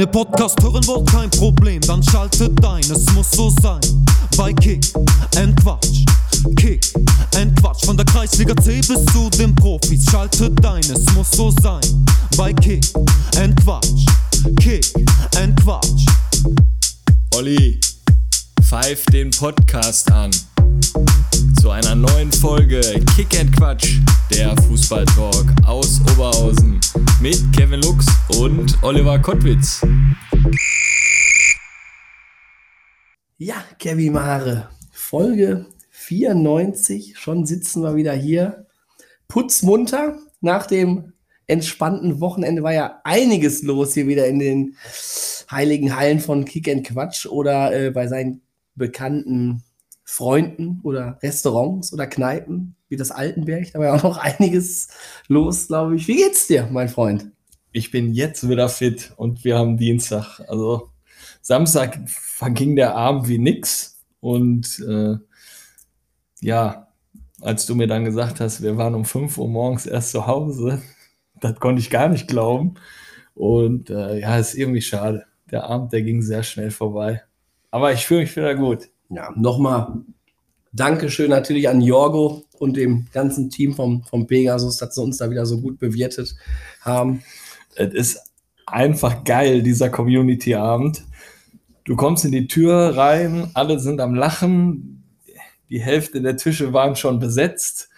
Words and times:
Ihr 0.00 0.06
Podcast 0.06 0.62
hören 0.62 0.86
wollt, 0.86 1.10
kein 1.10 1.30
Problem, 1.30 1.80
dann 1.80 2.02
schaltet 2.02 2.62
ein, 2.64 2.80
es 2.80 3.06
muss 3.14 3.30
so 3.30 3.48
sein. 3.62 3.80
Bei 4.36 4.52
Kick 4.52 4.84
and 5.36 5.58
Quatsch, 5.62 6.04
Kick 6.56 6.92
and 7.34 7.58
Quatsch, 7.58 7.86
von 7.86 7.96
der 7.96 8.04
Kreisliga 8.04 8.54
C 8.56 8.80
bis 8.80 9.04
zu 9.06 9.30
den 9.38 9.54
Profis, 9.54 10.04
schaltet 10.10 10.64
ein, 10.66 10.80
es 10.80 11.04
muss 11.14 11.30
so 11.30 11.50
sein. 11.62 11.80
Bei 12.36 12.52
Kick 12.52 12.84
and 13.38 13.56
Quatsch, 13.64 14.04
Kick 14.60 14.84
and 15.36 15.58
Quatsch. 15.62 16.04
Olli, 17.34 17.80
pfeif 18.60 19.06
den 19.06 19.30
Podcast 19.30 20.12
an. 20.12 20.30
Zu 21.66 21.72
einer 21.72 21.96
neuen 21.96 22.30
Folge 22.30 22.80
Kick 23.16 23.40
and 23.40 23.50
Quatsch, 23.56 23.98
der 24.30 24.56
Fußballtalk 24.56 25.46
aus 25.66 26.00
Oberhausen 26.12 26.78
mit 27.20 27.42
Kevin 27.52 27.80
Lux 27.80 28.06
und 28.38 28.80
Oliver 28.84 29.18
Kottwitz. 29.18 29.84
Ja, 33.38 33.56
Kevin 33.80 34.12
Mare, 34.12 34.68
Folge 34.92 35.66
94, 35.90 37.18
schon 37.18 37.46
sitzen 37.46 37.82
wir 37.82 37.96
wieder 37.96 38.12
hier. 38.12 38.66
Putzmunter, 39.26 40.20
nach 40.40 40.68
dem 40.68 41.14
entspannten 41.48 42.20
Wochenende 42.20 42.62
war 42.62 42.74
ja 42.74 43.00
einiges 43.02 43.64
los 43.64 43.92
hier 43.94 44.06
wieder 44.06 44.28
in 44.28 44.38
den 44.38 44.76
heiligen 45.50 45.96
Hallen 45.96 46.20
von 46.20 46.44
Kick 46.44 46.68
and 46.68 46.86
Quatsch 46.86 47.26
oder 47.26 47.72
äh, 47.74 47.90
bei 47.90 48.06
seinen 48.06 48.42
bekannten 48.76 49.64
Freunden 50.08 50.78
oder 50.84 51.18
Restaurants 51.20 51.92
oder 51.92 52.06
Kneipen 52.06 52.76
wie 52.88 52.96
das 52.96 53.10
Altenberg. 53.10 53.72
Da 53.72 53.80
war 53.80 53.86
ja 53.86 53.94
auch 53.94 54.04
noch 54.04 54.18
einiges 54.38 54.88
los, 55.26 55.66
glaube 55.66 55.96
ich. 55.96 56.06
Wie 56.06 56.16
geht's 56.16 56.46
dir, 56.46 56.68
mein 56.70 56.88
Freund? 56.88 57.32
Ich 57.72 57.90
bin 57.90 58.14
jetzt 58.14 58.48
wieder 58.48 58.68
fit 58.68 59.12
und 59.16 59.44
wir 59.44 59.58
haben 59.58 59.76
Dienstag. 59.76 60.40
Also 60.48 60.90
Samstag 61.42 61.98
verging 62.06 62.76
der 62.76 62.94
Abend 62.94 63.28
wie 63.28 63.38
nix. 63.38 64.00
Und 64.20 64.78
äh, 64.88 65.16
ja, 66.40 66.86
als 67.40 67.66
du 67.66 67.74
mir 67.74 67.88
dann 67.88 68.04
gesagt 68.04 68.38
hast, 68.40 68.62
wir 68.62 68.76
waren 68.76 68.94
um 68.94 69.04
5 69.04 69.36
Uhr 69.36 69.48
morgens 69.48 69.86
erst 69.86 70.12
zu 70.12 70.28
Hause, 70.28 70.80
das 71.40 71.56
konnte 71.56 71.80
ich 71.80 71.90
gar 71.90 72.08
nicht 72.08 72.28
glauben. 72.28 72.74
Und 73.34 73.90
äh, 73.90 74.20
ja, 74.20 74.38
ist 74.38 74.54
irgendwie 74.54 74.82
schade. 74.82 75.26
Der 75.50 75.64
Abend, 75.64 75.92
der 75.92 76.02
ging 76.02 76.22
sehr 76.22 76.44
schnell 76.44 76.70
vorbei. 76.70 77.24
Aber 77.72 77.92
ich 77.92 78.06
fühle 78.06 78.20
mich 78.20 78.36
wieder 78.36 78.54
gut 78.54 78.88
ja, 79.10 79.32
nochmal 79.36 80.02
Dankeschön 80.72 81.30
natürlich 81.30 81.68
an 81.68 81.80
Jorgo 81.80 82.44
und 82.58 82.76
dem 82.76 83.06
ganzen 83.12 83.48
Team 83.48 83.74
vom, 83.74 84.02
vom 84.02 84.26
Pegasus, 84.26 84.76
dass 84.76 84.94
sie 84.94 85.02
uns 85.02 85.16
da 85.16 85.30
wieder 85.30 85.46
so 85.46 85.60
gut 85.60 85.78
bewirtet 85.78 86.34
haben. 86.82 87.22
Es 87.76 87.94
ist 87.94 88.20
einfach 88.66 89.24
geil, 89.24 89.62
dieser 89.62 89.88
Community-Abend. 89.88 91.04
Du 91.84 91.96
kommst 91.96 92.24
in 92.24 92.32
die 92.32 92.46
Tür 92.46 92.96
rein, 92.96 93.50
alle 93.54 93.78
sind 93.78 94.00
am 94.00 94.14
Lachen, 94.14 95.04
die 95.70 95.80
Hälfte 95.80 96.20
der 96.20 96.36
Tische 96.36 96.72
waren 96.72 96.96
schon 96.96 97.18
besetzt. 97.18 97.88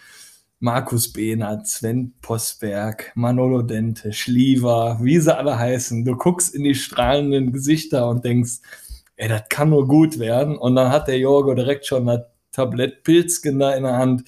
Markus 0.60 1.12
Behnert, 1.12 1.68
Sven 1.68 2.14
Postberg, 2.20 3.12
Manolo 3.14 3.62
Dente, 3.62 4.12
Schliever, 4.12 4.98
wie 5.00 5.18
sie 5.20 5.36
alle 5.36 5.56
heißen. 5.56 6.04
Du 6.04 6.16
guckst 6.16 6.54
in 6.54 6.64
die 6.64 6.74
strahlenden 6.74 7.52
Gesichter 7.52 8.08
und 8.08 8.24
denkst, 8.24 8.60
ey, 9.18 9.28
das 9.28 9.42
kann 9.48 9.70
nur 9.70 9.86
gut 9.86 10.18
werden. 10.18 10.56
Und 10.56 10.76
dann 10.76 10.90
hat 10.90 11.08
der 11.08 11.18
Jorgo 11.18 11.54
direkt 11.54 11.86
schon 11.86 12.08
ein 12.08 12.22
Tablett 12.52 13.04
Pilzken 13.04 13.58
da 13.58 13.74
in 13.74 13.82
der 13.82 13.98
Hand. 13.98 14.24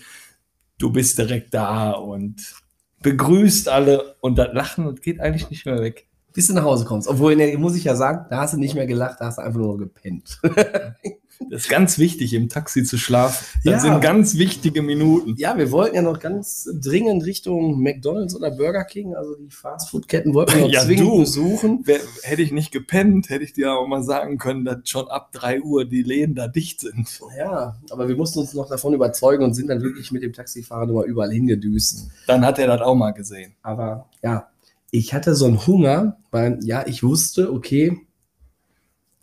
Du 0.78 0.92
bist 0.92 1.18
direkt 1.18 1.54
da 1.54 1.92
und 1.92 2.54
begrüßt 3.02 3.68
alle 3.68 4.16
und 4.20 4.36
das 4.36 4.52
Lachen 4.52 4.86
und 4.86 5.02
geht 5.02 5.20
eigentlich 5.20 5.48
nicht 5.48 5.64
mehr 5.64 5.80
weg. 5.80 6.06
Bis 6.32 6.46
du 6.46 6.54
nach 6.54 6.64
Hause 6.64 6.84
kommst. 6.84 7.08
Obwohl, 7.08 7.56
muss 7.56 7.76
ich 7.76 7.84
ja 7.84 7.96
sagen, 7.96 8.26
da 8.30 8.42
hast 8.42 8.54
du 8.54 8.58
nicht 8.58 8.74
mehr 8.74 8.86
gelacht, 8.86 9.20
da 9.20 9.26
hast 9.26 9.38
du 9.38 9.42
einfach 9.42 9.58
nur 9.58 9.78
gepennt. 9.78 10.38
Das 11.48 11.62
ist 11.62 11.68
ganz 11.68 11.98
wichtig, 11.98 12.34
im 12.34 12.48
Taxi 12.48 12.84
zu 12.84 12.98
schlafen. 12.98 13.44
Das 13.64 13.72
ja. 13.72 13.78
sind 13.80 14.00
ganz 14.02 14.36
wichtige 14.36 14.82
Minuten. 14.82 15.34
Ja, 15.38 15.56
wir 15.56 15.72
wollten 15.72 15.96
ja 15.96 16.02
noch 16.02 16.20
ganz 16.20 16.68
dringend 16.80 17.24
Richtung 17.24 17.80
McDonalds 17.80 18.36
oder 18.36 18.50
Burger 18.50 18.84
King, 18.84 19.14
also 19.14 19.34
die 19.34 19.50
Fastfood-Ketten 19.50 20.34
wollten 20.34 20.54
wir 20.54 20.60
noch 20.62 20.68
ja, 20.72 20.82
zwingend 20.82 21.08
du, 21.08 21.18
besuchen. 21.20 21.80
Wer, 21.84 21.98
hätte 22.22 22.42
ich 22.42 22.52
nicht 22.52 22.72
gepennt, 22.72 23.30
hätte 23.30 23.42
ich 23.42 23.54
dir 23.54 23.72
auch 23.72 23.86
mal 23.86 24.02
sagen 24.02 24.38
können, 24.38 24.64
dass 24.64 24.80
schon 24.84 25.08
ab 25.08 25.32
3 25.32 25.62
Uhr 25.62 25.86
die 25.86 26.02
Läden 26.02 26.34
da 26.34 26.46
dicht 26.46 26.80
sind. 26.80 27.20
Ja, 27.36 27.76
aber 27.90 28.08
wir 28.08 28.16
mussten 28.16 28.40
uns 28.40 28.52
noch 28.52 28.68
davon 28.68 28.92
überzeugen 28.92 29.42
und 29.42 29.54
sind 29.54 29.68
dann 29.68 29.82
wirklich 29.82 30.12
mit 30.12 30.22
dem 30.22 30.32
Taxifahrer 30.32 30.86
nochmal 30.86 31.06
überall 31.06 31.32
hingedüst. 31.32 32.08
Dann 32.26 32.44
hat 32.44 32.58
er 32.58 32.66
das 32.66 32.82
auch 32.82 32.94
mal 32.94 33.12
gesehen. 33.12 33.54
Aber 33.62 34.08
ja, 34.22 34.48
ich 34.90 35.14
hatte 35.14 35.34
so 35.34 35.46
einen 35.46 35.66
Hunger, 35.66 36.18
weil 36.30 36.58
ja, 36.62 36.86
ich 36.86 37.02
wusste, 37.02 37.52
okay, 37.52 37.98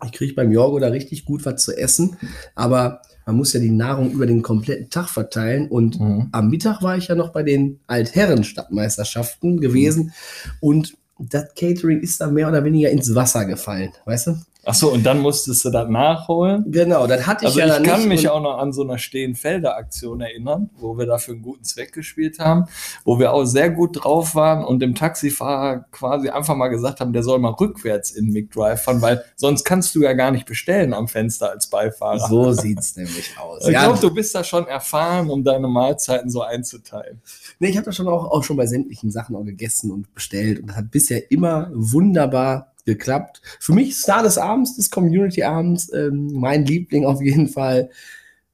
ich 0.04 0.12
kriege 0.12 0.34
beim 0.34 0.52
Jorgo 0.52 0.78
da 0.78 0.88
richtig 0.88 1.24
gut 1.24 1.44
was 1.44 1.62
zu 1.62 1.76
essen, 1.76 2.16
aber 2.54 3.02
man 3.26 3.36
muss 3.36 3.52
ja 3.52 3.60
die 3.60 3.70
Nahrung 3.70 4.10
über 4.12 4.26
den 4.26 4.42
kompletten 4.42 4.88
Tag 4.90 5.08
verteilen. 5.08 5.68
Und 5.68 6.00
mhm. 6.00 6.28
am 6.32 6.48
Mittag 6.48 6.82
war 6.82 6.96
ich 6.96 7.08
ja 7.08 7.14
noch 7.14 7.30
bei 7.30 7.42
den 7.42 7.78
Altherren-Stadtmeisterschaften 7.86 9.60
gewesen 9.60 10.04
mhm. 10.04 10.12
und 10.60 10.94
das 11.18 11.52
Catering 11.54 12.00
ist 12.00 12.20
da 12.20 12.30
mehr 12.30 12.48
oder 12.48 12.64
weniger 12.64 12.90
ins 12.90 13.12
Wasser 13.14 13.44
gefallen, 13.44 13.90
weißt 14.04 14.28
du? 14.28 14.36
Ach 14.64 14.74
so, 14.74 14.92
und 14.92 15.04
dann 15.04 15.20
musstest 15.20 15.64
du 15.64 15.70
das 15.70 15.88
nachholen? 15.88 16.64
Genau, 16.70 17.06
das 17.06 17.26
hatte 17.26 17.44
ich 17.44 17.48
also 17.48 17.60
ja 17.60 17.66
ich 17.66 17.72
nicht. 17.72 17.86
Ich 17.86 17.92
kann 17.92 18.08
mich 18.08 18.28
auch 18.28 18.42
noch 18.42 18.58
an 18.58 18.72
so 18.72 18.82
einer 18.82 18.98
Stehenfelder-Aktion 18.98 20.20
erinnern, 20.20 20.68
wo 20.76 20.98
wir 20.98 21.06
dafür 21.06 21.34
einen 21.34 21.42
guten 21.42 21.64
Zweck 21.64 21.92
gespielt 21.92 22.38
haben, 22.38 22.66
wo 23.04 23.18
wir 23.18 23.32
auch 23.32 23.44
sehr 23.44 23.70
gut 23.70 24.04
drauf 24.04 24.34
waren 24.34 24.64
und 24.64 24.80
dem 24.80 24.94
Taxifahrer 24.94 25.86
quasi 25.90 26.28
einfach 26.28 26.56
mal 26.56 26.68
gesagt 26.68 27.00
haben, 27.00 27.12
der 27.12 27.22
soll 27.22 27.38
mal 27.38 27.52
rückwärts 27.52 28.10
in 28.10 28.32
McDrive 28.32 28.82
fahren, 28.82 29.00
weil 29.00 29.24
sonst 29.36 29.64
kannst 29.64 29.94
du 29.94 30.02
ja 30.02 30.12
gar 30.12 30.32
nicht 30.32 30.44
bestellen 30.44 30.92
am 30.92 31.08
Fenster 31.08 31.50
als 31.50 31.68
Beifahrer. 31.68 32.28
So 32.28 32.52
sieht's 32.52 32.96
nämlich 32.96 33.38
aus. 33.38 33.58
Ich 33.68 33.74
ja. 33.74 33.84
glaube, 33.84 33.98
du 34.00 34.12
bist 34.12 34.34
da 34.34 34.44
schon 34.44 34.66
erfahren, 34.66 35.30
um 35.30 35.44
deine 35.44 35.68
Mahlzeiten 35.68 36.30
so 36.30 36.42
einzuteilen. 36.42 37.20
Nee, 37.58 37.68
ich 37.68 37.76
habe 37.76 37.86
da 37.86 37.92
schon 37.92 38.08
auch, 38.08 38.30
auch 38.30 38.44
schon 38.44 38.56
bei 38.56 38.66
sämtlichen 38.66 39.10
Sachen 39.10 39.36
auch 39.36 39.44
gegessen 39.44 39.90
und 39.90 40.14
bestellt 40.14 40.60
und 40.62 40.74
hat 40.76 40.90
bisher 40.90 41.30
immer 41.30 41.70
wunderbar 41.72 42.72
geklappt. 42.88 43.40
Für 43.60 43.72
mich 43.72 43.96
Star 43.96 44.22
des 44.22 44.38
Abends, 44.38 44.76
des 44.76 44.90
Community-Abends, 44.90 45.92
ähm, 45.92 46.32
mein 46.32 46.64
Liebling 46.64 47.04
auf 47.04 47.20
jeden 47.22 47.48
Fall. 47.48 47.90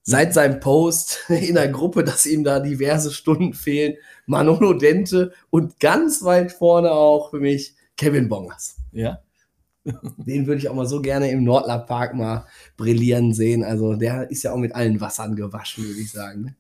Seit 0.03 0.35
seinem 0.35 0.61
Post 0.61 1.25
in 1.29 1.55
der 1.55 1.69
Gruppe, 1.69 2.05
dass 2.05 2.27
ihm 2.27 2.45
da 2.45 2.61
diverse 2.61 3.11
Stunden 3.11 3.55
fehlen, 3.55 3.95
Manolo 4.27 4.75
Dente 4.75 5.33
und 5.51 5.81
ganz 5.81 6.23
weit 6.23 6.53
vorne 6.53 6.91
auch 6.91 7.31
für 7.31 7.41
mich 7.41 7.75
Kevin 7.97 8.29
Bongers. 8.29 8.77
Ja. 8.93 9.21
Den 10.17 10.47
würde 10.47 10.59
ich 10.59 10.69
auch 10.69 10.75
mal 10.75 10.87
so 10.87 11.01
gerne 11.01 11.31
im 11.31 11.45
Nordler 11.45 11.79
Park 11.79 12.15
mal 12.15 12.47
brillieren 12.77 13.33
sehen. 13.33 13.63
Also 13.65 13.95
der 13.95 14.31
ist 14.31 14.43
ja 14.43 14.53
auch 14.53 14.59
mit 14.59 14.75
allen 14.75 15.01
Wassern 15.01 15.37
gewaschen, 15.37 15.85
würde 15.85 16.01
ich 16.01 16.11
sagen. 16.11 16.43
Ne? 16.43 16.57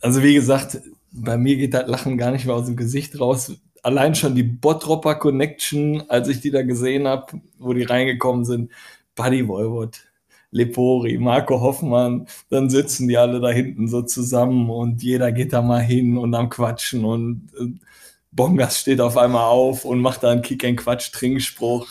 Also 0.00 0.22
wie 0.22 0.34
gesagt, 0.34 0.82
bei 1.10 1.38
mir 1.38 1.56
geht 1.56 1.74
das 1.74 1.88
Lachen 1.88 2.18
gar 2.18 2.30
nicht 2.30 2.44
mehr 2.44 2.54
aus 2.54 2.66
dem 2.66 2.76
Gesicht 2.76 3.18
raus 3.18 3.52
allein 3.82 4.14
schon 4.14 4.34
die 4.34 4.42
Bottropper 4.42 5.16
Connection, 5.16 6.02
als 6.08 6.28
ich 6.28 6.40
die 6.40 6.50
da 6.50 6.62
gesehen 6.62 7.06
habe, 7.06 7.40
wo 7.58 7.72
die 7.72 7.84
reingekommen 7.84 8.44
sind, 8.44 8.70
Buddy 9.14 9.46
Wolwot, 9.48 10.00
Lepori, 10.50 11.18
Marco 11.18 11.60
Hoffmann, 11.60 12.26
dann 12.50 12.70
sitzen 12.70 13.08
die 13.08 13.18
alle 13.18 13.40
da 13.40 13.50
hinten 13.50 13.88
so 13.88 14.02
zusammen 14.02 14.70
und 14.70 15.02
jeder 15.02 15.32
geht 15.32 15.52
da 15.52 15.62
mal 15.62 15.82
hin 15.82 16.16
und 16.16 16.34
am 16.34 16.48
Quatschen 16.48 17.04
und 17.04 17.50
äh, 17.58 17.78
Bongas 18.32 18.78
steht 18.78 19.00
auf 19.00 19.16
einmal 19.16 19.44
auf 19.44 19.84
und 19.84 20.00
macht 20.00 20.22
da 20.22 20.30
einen 20.30 20.42
Kick-and-Quatsch-Trinkspruch. 20.42 21.88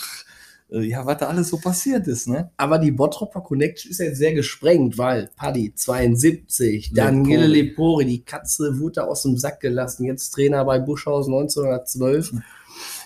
Äh, 0.71 0.81
ja, 0.81 1.05
was 1.05 1.17
da 1.17 1.27
alles 1.27 1.49
so 1.49 1.57
passiert 1.57 2.07
ist, 2.07 2.27
ne? 2.27 2.51
Aber 2.57 2.79
die 2.79 2.91
Bottropper 2.91 3.41
Connection 3.41 3.91
ist 3.91 3.99
jetzt 3.99 4.17
sehr 4.17 4.33
gesprengt, 4.33 4.97
weil 4.97 5.29
Paddy 5.35 5.73
72, 5.73 6.93
Daniele 6.93 7.47
Lepori, 7.47 8.05
die 8.05 8.23
Katze 8.23 8.79
wurde 8.79 9.07
aus 9.07 9.23
dem 9.23 9.37
Sack 9.37 9.59
gelassen, 9.61 10.05
jetzt 10.05 10.31
Trainer 10.31 10.65
bei 10.65 10.79
Buschhaus 10.79 11.27
1912. 11.27 12.33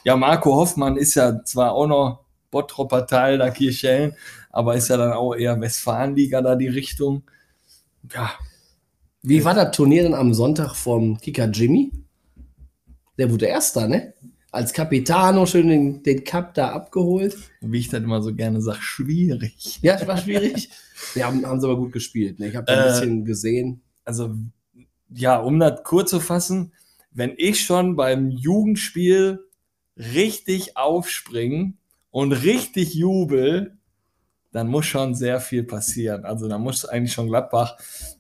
Ja, 0.03 0.15
Marco 0.15 0.55
Hoffmann 0.55 0.97
ist 0.97 1.15
ja 1.15 1.43
zwar 1.43 1.73
auch 1.73 1.87
noch 1.87 2.19
Bottropper 2.49 3.07
Teil 3.07 3.37
der 3.37 3.51
Kirchhellen, 3.51 4.15
aber 4.49 4.75
ist 4.75 4.89
ja 4.89 4.97
dann 4.97 5.13
auch 5.13 5.33
eher 5.33 5.59
Westfalenliga 5.59 6.41
da 6.41 6.55
die 6.55 6.67
Richtung. 6.67 7.23
Ja. 8.13 8.31
Wie 9.23 9.45
war 9.45 9.53
das 9.53 9.75
Turnier 9.75 10.03
denn 10.03 10.15
am 10.15 10.33
Sonntag 10.33 10.75
vom 10.75 11.17
Kicker 11.19 11.45
Jimmy? 11.45 11.91
Der 13.17 13.31
wurde 13.31 13.45
Erster, 13.45 13.87
ne? 13.87 14.13
Als 14.51 14.73
Capitano 14.73 15.45
schön 15.45 15.69
den, 15.69 16.03
den 16.03 16.23
Cup 16.23 16.53
da 16.53 16.71
abgeholt. 16.71 17.37
Wie 17.61 17.79
ich 17.79 17.89
das 17.89 18.03
immer 18.03 18.21
so 18.21 18.35
gerne 18.35 18.61
sage, 18.61 18.81
schwierig. 18.81 19.79
Ja, 19.81 19.95
es 19.95 20.05
war 20.05 20.17
schwierig. 20.17 20.69
ja, 21.15 21.27
haben, 21.27 21.45
haben 21.45 21.59
sie 21.59 21.67
aber 21.67 21.77
gut 21.77 21.93
gespielt. 21.93 22.39
Ne? 22.39 22.49
Ich 22.49 22.55
habe 22.55 22.65
da 22.65 22.73
ein 22.73 22.79
äh, 22.79 22.91
bisschen 22.91 23.25
gesehen. 23.25 23.81
Also, 24.03 24.35
ja, 25.09 25.37
um 25.39 25.59
das 25.59 25.83
kurz 25.83 26.09
zu 26.09 26.19
fassen, 26.19 26.73
wenn 27.11 27.33
ich 27.37 27.61
schon 27.61 27.95
beim 27.95 28.29
Jugendspiel 28.29 29.39
richtig 29.97 30.77
aufspringe 30.77 31.73
und 32.09 32.31
richtig 32.31 32.93
jubel, 32.93 33.77
dann 34.51 34.67
muss 34.67 34.85
schon 34.85 35.15
sehr 35.15 35.39
viel 35.39 35.63
passieren. 35.63 36.25
Also 36.25 36.47
da 36.47 36.57
muss 36.57 36.85
eigentlich 36.85 37.13
schon 37.13 37.27
Gladbach 37.27 37.77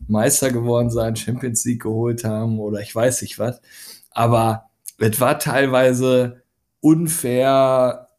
Meister 0.07 0.51
geworden 0.51 0.89
sein, 0.89 1.15
Champions 1.15 1.65
League 1.65 1.81
geholt 1.81 2.23
haben 2.23 2.59
oder 2.59 2.79
ich 2.79 2.95
weiß 2.95 3.21
nicht 3.21 3.37
was. 3.37 3.61
Aber 4.11 4.70
es 5.01 5.19
war 5.19 5.39
teilweise 5.39 6.43
unfair, 6.79 8.09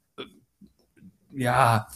ja, 1.35 1.87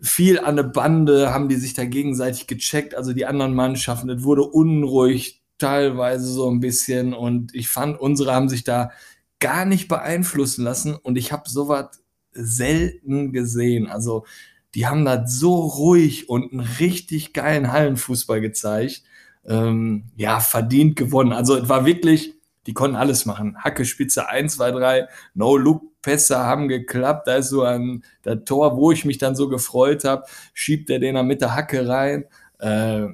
viel 0.00 0.38
an 0.38 0.56
der 0.56 0.64
Bande, 0.64 1.32
haben 1.32 1.48
die 1.48 1.56
sich 1.56 1.74
da 1.74 1.84
gegenseitig 1.84 2.46
gecheckt, 2.46 2.94
also 2.94 3.12
die 3.12 3.24
anderen 3.24 3.54
Mannschaften. 3.54 4.10
Es 4.10 4.22
wurde 4.22 4.42
unruhig, 4.42 5.42
teilweise 5.58 6.26
so 6.26 6.50
ein 6.50 6.60
bisschen. 6.60 7.14
Und 7.14 7.54
ich 7.54 7.68
fand, 7.68 7.98
unsere 7.98 8.34
haben 8.34 8.48
sich 8.48 8.64
da 8.64 8.90
gar 9.40 9.64
nicht 9.64 9.88
beeinflussen 9.88 10.64
lassen. 10.64 10.94
Und 10.94 11.16
ich 11.16 11.32
habe 11.32 11.48
sowas 11.48 12.02
selten 12.32 13.32
gesehen. 13.32 13.86
Also 13.86 14.24
die 14.74 14.86
haben 14.86 15.04
da 15.04 15.26
so 15.26 15.54
ruhig 15.54 16.28
und 16.28 16.52
einen 16.52 16.60
richtig 16.60 17.32
geilen 17.32 17.72
Hallenfußball 17.72 18.40
gezeigt. 18.40 19.04
Ähm, 19.46 20.10
ja, 20.16 20.40
verdient 20.40 20.96
gewonnen. 20.96 21.32
Also 21.32 21.56
es 21.56 21.68
war 21.68 21.86
wirklich, 21.86 22.34
die 22.66 22.74
konnten 22.74 22.96
alles 22.96 23.26
machen. 23.26 23.56
Hacke, 23.58 23.84
Spitze 23.84 24.28
1, 24.28 24.56
2, 24.56 24.70
3, 24.72 25.08
No-Look-Pässe 25.34 26.38
haben 26.38 26.68
geklappt. 26.68 27.28
Da 27.28 27.36
ist 27.36 27.50
so 27.50 27.62
ein 27.62 28.04
der 28.24 28.44
Tor, 28.44 28.76
wo 28.76 28.90
ich 28.90 29.04
mich 29.04 29.18
dann 29.18 29.36
so 29.36 29.48
gefreut 29.48 30.04
habe, 30.04 30.24
schiebt 30.52 30.90
er 30.90 30.98
den 30.98 31.14
dann 31.14 31.26
mit 31.26 31.40
der 31.40 31.54
Hacke 31.54 31.88
rein. 31.88 32.24
Äh, 32.58 33.08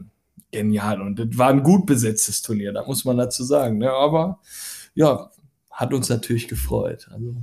genial. 0.51 1.01
Und 1.01 1.19
das 1.19 1.29
war 1.33 1.51
ein 1.51 1.63
gut 1.63 1.87
besetztes 1.87 2.43
Turnier, 2.43 2.73
da 2.73 2.85
muss 2.85 3.05
man 3.05 3.17
dazu 3.17 3.45
sagen. 3.45 3.79
Ne? 3.79 3.91
Aber 3.91 4.41
ja, 4.95 5.31
hat 5.71 5.93
uns 5.93 6.09
natürlich 6.09 6.49
gefreut. 6.49 7.09
Also, 7.13 7.37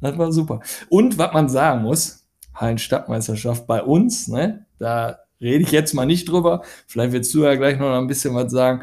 das 0.00 0.18
war 0.18 0.32
super. 0.32 0.60
Und 0.88 1.18
was 1.18 1.32
man 1.32 1.48
sagen 1.48 1.82
muss, 1.82 2.26
Hallen-Stadtmeisterschaft 2.54 3.66
bei 3.66 3.82
uns, 3.82 4.28
ne? 4.28 4.66
da 4.78 5.18
rede 5.40 5.64
ich 5.64 5.72
jetzt 5.72 5.94
mal 5.94 6.06
nicht 6.06 6.28
drüber. 6.28 6.62
Vielleicht 6.86 7.12
willst 7.12 7.34
du 7.34 7.44
ja 7.44 7.54
gleich 7.54 7.78
noch 7.78 7.96
ein 7.96 8.06
bisschen 8.06 8.34
was 8.34 8.50
sagen. 8.52 8.82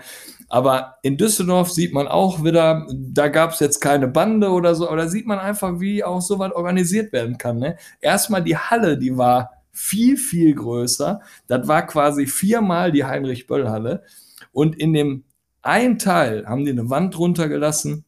Aber 0.51 0.97
in 1.01 1.15
Düsseldorf 1.15 1.71
sieht 1.71 1.93
man 1.93 2.09
auch 2.09 2.43
wieder, 2.43 2.85
da 2.93 3.29
gab 3.29 3.53
es 3.53 3.61
jetzt 3.61 3.79
keine 3.79 4.09
Bande 4.09 4.49
oder 4.49 4.75
so, 4.75 4.85
aber 4.85 4.97
da 4.97 5.07
sieht 5.07 5.25
man 5.25 5.39
einfach, 5.39 5.79
wie 5.79 6.03
auch 6.03 6.19
so 6.19 6.39
was 6.39 6.51
organisiert 6.51 7.13
werden 7.13 7.37
kann. 7.37 7.57
Ne? 7.57 7.77
Erstmal 8.01 8.43
die 8.43 8.57
Halle, 8.57 8.97
die 8.97 9.17
war 9.17 9.51
viel, 9.71 10.17
viel 10.17 10.53
größer. 10.53 11.21
Das 11.47 11.69
war 11.69 11.87
quasi 11.87 12.27
viermal 12.27 12.91
die 12.91 13.05
Heinrich-Böll-Halle. 13.05 14.03
Und 14.51 14.75
in 14.75 14.91
dem 14.91 15.23
einen 15.61 15.97
Teil 15.97 16.45
haben 16.45 16.65
die 16.65 16.71
eine 16.71 16.89
Wand 16.89 17.17
runtergelassen. 17.17 18.03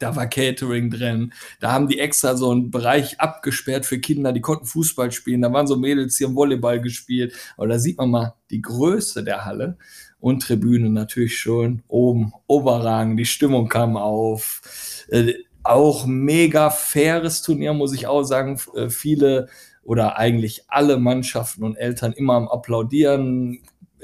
Da 0.00 0.16
war 0.16 0.26
Catering 0.26 0.90
drin. 0.90 1.32
Da 1.60 1.70
haben 1.70 1.86
die 1.86 2.00
extra 2.00 2.34
so 2.34 2.50
einen 2.50 2.72
Bereich 2.72 3.20
abgesperrt 3.20 3.86
für 3.86 4.00
Kinder, 4.00 4.32
die 4.32 4.40
konnten 4.40 4.66
Fußball 4.66 5.12
spielen. 5.12 5.42
Da 5.42 5.52
waren 5.52 5.68
so 5.68 5.76
Mädels, 5.76 6.16
die 6.16 6.24
haben 6.24 6.34
Volleyball 6.34 6.80
gespielt. 6.80 7.32
Aber 7.56 7.68
da 7.68 7.78
sieht 7.78 7.96
man 7.96 8.10
mal 8.10 8.34
die 8.50 8.60
Größe 8.60 9.22
der 9.22 9.44
Halle 9.44 9.78
und 10.20 10.42
Tribüne 10.42 10.90
natürlich 10.90 11.38
schon 11.38 11.82
oben, 11.88 12.32
Oberrang. 12.46 13.16
Die 13.16 13.26
Stimmung 13.26 13.68
kam 13.68 13.96
auf. 13.96 14.62
Äh, 15.08 15.34
auch 15.62 16.06
mega 16.06 16.70
faires 16.70 17.42
Turnier, 17.42 17.72
muss 17.72 17.92
ich 17.92 18.06
auch 18.06 18.22
sagen. 18.22 18.58
Äh, 18.74 18.88
viele 18.88 19.48
oder 19.82 20.18
eigentlich 20.18 20.64
alle 20.68 20.98
Mannschaften 20.98 21.62
und 21.62 21.76
Eltern 21.76 22.12
immer 22.12 22.34
am 22.34 22.48
Applaudieren. 22.48 23.60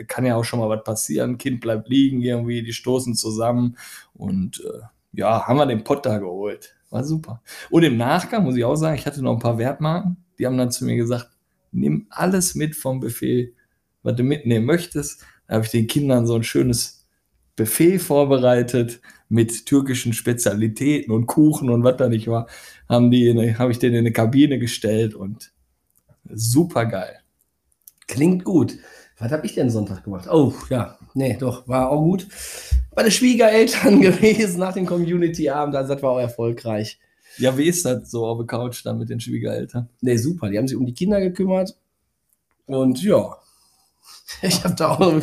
Kann 0.06 0.25
ja 0.25 0.37
auch 0.37 0.44
schon 0.44 0.61
mal 0.61 0.69
was 0.69 0.85
passieren. 0.85 1.38
Kind 1.38 1.61
bleibt 1.61 1.88
liegen 1.88 2.20
irgendwie, 2.20 2.62
die 2.62 2.73
stoßen 2.73 3.15
zusammen. 3.15 3.76
Und 4.15 4.61
äh, 4.61 4.81
ja, 5.12 5.47
haben 5.47 5.58
wir 5.58 5.67
den 5.67 5.85
Pott 5.85 6.06
da 6.06 6.19
geholt. 6.19 6.75
War 6.91 7.05
super. 7.05 7.43
Und 7.70 7.82
im 7.85 7.97
Nachgang 7.97 8.44
muss 8.44 8.56
ich 8.56 8.65
auch 8.65 8.76
sagen, 8.76 8.97
ich 8.97 9.06
hatte 9.06 9.23
noch 9.23 9.32
ein 9.32 9.38
paar 9.38 9.58
Wertmarken. 9.58 10.17
Die 10.38 10.47
haben 10.47 10.58
dann 10.58 10.70
zu 10.70 10.85
mir 10.85 10.97
gesagt, 10.97 11.31
nimm 11.70 12.06
alles 12.11 12.55
mit 12.55 12.76
vom 12.76 13.00
Buffet, 13.00 13.55
was 14.03 14.17
du 14.17 14.23
mitnehmen 14.23 14.67
möchtest. 14.67 15.25
Da 15.47 15.55
habe 15.55 15.65
ich 15.65 15.71
den 15.71 15.87
Kindern 15.87 16.27
so 16.27 16.35
ein 16.35 16.44
schönes 16.44 17.06
Buffet 17.56 17.99
vorbereitet 17.99 19.00
mit 19.29 19.67
türkischen 19.67 20.12
Spezialitäten 20.12 21.12
und 21.12 21.27
Kuchen 21.27 21.71
und 21.71 21.85
was 21.85 21.97
da 21.97 22.09
nicht 22.09 22.29
war. 22.29 22.49
Haben 22.89 23.11
die, 23.11 23.55
habe 23.56 23.73
ich 23.73 23.79
den 23.79 23.93
in 23.93 24.00
eine 24.00 24.12
Kabine 24.12 24.59
gestellt 24.59 25.15
und 25.15 25.53
super 26.31 26.87
geil. 26.87 27.19
Klingt 28.06 28.44
gut. 28.44 28.77
Was 29.19 29.31
habe 29.31 29.47
ich 29.47 29.55
denn 29.55 29.71
Sonntag 29.71 30.05
gemacht? 30.05 30.29
Oh, 30.31 30.53
ja, 30.69 30.99
nee, 31.15 31.37
doch, 31.39 31.69
war 31.69 31.91
auch 31.91 32.03
gut. 32.03 32.27
Bei 32.94 33.03
den 33.03 33.12
Schwiegereltern 33.12 34.00
gewesen 34.03 34.59
nach 34.59 34.75
dem 34.75 34.87
Community-Abend, 34.87 35.77
also 35.77 35.94
das 35.94 36.03
war 36.03 36.12
auch 36.12 36.19
erfolgreich. 36.19 36.99
Ja, 37.39 37.56
wie 37.56 37.69
ist 37.69 37.85
das 37.85 38.11
so 38.11 38.27
auf 38.27 38.39
der 38.39 38.47
Couch 38.47 38.85
dann 38.85 38.99
mit 38.99 39.09
den 39.09 39.21
Schwiegereltern? 39.21 39.89
Nee, 40.00 40.17
super, 40.17 40.50
die 40.50 40.59
haben 40.59 40.69
sich 40.69 40.77
um 40.77 40.85
die 40.85 40.94
Kinder 40.94 41.21
gekümmert 41.21 41.77
und 42.67 43.03
ja, 43.03 43.37
ich 44.43 44.64
habe 44.64 44.75
da 44.75 44.90
auch, 44.90 45.22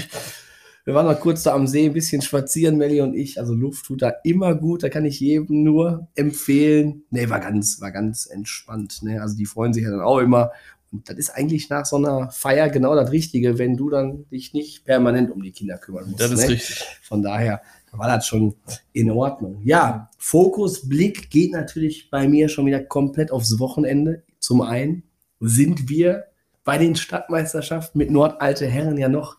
wir 0.85 0.93
waren 0.93 1.05
noch 1.05 1.19
kurz 1.19 1.43
da 1.43 1.53
am 1.53 1.67
See, 1.67 1.85
ein 1.85 1.93
bisschen 1.93 2.21
spazieren, 2.21 2.77
Melli 2.77 3.01
und 3.01 3.13
ich, 3.13 3.39
also 3.39 3.53
Luft 3.53 3.85
tut 3.85 4.01
da 4.01 4.13
immer 4.23 4.55
gut, 4.55 4.83
da 4.83 4.89
kann 4.89 5.05
ich 5.05 5.19
jedem 5.19 5.63
nur 5.63 6.07
empfehlen. 6.15 7.03
Nee, 7.09 7.29
war 7.29 7.39
ganz, 7.39 7.81
war 7.81 7.91
ganz 7.91 8.25
entspannt, 8.25 9.03
ne? 9.03 9.21
also 9.21 9.35
die 9.35 9.45
freuen 9.45 9.73
sich 9.73 9.83
ja 9.83 9.91
dann 9.91 10.01
auch 10.01 10.19
immer 10.19 10.51
und 10.91 11.09
das 11.09 11.17
ist 11.17 11.29
eigentlich 11.29 11.69
nach 11.69 11.85
so 11.85 11.97
einer 11.97 12.31
Feier 12.31 12.69
genau 12.69 12.95
das 12.95 13.11
Richtige, 13.11 13.57
wenn 13.59 13.77
du 13.77 13.89
dann 13.89 14.25
dich 14.29 14.53
nicht 14.53 14.85
permanent 14.85 15.31
um 15.31 15.41
die 15.41 15.51
Kinder 15.51 15.77
kümmern 15.77 16.05
musst. 16.09 16.19
Das 16.19 16.31
ist 16.31 16.41
ne? 16.41 16.49
richtig. 16.49 16.83
Von 17.01 17.21
daher 17.21 17.61
war 17.91 18.07
das 18.07 18.25
schon 18.25 18.55
in 18.91 19.11
Ordnung. 19.11 19.61
Ja, 19.63 20.09
Fokus, 20.17 20.87
Blick 20.87 21.29
geht 21.29 21.51
natürlich 21.51 22.09
bei 22.09 22.27
mir 22.27 22.49
schon 22.49 22.65
wieder 22.65 22.83
komplett 22.83 23.31
aufs 23.31 23.59
Wochenende. 23.59 24.23
Zum 24.39 24.61
einen 24.61 25.03
sind 25.39 25.89
wir 25.89 26.25
bei 26.69 26.77
den 26.77 26.95
Stadtmeisterschaften 26.95 27.98
mit 27.98 28.12
Nordalte 28.12 28.68
Herren 28.68 28.95
ja 29.00 29.10
noch 29.10 29.38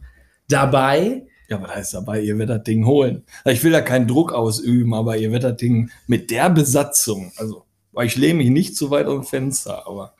dabei. 0.48 1.28
Ja, 1.48 1.62
was 1.62 1.76
heißt 1.76 1.94
dabei, 1.94 2.22
ihr 2.22 2.36
werdet 2.38 2.56
das 2.56 2.64
Ding 2.64 2.84
holen. 2.86 3.22
Ich 3.44 3.62
will 3.62 3.70
da 3.70 3.82
keinen 3.82 4.08
Druck 4.08 4.32
ausüben, 4.32 4.92
aber 4.94 5.16
ihr 5.16 5.30
werdet 5.30 5.52
das 5.52 5.56
Ding 5.58 5.92
mit 6.08 6.32
der 6.32 6.50
Besatzung, 6.50 7.30
also, 7.36 7.66
ich 8.02 8.16
lehne 8.16 8.38
mich 8.38 8.50
nicht 8.50 8.76
zu 8.76 8.90
weit 8.90 9.06
dem 9.06 9.22
Fenster, 9.22 9.86
aber 9.86 10.14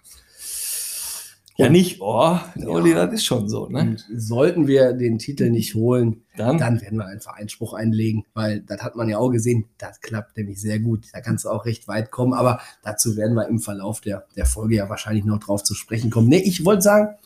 ja, 1.61 1.69
nicht, 1.69 2.01
oh, 2.01 2.39
Olli, 2.67 2.95
das 2.95 3.13
ist 3.13 3.25
schon 3.25 3.49
so, 3.49 3.69
ne? 3.69 3.81
Und 3.81 4.07
sollten 4.15 4.67
wir 4.67 4.93
den 4.93 5.19
Titel 5.19 5.51
nicht 5.51 5.75
holen, 5.75 6.23
Dann, 6.37 6.59
dann 6.59 6.81
werden 6.81 6.99
wir 6.99 7.07
einfach 7.07 7.35
Einspruch 7.35 7.75
einlegen, 7.75 8.25
weil 8.35 8.61
das 8.61 8.83
hat 8.83 8.97
man 8.97 9.09
ja 9.09 9.19
auch 9.19 9.31
gesehen, 9.31 9.67
das 9.79 10.01
klappt 10.01 10.37
nämlich 10.37 10.61
sehr 10.61 10.79
gut. 10.79 11.07
Da 11.13 11.21
kannst 11.21 11.45
du 11.45 11.51
auch 11.51 11.67
recht 11.67 11.87
weit 11.89 12.11
kommen, 12.11 12.33
aber 12.33 12.61
dazu 12.83 13.17
werden 13.17 13.35
wir 13.35 13.49
im 13.49 13.59
Verlauf 13.59 14.01
der, 14.01 14.27
der 14.37 14.47
Folge 14.47 14.77
ja 14.77 14.89
wahrscheinlich 14.89 15.25
noch 15.25 15.39
drauf 15.39 15.63
zu 15.63 15.75
sprechen 15.75 16.11
kommen. 16.11 16.29
Nee, 16.29 16.43
ich 16.45 16.65
wollte 16.65 16.83
sagen, 16.83 17.17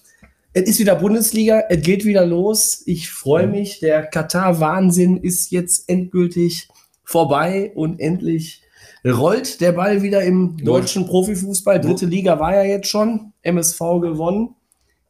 es 0.52 0.62
ist 0.68 0.78
wieder 0.80 0.96
Bundesliga, 0.96 1.64
es 1.68 1.82
geht 1.82 2.04
wieder 2.04 2.24
los. 2.24 2.82
Ich 2.86 3.10
freue 3.10 3.46
mich, 3.46 3.80
der 3.80 4.04
Katar-Wahnsinn 4.04 5.16
ist 5.16 5.50
jetzt 5.50 5.88
endgültig 5.88 6.68
vorbei 7.04 7.72
und 7.74 8.00
endlich 8.00 8.62
rollt 9.06 9.60
der 9.60 9.72
Ball 9.72 10.02
wieder 10.02 10.22
im 10.22 10.56
deutschen 10.56 11.06
Profifußball. 11.06 11.80
Dritte 11.80 12.06
Liga 12.06 12.38
war 12.38 12.54
ja 12.54 12.62
jetzt 12.62 12.88
schon. 12.88 13.32
MSV 13.42 13.78
gewonnen. 14.00 14.54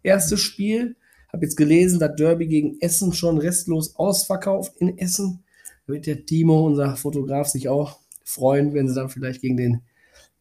Erstes 0.02 0.40
Spiel. 0.40 0.96
Habe 1.32 1.44
jetzt 1.46 1.56
gelesen, 1.56 1.98
dass 1.98 2.14
Derby 2.16 2.46
gegen 2.46 2.80
Essen 2.80 3.12
schon 3.12 3.38
restlos 3.38 3.96
ausverkauft 3.96 4.74
in 4.78 4.98
Essen. 4.98 5.42
Da 5.86 5.92
wird 5.92 6.06
der 6.06 6.24
Timo, 6.26 6.66
unser 6.66 6.96
Fotograf, 6.96 7.48
sich 7.48 7.68
auch 7.68 7.98
freuen, 8.24 8.72
wenn 8.74 8.88
sie 8.88 8.94
dann 8.94 9.08
vielleicht 9.08 9.40
gegen 9.40 9.56
den 9.56 9.82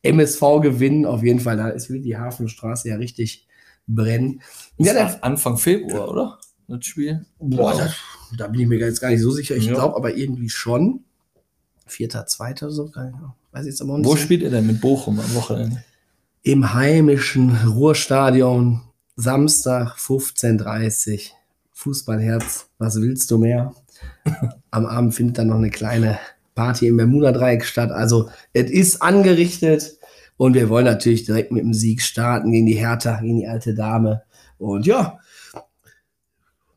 MSV 0.03 0.41
gewinnen. 0.61 1.05
Auf 1.05 1.23
jeden 1.23 1.39
Fall, 1.39 1.57
da 1.57 1.69
ist 1.69 1.89
die 1.89 2.17
Hafenstraße 2.17 2.89
ja 2.89 2.95
richtig 2.95 3.47
brennen. 3.87 4.41
Ja, 4.77 4.93
der, 4.93 5.23
Anfang 5.23 5.57
Februar, 5.57 6.09
oder? 6.09 6.39
Das 6.67 6.85
Spiel. 6.85 7.25
boah, 7.39 7.73
da, 7.75 7.93
da 8.37 8.47
bin 8.47 8.61
ich 8.61 8.67
mir 8.67 8.79
jetzt 8.79 9.01
gar 9.01 9.09
nicht 9.09 9.21
so 9.21 9.31
sicher. 9.31 9.55
Ich 9.55 9.65
Ja. 9.65 9.73
glaube 9.73 9.95
aber 9.95 10.15
irgendwie 10.15 10.49
schon. 10.49 11.03
Vierter, 11.85 12.25
zweiter, 12.25 12.71
so. 12.71 12.89
keine 12.89 13.13
Ahnung. 13.13 13.33
Weiß 13.53 13.65
jetzt 13.65 13.81
aber 13.81 13.93
auch 13.93 13.97
nicht. 13.97 14.05
Wo 14.05 14.17
spielt 14.17 14.41
ihr 14.41 14.49
denn 14.49 14.67
mit 14.67 14.81
Bochum 14.81 15.19
am 15.19 15.33
Wochenende? 15.35 15.83
im 16.43 16.73
heimischen 16.73 17.55
Ruhrstadion 17.65 18.81
Samstag 19.15 19.95
15.30 19.95 21.13
Uhr. 21.13 21.19
Fußballherz, 21.71 22.67
was 22.77 23.01
willst 23.01 23.31
du 23.31 23.37
mehr? 23.37 23.73
Am 24.71 24.85
Abend 24.85 25.15
findet 25.15 25.37
dann 25.37 25.47
noch 25.47 25.55
eine 25.55 25.69
kleine 25.69 26.19
Party 26.53 26.87
im 26.87 26.97
Bermuda-Dreieck 26.97 27.63
statt. 27.63 27.91
Also, 27.91 28.29
es 28.51 28.69
ist 28.69 29.01
angerichtet 29.01 29.97
und 30.37 30.53
wir 30.53 30.69
wollen 30.69 30.85
natürlich 30.85 31.23
direkt 31.23 31.51
mit 31.51 31.63
dem 31.63 31.73
Sieg 31.73 32.01
starten 32.01 32.51
gegen 32.51 32.65
die 32.65 32.75
Hertha, 32.75 33.21
gegen 33.21 33.39
die 33.39 33.47
alte 33.47 33.73
Dame. 33.73 34.23
Und 34.57 34.85
ja, 34.85 35.19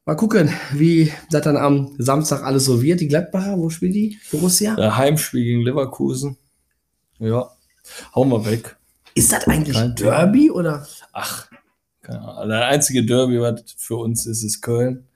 mal 0.04 0.14
gucken, 0.14 0.50
wie 0.72 1.12
das 1.30 1.42
dann 1.42 1.56
am 1.56 1.94
Samstag 1.98 2.44
alles 2.44 2.64
so 2.64 2.82
wird. 2.82 3.00
Die 3.00 3.08
Gladbacher, 3.08 3.58
wo 3.58 3.68
spielt 3.68 3.94
die? 3.94 4.18
Borussia? 4.30 4.76
Der 4.76 4.96
Heimspiel 4.96 5.44
gegen 5.44 5.62
Leverkusen. 5.62 6.36
Ja, 7.18 7.50
hauen 8.14 8.28
wir 8.30 8.44
weg. 8.44 8.76
Ist 9.14 9.32
das 9.32 9.46
eigentlich 9.46 9.76
Kein 9.76 9.94
Derby 9.94 10.50
oder? 10.50 10.86
Ach, 11.12 11.48
keine 12.02 12.20
Ahnung. 12.20 12.48
Der 12.50 12.66
einzige 12.66 13.04
Derby, 13.04 13.40
was 13.40 13.62
für 13.76 13.96
uns 13.96 14.26
ist, 14.26 14.42
ist 14.42 14.60
Köln. 14.60 15.06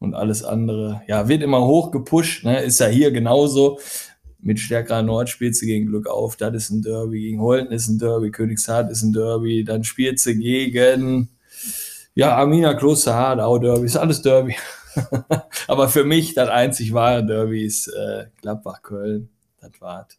Und 0.00 0.14
alles 0.14 0.44
andere, 0.44 1.02
ja, 1.06 1.28
wird 1.28 1.42
immer 1.42 1.64
hoch 1.64 1.90
gepusht. 1.90 2.44
Ne? 2.44 2.62
Ist 2.62 2.80
ja 2.80 2.86
hier 2.86 3.10
genauso. 3.12 3.78
Mit 4.40 4.58
stärkerer 4.60 5.02
Nord 5.02 5.30
spielst 5.30 5.62
du 5.62 5.66
gegen 5.66 5.86
Glück 5.86 6.06
auf. 6.06 6.36
Das 6.36 6.54
ist 6.54 6.70
ein 6.70 6.82
Derby. 6.82 7.20
Gegen 7.20 7.40
Holten 7.40 7.72
ist 7.72 7.88
ein 7.88 7.98
Derby. 7.98 8.30
Königshardt 8.30 8.90
ist 8.90 9.02
ein 9.02 9.12
Derby. 9.12 9.64
Dann 9.64 9.84
spielst 9.84 10.26
du 10.26 10.34
gegen, 10.34 11.30
ja, 12.14 12.36
Arminia 12.36 12.74
Klosterhardt, 12.74 13.40
auch 13.40 13.58
Derby. 13.58 13.86
Ist 13.86 13.96
alles 13.96 14.20
Derby. 14.20 14.56
Aber 15.68 15.88
für 15.88 16.04
mich 16.04 16.34
das 16.34 16.50
einzig 16.50 16.92
wahre 16.92 17.24
Derby 17.24 17.64
ist 17.64 17.88
äh, 17.88 18.26
Gladbach-Köln. 18.42 19.30
Das 19.60 19.80
war's. 19.80 20.18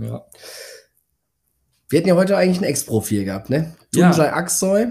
Ja. 0.00 0.24
Wir 1.88 1.98
hätten 1.98 2.08
ja 2.08 2.16
heute 2.16 2.36
eigentlich 2.36 2.58
einen 2.58 2.70
Ex-Profi 2.70 3.16
hier 3.16 3.24
gehabt, 3.24 3.50
ne? 3.50 3.74
Ja. 3.94 4.10
Tunjai 4.10 4.32
Aksoy, 4.32 4.88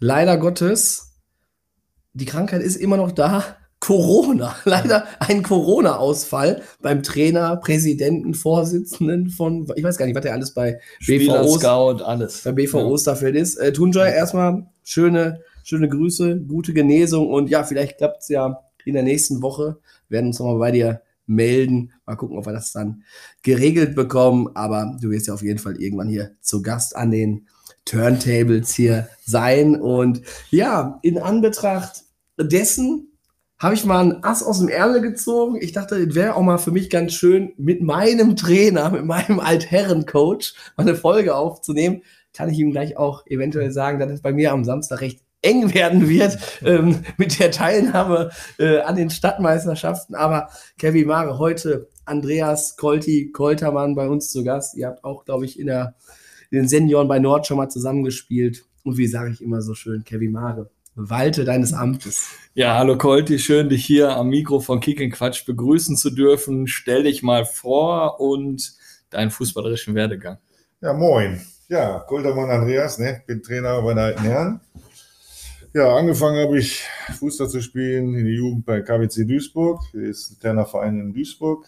leider 0.00 0.36
Gottes, 0.38 1.12
die 2.12 2.24
Krankheit 2.24 2.62
ist 2.62 2.76
immer 2.76 2.96
noch 2.96 3.12
da. 3.12 3.44
Corona, 3.78 4.56
leider 4.64 5.06
ein 5.18 5.42
Corona-Ausfall 5.42 6.62
beim 6.80 7.02
Trainer, 7.02 7.56
Präsidenten, 7.56 8.32
Vorsitzenden 8.32 9.28
von, 9.28 9.66
ich 9.76 9.84
weiß 9.84 9.98
gar 9.98 10.06
nicht, 10.06 10.14
was 10.14 10.22
der 10.22 10.32
alles 10.32 10.54
bei 10.54 10.80
Spieler, 10.98 11.42
BVOs, 11.42 11.60
Scout, 11.60 12.02
alles. 12.02 12.42
bei 12.42 12.52
BV 12.52 12.78
Ja. 12.78 12.84
Osterfeld 12.86 13.36
ist. 13.36 13.56
Äh, 13.56 13.72
Tunjai, 13.74 14.12
erstmal 14.12 14.66
schöne, 14.82 15.42
schöne 15.62 15.88
Grüße, 15.90 16.40
gute 16.40 16.72
Genesung 16.72 17.28
und 17.28 17.50
ja, 17.50 17.64
vielleicht 17.64 17.98
klappt 17.98 18.22
es 18.22 18.28
ja 18.28 18.62
in 18.86 18.94
der 18.94 19.02
nächsten 19.02 19.42
Woche. 19.42 19.76
Wir 20.08 20.16
werden 20.16 20.28
uns 20.28 20.38
nochmal 20.38 20.58
bei 20.58 20.70
dir 20.70 21.02
melden. 21.26 21.92
Mal 22.06 22.16
gucken, 22.16 22.38
ob 22.38 22.46
wir 22.46 22.52
das 22.52 22.72
dann 22.72 23.02
geregelt 23.42 23.94
bekommen. 23.94 24.50
Aber 24.54 24.96
du 25.00 25.10
wirst 25.10 25.26
ja 25.26 25.34
auf 25.34 25.42
jeden 25.42 25.58
Fall 25.58 25.80
irgendwann 25.80 26.08
hier 26.08 26.32
zu 26.40 26.62
Gast 26.62 26.96
an 26.96 27.10
den 27.10 27.46
Turntables 27.84 28.74
hier 28.74 29.08
sein. 29.24 29.80
Und 29.80 30.22
ja, 30.50 30.98
in 31.02 31.18
Anbetracht 31.18 32.02
dessen 32.38 33.08
habe 33.58 33.74
ich 33.74 33.84
mal 33.84 34.00
einen 34.00 34.22
Ass 34.22 34.42
aus 34.42 34.58
dem 34.58 34.68
Ärmel 34.68 35.00
gezogen. 35.00 35.56
Ich 35.60 35.72
dachte, 35.72 35.96
es 35.96 36.14
wäre 36.14 36.34
auch 36.34 36.42
mal 36.42 36.58
für 36.58 36.72
mich 36.72 36.90
ganz 36.90 37.14
schön, 37.14 37.52
mit 37.56 37.80
meinem 37.80 38.36
Trainer, 38.36 38.90
mit 38.90 39.06
meinem 39.06 39.40
Altherren-Coach 39.40 40.54
mal 40.76 40.86
eine 40.86 40.94
Folge 40.94 41.34
aufzunehmen. 41.34 42.02
Kann 42.34 42.50
ich 42.50 42.58
ihm 42.58 42.70
gleich 42.70 42.98
auch 42.98 43.24
eventuell 43.26 43.72
sagen, 43.72 43.98
dass 43.98 44.10
es 44.10 44.20
bei 44.20 44.32
mir 44.32 44.52
am 44.52 44.64
Samstag 44.64 45.00
recht 45.00 45.25
eng 45.46 45.72
werden 45.72 46.08
wird 46.08 46.38
ähm, 46.64 47.02
mit 47.16 47.38
der 47.38 47.50
Teilnahme 47.50 48.30
äh, 48.58 48.80
an 48.80 48.96
den 48.96 49.10
Stadtmeisterschaften. 49.10 50.14
Aber 50.14 50.48
Kevin 50.78 51.06
Mare, 51.06 51.38
heute 51.38 51.88
Andreas 52.04 52.76
Kolti, 52.76 53.30
Koltermann 53.32 53.94
bei 53.94 54.08
uns 54.08 54.30
zu 54.30 54.44
Gast. 54.44 54.76
Ihr 54.76 54.88
habt 54.88 55.04
auch, 55.04 55.24
glaube 55.24 55.44
ich, 55.44 55.58
in, 55.58 55.66
der, 55.66 55.94
in 56.50 56.58
den 56.58 56.68
Senioren 56.68 57.08
bei 57.08 57.18
Nord 57.18 57.46
schon 57.46 57.56
mal 57.56 57.68
zusammengespielt. 57.68 58.64
Und 58.84 58.98
wie 58.98 59.06
sage 59.06 59.30
ich 59.30 59.42
immer 59.42 59.62
so 59.62 59.74
schön, 59.74 60.04
Kevin 60.04 60.32
Mare, 60.32 60.70
walte 60.94 61.44
deines 61.44 61.72
Amtes. 61.72 62.28
Ja, 62.54 62.78
hallo 62.78 62.96
Colti, 62.96 63.38
schön 63.38 63.68
dich 63.68 63.84
hier 63.84 64.16
am 64.16 64.28
Mikro 64.28 64.60
von 64.60 64.80
Kick 64.80 65.00
and 65.00 65.12
Quatsch 65.12 65.44
begrüßen 65.44 65.96
zu 65.96 66.10
dürfen. 66.10 66.66
Stell 66.66 67.02
dich 67.02 67.22
mal 67.22 67.44
vor 67.44 68.20
und 68.20 68.72
deinen 69.10 69.30
fußballerischen 69.30 69.94
Werdegang. 69.94 70.38
Ja, 70.80 70.92
moin. 70.92 71.40
Ja, 71.68 71.98
Kultermann 72.00 72.50
Andreas, 72.50 72.98
ne? 72.98 73.22
bin 73.26 73.42
Trainer 73.42 73.82
bei 73.82 73.88
den 73.88 73.98
Alten 73.98 74.22
Herren. 74.22 74.60
Ja, 75.76 75.94
angefangen 75.94 76.42
habe 76.42 76.58
ich 76.58 76.84
Fußball 77.18 77.50
zu 77.50 77.60
spielen 77.60 78.14
in 78.14 78.24
der 78.24 78.32
Jugend 78.32 78.64
bei 78.64 78.80
KWC 78.80 79.26
Duisburg. 79.26 79.82
Ist 79.92 80.30
ein 80.30 80.38
kleiner 80.40 80.64
Verein 80.64 80.98
in 80.98 81.12
Duisburg. 81.12 81.66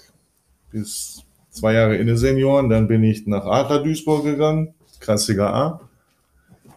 Bis 0.70 1.24
zwei 1.50 1.74
Jahre 1.74 1.98
in 1.98 2.06
den 2.06 2.16
Senioren. 2.16 2.70
Dann 2.70 2.88
bin 2.88 3.04
ich 3.04 3.26
nach 3.26 3.44
Adler 3.44 3.82
Duisburg 3.82 4.24
gegangen, 4.24 4.72
Klassiker 4.98 5.52
A. 5.52 5.80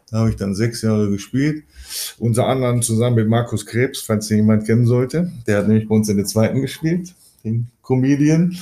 Da 0.10 0.18
habe 0.18 0.32
ich 0.32 0.36
dann 0.36 0.56
sechs 0.56 0.82
Jahre 0.82 1.10
gespielt. 1.10 1.64
Unter 2.20 2.48
anderem 2.48 2.82
zusammen 2.82 3.16
mit 3.16 3.30
Markus 3.30 3.66
Krebs, 3.66 4.02
falls 4.02 4.30
ihn 4.30 4.40
jemand 4.40 4.66
kennen 4.66 4.86
sollte. 4.86 5.32
Der 5.48 5.60
hat 5.60 5.70
nämlich 5.70 5.88
bei 5.88 5.96
uns 5.96 6.10
in 6.10 6.18
der 6.18 6.26
zweiten 6.26 6.62
gespielt, 6.62 7.16
den 7.46 7.70
Comedian. 7.82 8.58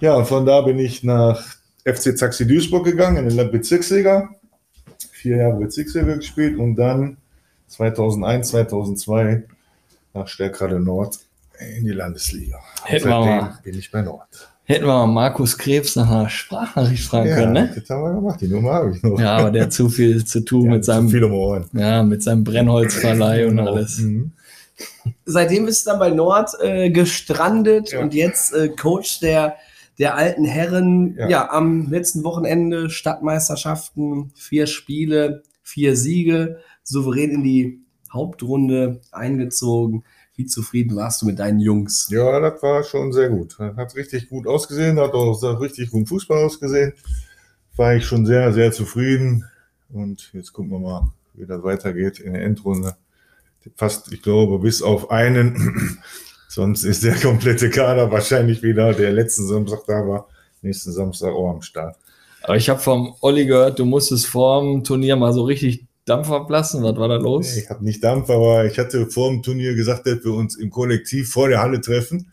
Ja, 0.00 0.14
und 0.14 0.26
von 0.26 0.46
da 0.46 0.62
bin 0.62 0.78
ich 0.78 1.04
nach 1.04 1.44
FC 1.84 2.16
Zaxi 2.16 2.46
Duisburg 2.46 2.86
gegangen, 2.86 3.28
in 3.28 3.36
den 3.36 3.50
Bezirksliga. 3.50 4.30
Vier 5.10 5.36
Jahre 5.36 5.58
Bezirksliga 5.58 6.14
gespielt 6.14 6.58
und 6.58 6.76
dann 6.76 7.18
2001, 7.74 8.48
2002 8.48 9.42
nach 10.14 10.28
Stärkrade 10.28 10.78
Nord 10.80 11.18
in 11.76 11.84
die 11.84 11.90
Landesliga. 11.92 12.58
Hätten 12.84 13.06
wir 13.08 13.10
Seitdem 13.22 13.36
mal. 13.48 13.58
bin 13.62 13.78
ich 13.78 13.90
bei 13.90 14.02
Nord. 14.02 14.26
Hätten 14.66 14.84
wir 14.86 14.92
mal 14.94 15.06
Markus 15.06 15.58
Krebs 15.58 15.94
nach 15.96 16.10
einer 16.10 16.28
Sprachnachricht 16.30 17.04
fragen 17.04 17.28
Ja, 17.28 17.34
können, 17.36 17.52
ne? 17.52 17.72
das 17.78 17.90
haben 17.90 18.02
wir 18.02 18.14
gemacht. 18.14 18.40
Die 18.40 18.48
Nummer 18.48 18.72
habe 18.74 18.94
ich 18.96 19.02
noch. 19.02 19.18
Ja, 19.20 19.36
aber 19.36 19.50
der 19.50 19.64
hat 19.64 19.72
zu 19.72 19.88
viel 19.90 20.24
zu 20.24 20.40
tun 20.44 20.64
Ja, 20.66 20.70
mit 20.70 20.84
seinem, 20.84 21.08
Viel 21.10 21.24
um 21.24 21.32
Ohren. 21.34 21.66
ja, 21.74 22.02
mit 22.02 22.22
seinem 22.22 22.44
Brennholzverleih 22.44 23.46
und 23.46 23.56
Genau. 23.58 23.72
alles. 23.72 23.98
Mhm. 23.98 24.32
Seitdem 25.26 25.66
bist 25.66 25.86
du 25.86 25.90
dann 25.90 25.98
bei 25.98 26.10
Nord 26.10 26.50
äh, 26.62 26.90
gestrandet 26.90 27.92
Ja. 27.92 28.00
und 28.00 28.14
jetzt 28.14 28.54
äh, 28.54 28.68
Coach 28.68 29.20
der, 29.20 29.56
der 29.98 30.14
alten 30.16 30.44
Herren. 30.44 31.14
Ja. 31.18 31.28
Ja. 31.28 31.50
am 31.50 31.90
letzten 31.90 32.24
Wochenende 32.24 32.88
Stadtmeisterschaften, 32.90 34.32
vier 34.34 34.66
Spiele, 34.66 35.42
vier 35.62 35.94
Siege, 35.96 36.58
souverän 36.84 37.30
in 37.30 37.42
die 37.42 37.80
Hauptrunde 38.12 39.00
eingezogen. 39.10 40.04
Wie 40.36 40.46
zufrieden 40.46 40.96
warst 40.96 41.22
du 41.22 41.26
mit 41.26 41.38
deinen 41.38 41.60
Jungs? 41.60 42.08
Ja, 42.10 42.40
das 42.40 42.62
war 42.62 42.82
schon 42.84 43.12
sehr 43.12 43.28
gut. 43.28 43.58
Hat 43.58 43.94
richtig 43.94 44.28
gut 44.28 44.46
ausgesehen, 44.46 44.98
hat 44.98 45.12
auch 45.12 45.34
sehr 45.34 45.60
richtig 45.60 45.90
gut 45.90 46.08
Fußball 46.08 46.44
ausgesehen. 46.44 46.92
War 47.76 47.94
ich 47.94 48.04
schon 48.04 48.26
sehr, 48.26 48.52
sehr 48.52 48.72
zufrieden. 48.72 49.44
Und 49.92 50.30
jetzt 50.32 50.52
gucken 50.52 50.72
wir 50.72 50.78
mal, 50.78 51.12
wie 51.34 51.46
das 51.46 51.62
weitergeht 51.62 52.20
in 52.20 52.32
der 52.32 52.42
Endrunde. 52.42 52.96
Fast, 53.76 54.12
ich 54.12 54.22
glaube, 54.22 54.58
bis 54.58 54.82
auf 54.82 55.10
einen. 55.10 55.98
Sonst 56.48 56.84
ist 56.84 57.02
der 57.02 57.16
komplette 57.16 57.68
Kader 57.68 58.10
wahrscheinlich 58.12 58.62
wieder, 58.62 58.92
der 58.92 59.12
letzten 59.12 59.46
Samstag 59.46 59.80
da 59.88 60.06
war, 60.06 60.28
nächsten 60.62 60.92
Samstag 60.92 61.32
auch 61.32 61.50
am 61.50 61.62
Start. 61.62 61.96
Aber 62.42 62.56
ich 62.56 62.68
habe 62.68 62.78
vom 62.78 63.14
Olli 63.22 63.46
gehört, 63.46 63.78
du 63.78 63.84
musstest 63.84 64.26
vorm 64.26 64.84
Turnier 64.84 65.16
mal 65.16 65.32
so 65.32 65.42
richtig 65.44 65.86
Dampf 66.04 66.30
ablassen. 66.30 66.82
Was 66.82 66.96
war 66.96 67.08
da 67.08 67.16
los? 67.16 67.56
Ich 67.56 67.70
habe 67.70 67.84
nicht 67.84 68.04
Dampf, 68.04 68.28
aber 68.30 68.66
ich 68.66 68.78
hatte 68.78 69.06
vor 69.06 69.30
dem 69.30 69.42
Turnier 69.42 69.74
gesagt, 69.74 70.06
dass 70.06 70.24
wir 70.24 70.32
uns 70.32 70.56
im 70.56 70.70
Kollektiv 70.70 71.30
vor 71.30 71.48
der 71.48 71.60
Halle 71.60 71.80
treffen, 71.80 72.30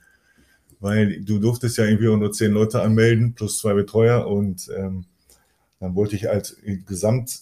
weil 0.79 1.21
du 1.21 1.39
durftest 1.39 1.77
ja 1.77 1.85
irgendwie 1.85 2.09
auch 2.09 2.17
nur 2.17 2.31
zehn 2.31 2.51
Leute 2.51 2.81
anmelden, 2.81 3.33
plus 3.33 3.59
zwei 3.59 3.73
Betreuer 3.73 4.27
und 4.27 4.69
ähm, 4.77 5.05
dann 5.79 5.95
wollte 5.95 6.15
ich 6.15 6.29
als 6.29 6.57
Gesamt 6.85 7.41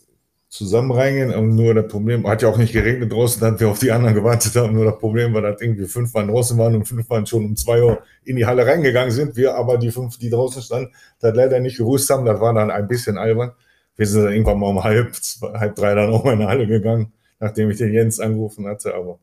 zusammen 0.49 0.91
reingehen 0.91 1.55
nur 1.55 1.75
das 1.75 1.87
Problem, 1.87 2.27
hat 2.27 2.41
ja 2.41 2.49
auch 2.49 2.57
nicht 2.57 2.73
geregnet 2.73 3.11
draußen, 3.11 3.39
dass 3.39 3.59
wir 3.59 3.69
auf 3.69 3.79
die 3.79 3.91
anderen 3.91 4.15
gewartet 4.15 4.55
haben, 4.55 4.73
nur 4.73 4.85
das 4.85 4.97
Problem 4.97 5.33
war, 5.33 5.43
dass 5.43 5.61
irgendwie 5.61 5.85
fünf 5.85 6.11
Mann 6.13 6.27
draußen 6.27 6.57
waren 6.57 6.75
und 6.75 6.85
fünf 6.85 7.07
Mann 7.07 7.27
schon 7.27 7.45
um 7.45 7.55
zwei 7.55 7.83
Uhr 7.83 8.01
in 8.23 8.35
die 8.35 8.47
Halle 8.47 8.65
reingegangen 8.65 9.11
sind, 9.11 9.35
wir 9.35 9.55
aber 9.55 9.77
die 9.77 9.91
fünf, 9.91 10.17
die 10.17 10.31
draußen 10.31 10.63
standen, 10.63 10.91
das 11.19 11.35
leider 11.35 11.59
nicht 11.59 11.77
gewusst 11.77 12.09
haben, 12.09 12.25
das 12.25 12.41
war 12.41 12.53
dann 12.53 12.71
ein 12.71 12.87
bisschen 12.87 13.17
albern. 13.17 13.51
Wir 13.99 14.07
sind 14.07 14.23
dann 14.23 14.31
irgendwann 14.31 14.59
mal 14.59 14.67
um 14.67 14.81
halb, 14.81 15.13
zwei, 15.13 15.59
halb 15.59 15.75
drei 15.75 15.93
dann 15.93 16.09
auch 16.09 16.23
mal 16.23 16.31
in 16.31 16.39
die 16.39 16.45
Halle 16.45 16.65
gegangen, 16.65 17.11
nachdem 17.37 17.69
ich 17.69 17.79
den 17.79 17.91
Jens 17.93 18.21
angerufen 18.21 18.65
hatte. 18.65 18.95
Aber 18.95 19.19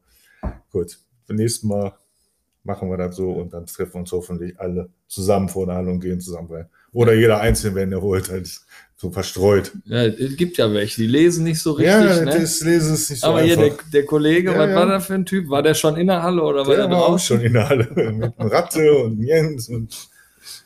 gut, 0.71 0.99
beim 1.27 1.39
nächsten 1.39 1.69
Mal 1.69 1.95
machen 2.63 2.91
wir 2.91 2.99
das 2.99 3.17
so 3.17 3.33
und 3.33 3.55
dann 3.55 3.65
treffen 3.65 3.95
wir 3.95 4.01
uns 4.01 4.13
hoffentlich 4.13 4.61
alle 4.61 4.91
zusammen 5.09 5.49
vor 5.49 5.65
der 5.65 5.77
Halle 5.77 5.91
und 5.91 6.01
gehen 6.01 6.21
zusammen 6.21 6.53
rein. 6.53 6.67
Oder 6.93 7.15
jeder 7.15 7.41
einzeln, 7.41 7.75
wenn 7.75 7.91
er 7.91 8.03
wollt, 8.03 8.29
halt 8.29 8.51
so 8.97 9.11
verstreut. 9.11 9.73
Ja, 9.87 10.05
es 10.05 10.37
gibt 10.37 10.59
ja 10.59 10.71
welche, 10.71 11.01
die 11.01 11.07
lesen 11.07 11.45
nicht 11.45 11.61
so 11.61 11.73
richtig. 11.73 11.95
ja, 11.95 12.21
ne? 12.21 12.39
das 12.39 12.61
Lesen 12.61 12.95
ist 12.95 13.09
nicht 13.09 13.21
so 13.23 13.29
Aber 13.29 13.41
hier 13.41 13.57
der, 13.57 13.67
einfach. 13.67 13.91
der 13.91 14.05
Kollege, 14.05 14.53
Ja, 14.53 14.59
was 14.59 14.69
ja. 14.69 14.77
war 14.77 14.87
der 14.87 15.01
für 15.01 15.15
ein 15.15 15.25
Typ? 15.25 15.49
War 15.49 15.63
der 15.63 15.73
schon 15.73 15.97
in 15.97 16.09
der 16.09 16.23
Halle 16.23 16.43
oder 16.43 16.67
war 16.67 16.77
der 16.77 16.87
der, 16.87 16.91
war 16.95 17.07
auch 17.07 17.19
schon 17.19 17.41
in 17.41 17.55
der 17.55 17.67
Halle 17.67 17.89
mit 17.95 18.39
dem 18.39 18.47
Ratte 18.47 18.93
und 18.93 19.23
Jens 19.23 19.71
und 19.71 20.11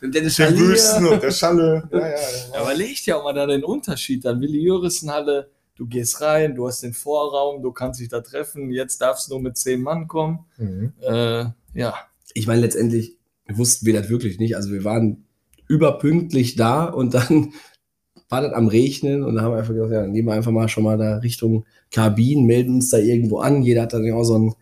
Und 0.02 0.14
Dennis 0.14 0.36
der 0.36 0.44
Schalier. 0.46 0.68
Wüsten 0.68 1.06
und 1.06 1.22
der 1.22 1.30
Schalle. 1.30 1.88
Ja, 1.92 1.98
ja, 1.98 2.06
Ja, 2.06 2.10
ja. 2.54 2.60
aber 2.60 2.74
legt 2.74 3.06
ja 3.06 3.16
auch 3.16 3.24
mal 3.24 3.32
da 3.34 3.46
den 3.46 3.64
Unterschied 3.64 4.24
an. 4.26 4.40
Willi 4.40 4.60
Jörissenhalle, 4.62 5.50
du 5.76 5.86
gehst 5.86 6.20
rein, 6.20 6.54
du 6.54 6.66
hast 6.68 6.82
den 6.82 6.92
Vorraum, 6.92 7.62
du 7.62 7.72
kannst 7.72 8.00
dich 8.00 8.08
da 8.08 8.20
treffen, 8.20 8.70
jetzt 8.70 9.00
darfst 9.00 9.28
du 9.28 9.34
nur 9.34 9.42
mit 9.42 9.56
zehn 9.56 9.80
Mann 9.82 10.08
kommen. 10.08 10.40
Mhm. 10.58 10.92
Äh, 11.00 11.44
ja, 11.74 11.94
Ich 12.34 12.46
meine, 12.46 12.60
letztendlich 12.60 13.16
wussten 13.48 13.86
wir 13.86 13.94
das 13.94 14.08
wirklich 14.08 14.38
nicht. 14.38 14.56
Also 14.56 14.70
wir 14.70 14.84
waren 14.84 15.24
überpünktlich 15.68 16.56
da 16.56 16.84
und 16.84 17.14
dann 17.14 17.52
war 18.28 18.42
das 18.42 18.52
am 18.52 18.68
Regnen 18.68 19.24
und 19.24 19.34
dann 19.34 19.44
haben 19.44 19.52
wir 19.54 19.58
einfach 19.58 19.72
gesagt, 19.74 19.92
ja, 19.92 20.02
dann 20.02 20.12
gehen 20.14 20.26
wir 20.26 20.34
einfach 20.34 20.52
mal 20.52 20.68
schon 20.68 20.84
mal 20.84 20.98
da 20.98 21.16
Richtung 21.18 21.64
Kabinen, 21.90 22.44
melden 22.46 22.74
uns 22.76 22.90
da 22.90 22.98
irgendwo 22.98 23.38
an. 23.38 23.62
Jeder 23.62 23.82
hat 23.82 23.92
dann 23.92 24.04
ja 24.04 24.14
auch 24.14 24.24
so 24.24 24.38
ein, 24.38 24.54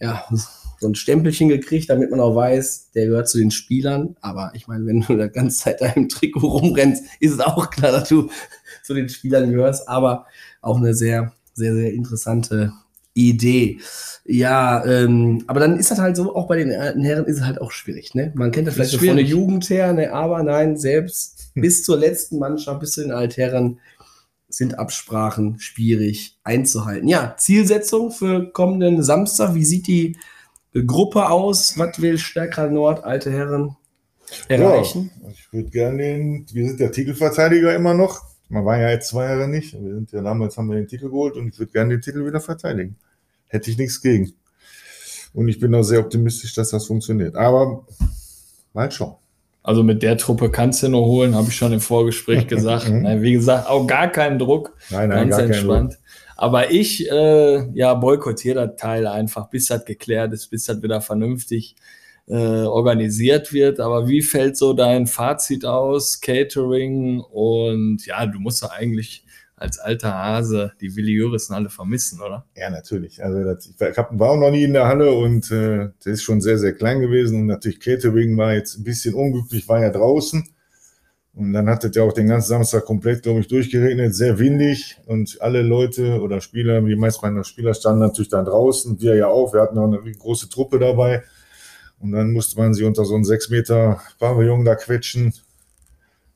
ja, 0.00 0.24
so 0.78 0.88
ein 0.88 0.94
Stempelchen 0.94 1.48
gekriegt, 1.48 1.90
damit 1.90 2.10
man 2.10 2.20
auch 2.20 2.34
weiß, 2.34 2.90
der 2.94 3.06
gehört 3.06 3.28
zu 3.28 3.38
den 3.38 3.50
Spielern. 3.50 4.16
Aber 4.20 4.52
ich 4.54 4.68
meine, 4.68 4.86
wenn 4.86 5.00
du 5.00 5.16
da 5.16 5.26
ganze 5.28 5.58
Zeit 5.58 5.80
da 5.80 5.86
im 5.86 6.08
Trikot 6.08 6.46
rumrennst, 6.46 7.04
ist 7.20 7.32
es 7.32 7.40
auch 7.40 7.70
klar, 7.70 7.92
dass 7.92 8.08
du 8.08 8.30
zu 8.82 8.94
den 8.94 9.08
Spielern 9.08 9.50
gehörst. 9.50 9.88
Aber 9.88 10.26
auch 10.60 10.76
eine 10.76 10.94
sehr, 10.94 11.32
sehr, 11.54 11.74
sehr 11.74 11.92
interessante 11.92 12.72
Idee. 13.14 13.78
Ja, 14.26 14.84
ähm, 14.84 15.42
aber 15.46 15.60
dann 15.60 15.78
ist 15.78 15.90
das 15.90 15.98
halt 15.98 16.16
so, 16.16 16.36
auch 16.36 16.48
bei 16.48 16.56
den 16.56 16.72
alten 16.72 17.02
Herren 17.02 17.24
ist 17.24 17.38
es 17.38 17.44
halt 17.44 17.60
auch 17.60 17.70
schwierig, 17.70 18.14
ne? 18.14 18.32
Man 18.34 18.50
kennt 18.50 18.66
das 18.66 18.74
vielleicht 18.74 18.90
so 18.90 18.98
von 18.98 19.16
der. 19.16 19.24
Jugend 19.24 19.70
her, 19.70 19.92
ne? 19.92 20.12
Aber 20.12 20.42
nein, 20.42 20.76
selbst 20.76 21.50
bis 21.54 21.82
zur 21.82 21.96
letzten 21.96 22.38
Mannschaft, 22.38 22.80
bis 22.80 22.92
zu 22.92 23.00
den 23.00 23.12
Altherren 23.12 23.80
sind 24.48 24.78
Absprachen 24.78 25.58
schwierig 25.58 26.38
einzuhalten. 26.44 27.08
Ja, 27.08 27.34
Zielsetzung 27.38 28.10
für 28.10 28.52
kommenden 28.52 29.02
Samstag. 29.02 29.54
Wie 29.54 29.64
sieht 29.64 29.86
die 29.86 30.16
Gruppe 30.84 31.30
aus? 31.30 31.78
Was 31.78 32.00
will 32.00 32.18
Stärker 32.18 32.68
Nord, 32.68 33.04
alte 33.04 33.30
Herren 33.30 33.76
erreichen? 34.48 35.10
Ja, 35.22 35.30
ich 35.30 35.52
würde 35.52 35.70
gerne 35.70 35.98
den, 35.98 36.46
wir 36.52 36.66
sind 36.66 36.80
ja 36.80 36.88
Titelverteidiger 36.88 37.74
immer 37.74 37.94
noch. 37.94 38.24
Man 38.48 38.64
war 38.64 38.78
ja 38.78 38.90
jetzt 38.90 39.08
zwei 39.08 39.26
Jahre 39.26 39.48
nicht. 39.48 39.72
Wir 39.74 39.94
sind 39.94 40.12
ja 40.12 40.22
damals 40.22 40.56
haben 40.56 40.68
wir 40.68 40.76
den 40.76 40.88
Titel 40.88 41.06
geholt 41.06 41.36
und 41.36 41.48
ich 41.48 41.58
würde 41.58 41.72
gerne 41.72 41.94
den 41.94 42.00
Titel 42.00 42.26
wieder 42.26 42.40
verteidigen. 42.40 42.96
Hätte 43.48 43.70
ich 43.70 43.78
nichts 43.78 44.00
gegen. 44.00 44.32
Und 45.34 45.48
ich 45.48 45.60
bin 45.60 45.74
auch 45.74 45.82
sehr 45.82 46.00
optimistisch, 46.00 46.54
dass 46.54 46.70
das 46.70 46.86
funktioniert. 46.86 47.36
Aber 47.36 47.86
mal 48.72 48.90
schauen. 48.90 49.16
Also 49.66 49.82
mit 49.82 50.04
der 50.04 50.16
Truppe 50.16 50.48
kannst 50.48 50.84
du 50.84 50.88
nur 50.88 51.06
holen, 51.06 51.34
habe 51.34 51.48
ich 51.48 51.56
schon 51.56 51.72
im 51.72 51.80
Vorgespräch 51.80 52.46
gesagt. 52.46 52.88
Nein, 52.88 53.20
wie 53.22 53.32
gesagt, 53.32 53.68
auch 53.68 53.84
gar 53.84 54.06
keinen 54.06 54.38
Druck. 54.38 54.72
Nein, 54.90 55.08
nein, 55.08 55.28
ganz 55.28 55.42
entspannt. 55.42 55.98
Aber 56.36 56.70
ich 56.70 57.10
äh, 57.10 57.68
ja, 57.74 57.94
boykottiere 57.94 58.68
das 58.68 58.76
Teil 58.76 59.08
einfach, 59.08 59.50
bis 59.50 59.66
das 59.66 59.84
geklärt 59.84 60.32
ist, 60.32 60.46
bis 60.50 60.66
das 60.66 60.80
wieder 60.84 61.00
vernünftig 61.00 61.74
äh, 62.28 62.62
organisiert 62.62 63.52
wird. 63.52 63.80
Aber 63.80 64.06
wie 64.06 64.22
fällt 64.22 64.56
so 64.56 64.72
dein 64.72 65.08
Fazit 65.08 65.64
aus? 65.64 66.20
Catering 66.20 67.18
und 67.18 68.06
ja, 68.06 68.24
du 68.24 68.38
musst 68.38 68.62
ja 68.62 68.70
eigentlich 68.70 69.24
als 69.56 69.78
alter 69.78 70.14
Hase 70.14 70.72
die 70.80 70.94
Willi 70.96 71.12
Jurissen 71.12 71.54
alle 71.54 71.70
vermissen, 71.70 72.20
oder? 72.20 72.44
Ja, 72.54 72.68
natürlich. 72.68 73.24
Also 73.24 73.42
das, 73.42 73.66
ich 73.66 73.98
hab, 73.98 74.18
war 74.18 74.30
auch 74.30 74.36
noch 74.36 74.50
nie 74.50 74.64
in 74.64 74.74
der 74.74 74.86
Halle 74.86 75.12
und 75.12 75.50
äh, 75.50 75.88
der 76.04 76.12
ist 76.12 76.22
schon 76.22 76.42
sehr, 76.42 76.58
sehr 76.58 76.74
klein 76.74 77.00
gewesen. 77.00 77.40
Und 77.40 77.46
natürlich 77.46 77.80
Catering 77.80 78.36
war 78.36 78.52
jetzt 78.52 78.76
ein 78.76 78.84
bisschen 78.84 79.14
unglücklich, 79.14 79.66
war 79.68 79.80
ja 79.80 79.90
draußen. 79.90 80.46
Und 81.32 81.52
dann 81.52 81.68
hat 81.68 81.84
es 81.84 81.94
ja 81.94 82.02
auch 82.02 82.12
den 82.12 82.28
ganzen 82.28 82.48
Samstag 82.48 82.84
komplett, 82.84 83.22
glaube 83.22 83.40
ich, 83.40 83.48
durchgeregnet, 83.48 84.14
sehr 84.14 84.38
windig. 84.38 84.98
Und 85.06 85.40
alle 85.40 85.62
Leute 85.62 86.20
oder 86.20 86.40
Spieler, 86.40 86.80
die 86.82 86.96
meist 86.96 87.22
meiner 87.22 87.44
Spieler 87.44 87.74
standen 87.74 88.00
natürlich 88.00 88.30
dann 88.30 88.44
draußen, 88.44 89.00
wir 89.00 89.16
ja 89.16 89.28
auch. 89.28 89.52
Wir 89.54 89.60
hatten 89.62 89.78
auch 89.78 89.86
eine 89.86 90.00
große 90.12 90.48
Truppe 90.50 90.78
dabei. 90.78 91.24
Und 91.98 92.12
dann 92.12 92.32
musste 92.32 92.58
man 92.58 92.74
sie 92.74 92.84
unter 92.84 93.06
so 93.06 93.14
einen 93.14 93.24
6 93.24 93.48
Meter 93.48 94.00
Pavillon 94.18 94.66
da 94.66 94.74
quetschen 94.74 95.32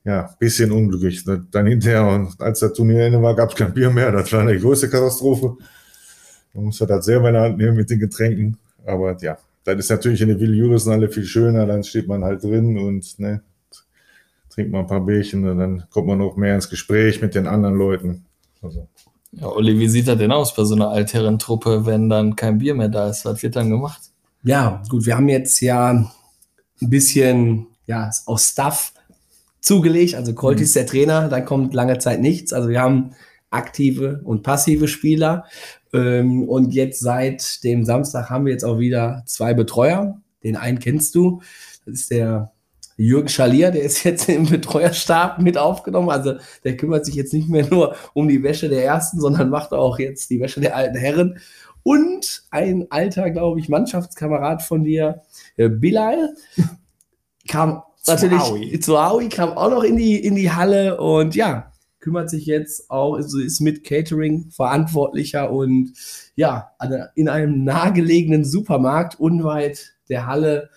ja, 0.05 0.35
bisschen 0.39 0.73
unglücklich. 0.73 1.25
Dann 1.25 1.67
hinterher, 1.67 2.07
und 2.07 2.41
als 2.41 2.61
das 2.61 2.73
Turnier 2.73 3.07
Ende 3.07 3.21
war, 3.21 3.35
gab 3.35 3.51
es 3.51 3.57
kein 3.57 3.75
Bier 3.75 3.91
mehr. 3.91 4.11
Das 4.13 4.33
war 4.33 4.41
eine 4.41 4.59
größte 4.59 4.89
Katastrophe. 4.89 5.57
Man 6.55 6.65
musste 6.67 6.87
das 6.87 7.05
selber 7.05 7.29
in 7.29 7.35
der 7.35 7.43
Hand 7.43 7.59
nehmen 7.59 7.77
mit 7.77 7.91
den 7.91 8.01
Getränken. 8.01 8.57
Aber 8.87 9.17
ja, 9.21 9.37
das 9.65 9.77
ist 9.77 9.91
natürlich 9.91 10.21
in 10.23 10.29
der 10.29 10.41
Willi 10.41 10.59
Juristenhalle 10.59 11.09
viel 11.09 11.25
schöner. 11.25 11.67
Dann 11.67 11.85
steht 11.85 12.09
man 12.09 12.25
halt 12.25 12.43
drin 12.43 12.79
und 12.79 13.19
ne, 13.19 13.43
trinkt 14.49 14.73
mal 14.73 14.81
ein 14.81 14.87
paar 14.87 15.05
Bierchen 15.05 15.47
und 15.49 15.59
dann 15.59 15.85
kommt 15.91 16.09
man 16.09 16.21
auch 16.23 16.37
mehr 16.37 16.55
ins 16.55 16.69
Gespräch 16.69 17.21
mit 17.21 17.35
den 17.35 17.47
anderen 17.47 17.77
Leuten. 17.77 18.25
Also. 18.63 18.89
Ja, 19.33 19.47
Olli, 19.47 19.79
wie 19.79 19.89
sieht 19.89 20.09
das 20.09 20.19
denn 20.19 20.33
aus 20.33 20.55
bei 20.55 20.65
so 20.65 20.75
einer 20.75 20.89
Altherrentruppe, 20.89 21.87
wenn 21.87 22.09
dann 22.09 22.35
kein 22.35 22.59
Bier 22.59 22.75
mehr 22.75 22.89
da 22.89 23.09
ist? 23.09 23.25
Was 23.25 23.43
wird 23.43 23.55
dann 23.55 23.71
gemacht? 23.71 24.01
Ja, 24.43 24.83
gut, 24.89 25.07
wir 25.07 25.17
haben 25.17 25.29
jetzt 25.29 25.61
ja 25.61 25.91
ein 25.91 26.11
bisschen 26.81 27.67
ja, 27.87 28.11
aus 28.27 28.49
Stuff 28.49 28.93
zugelegt. 29.61 30.15
Also 30.15 30.35
Colt 30.35 30.59
Mhm. 30.59 30.65
ist 30.65 30.77
der 30.77 30.87
Trainer, 30.87 31.29
dann 31.29 31.45
kommt 31.45 31.75
lange 31.75 31.99
Zeit 31.99 32.21
nichts. 32.21 32.53
Also 32.53 32.69
wir 32.69 32.81
haben 32.81 33.11
aktive 33.51 34.21
und 34.25 34.43
passive 34.43 34.89
Spieler. 34.89 35.45
Ähm, 35.93 36.49
und 36.49 36.73
jetzt 36.73 37.01
seit 37.01 37.65
dem 37.65 37.85
Samstag 37.85 38.31
haben 38.31 38.47
wir 38.47 38.53
jetzt 38.53 38.65
auch 38.65 38.79
wieder 38.79 39.23
zwei 39.27 39.55
Betreuer. 39.55 40.21
Den 40.45 40.57
einen 40.57 40.79
kennst 40.79 41.15
du. 41.15 41.43
Das 41.85 41.95
ist 41.95 42.11
der 42.11 42.53
Jürgen 42.97 43.29
Schalier, 43.29 43.71
der 43.71 43.83
ist 43.83 44.05
jetzt 44.05 44.29
im 44.29 44.47
Betreuerstab 44.47 45.41
mit 45.41 45.59
aufgenommen. 45.59 46.11
Also 46.11 46.35
der 46.65 46.77
kümmert 46.77 47.07
sich 47.07 47.15
jetzt 47.15 47.33
nicht 47.33 47.49
mehr 47.49 47.67
nur 47.69 47.97
um 48.15 48.29
die 48.29 48.43
Wäsche 48.43 48.69
der 48.69 48.85
Ersten, 48.85 49.21
sondern 49.21 49.51
macht 49.51 49.73
auch 49.73 49.99
jetzt 49.99 50.31
die 50.31 50.41
Wäsche 50.41 50.61
der 50.61 50.77
alten 50.77 50.97
Herren. 50.97 51.39
Und 51.83 52.43
ein 52.51 52.87
alter, 52.91 53.31
glaube 53.31 53.59
ich, 53.59 53.71
Mannschaftskamerad 53.71 54.63
von 54.63 54.85
dir, 54.85 55.23
äh, 55.57 55.69
Bilal, 55.71 56.35
kam. 57.49 57.83
Natürlich 58.07 58.83
zu 58.83 58.97
Aui, 58.97 59.29
kam 59.29 59.51
auch 59.51 59.71
noch 59.71 59.83
in 59.83 59.97
die, 59.97 60.17
in 60.17 60.35
die 60.35 60.51
Halle 60.51 61.01
und 61.01 61.35
ja, 61.35 61.73
kümmert 62.01 62.31
sich 62.31 62.47
jetzt 62.47 62.91
auch, 62.91 63.15
also 63.15 63.39
ist 63.39 63.61
mit 63.61 63.85
Catering 63.85 64.51
verantwortlicher 64.51 65.51
und 65.53 65.93
ja, 66.35 66.71
in 67.15 67.29
einem 67.29 67.65
nahegelegenen 67.65 68.45
Supermarkt 68.45 69.21
unweit 69.21 69.93
der 70.09 70.27
Halle, 70.27 70.71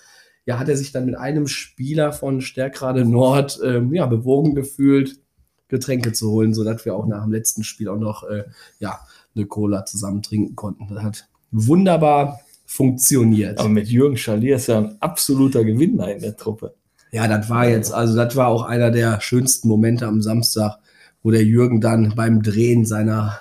ja, 0.45 0.59
hat 0.59 0.67
er 0.67 0.77
sich 0.77 0.91
dann 0.91 1.05
mit 1.05 1.15
einem 1.15 1.47
Spieler 1.47 2.11
von 2.11 2.41
Stärkrade 2.41 3.05
Nord 3.05 3.59
ähm, 3.63 3.93
ja, 3.93 4.05
bewogen 4.05 4.55
gefühlt, 4.55 5.19
Getränke 5.69 6.11
zu 6.11 6.29
holen, 6.29 6.53
sodass 6.53 6.85
wir 6.85 6.93
auch 6.93 7.07
nach 7.07 7.23
dem 7.23 7.31
letzten 7.31 7.63
Spiel 7.63 7.87
auch 7.87 7.97
noch 7.97 8.23
äh, 8.23 8.43
ja, 8.79 8.99
eine 9.35 9.45
Cola 9.45 9.85
zusammen 9.85 10.21
trinken 10.21 10.55
konnten. 10.55 10.87
Das 10.93 11.03
hat 11.03 11.29
wunderbar 11.51 12.41
funktioniert. 12.65 13.59
Aber 13.59 13.69
mit 13.69 13.87
Jürgen 13.87 14.17
Schalier 14.17 14.57
ist 14.57 14.67
ja 14.67 14.77
ein 14.77 15.01
absoluter 15.01 15.63
Gewinner 15.63 16.11
in 16.11 16.21
der 16.21 16.35
Truppe. 16.35 16.75
Ja, 17.13 17.27
das 17.27 17.47
war 17.47 17.67
jetzt, 17.69 17.93
also 17.93 18.15
das 18.15 18.35
war 18.35 18.47
auch 18.47 18.63
einer 18.63 18.89
der 18.89 19.21
schönsten 19.21 19.67
Momente 19.67 20.07
am 20.07 20.23
Samstag, 20.23 20.79
wo 21.21 21.29
der 21.29 21.43
Jürgen 21.43 21.79
dann 21.79 22.15
beim 22.15 22.41
Drehen 22.41 22.85
seiner, 22.85 23.37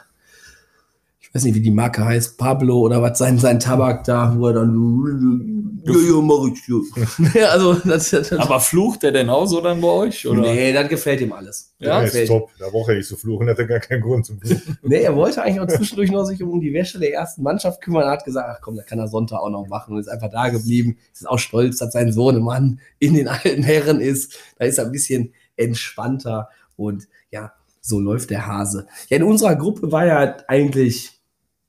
weiß 1.33 1.45
nicht, 1.45 1.55
wie 1.55 1.61
die 1.61 1.71
Marke 1.71 2.05
heißt, 2.05 2.37
Pablo 2.37 2.81
oder 2.81 3.01
was 3.01 3.19
sein, 3.19 3.39
sein 3.39 3.59
Tabak 3.59 4.05
da, 4.05 4.35
wo 4.37 4.49
er 4.49 4.55
dann, 4.55 5.83
ja, 5.85 5.95
ja, 5.95 6.21
mach 6.21 6.47
ich, 6.53 6.69
ja. 6.69 7.41
Ja, 7.41 7.49
also, 7.49 7.75
das, 7.75 8.11
das, 8.11 8.33
Aber 8.33 8.61
flucht 8.61 9.03
der 9.03 9.13
denn 9.13 9.31
auch 9.31 9.47
so 9.47 9.61
dann 9.61 9.81
bei 9.81 9.89
euch? 9.89 10.27
Oder? 10.27 10.43
nee, 10.43 10.73
das 10.73 10.89
gefällt 10.89 11.21
ihm 11.21 11.33
alles. 11.33 11.75
Ja, 11.79 12.03
Das 12.03 12.15
ist 12.15 12.29
top. 12.29 12.51
Da 12.59 12.69
braucht 12.69 12.91
er 12.91 12.97
nicht 12.97 13.09
zu 13.09 13.17
fluchen, 13.17 13.49
hat 13.49 13.59
er 13.59 13.67
gar 13.67 13.81
keinen 13.81 14.03
Grund 14.03 14.27
zu 14.27 14.37
fluchen. 14.37 14.79
Nee, 14.83 15.03
er 15.03 15.17
wollte 15.17 15.43
eigentlich 15.43 15.61
auch 15.61 15.67
zwischendurch 15.67 16.11
noch 16.11 16.25
sich 16.25 16.43
um 16.43 16.61
die 16.61 16.73
Wäsche 16.73 16.99
der 16.99 17.13
ersten 17.13 17.43
Mannschaft 17.43 17.81
kümmern. 17.81 18.05
Er 18.05 18.13
hat 18.13 18.25
gesagt, 18.25 18.49
ach 18.51 18.61
komm, 18.61 18.77
da 18.77 18.83
kann 18.83 18.99
er 18.99 19.09
Sonntag 19.09 19.41
auch 19.41 19.51
noch 19.51 19.67
machen 19.67 19.95
und 19.95 20.01
ist 20.01 20.09
einfach 20.09 20.31
da 20.31 20.51
geblieben. 20.51 20.99
Ist 21.13 21.29
auch 21.29 21.39
stolz, 21.39 21.79
dass 21.79 21.93
sein 21.93 22.13
Sohnemann 22.13 22.81
in 22.99 23.15
den 23.15 23.29
alten 23.29 23.63
Herren 23.63 24.01
ist. 24.01 24.39
Da 24.59 24.67
ist 24.67 24.79
er 24.79 24.85
ein 24.85 24.93
bisschen 24.93 25.33
entspannter 25.57 26.49
und 26.77 27.09
ja, 27.31 27.53
so 27.81 27.99
läuft 27.99 28.31
der 28.31 28.47
Hase. 28.47 28.87
Ja, 29.09 29.17
in 29.17 29.25
unserer 29.25 29.57
Gruppe 29.57 29.91
war 29.91 30.07
ja 30.07 30.37
eigentlich, 30.47 31.22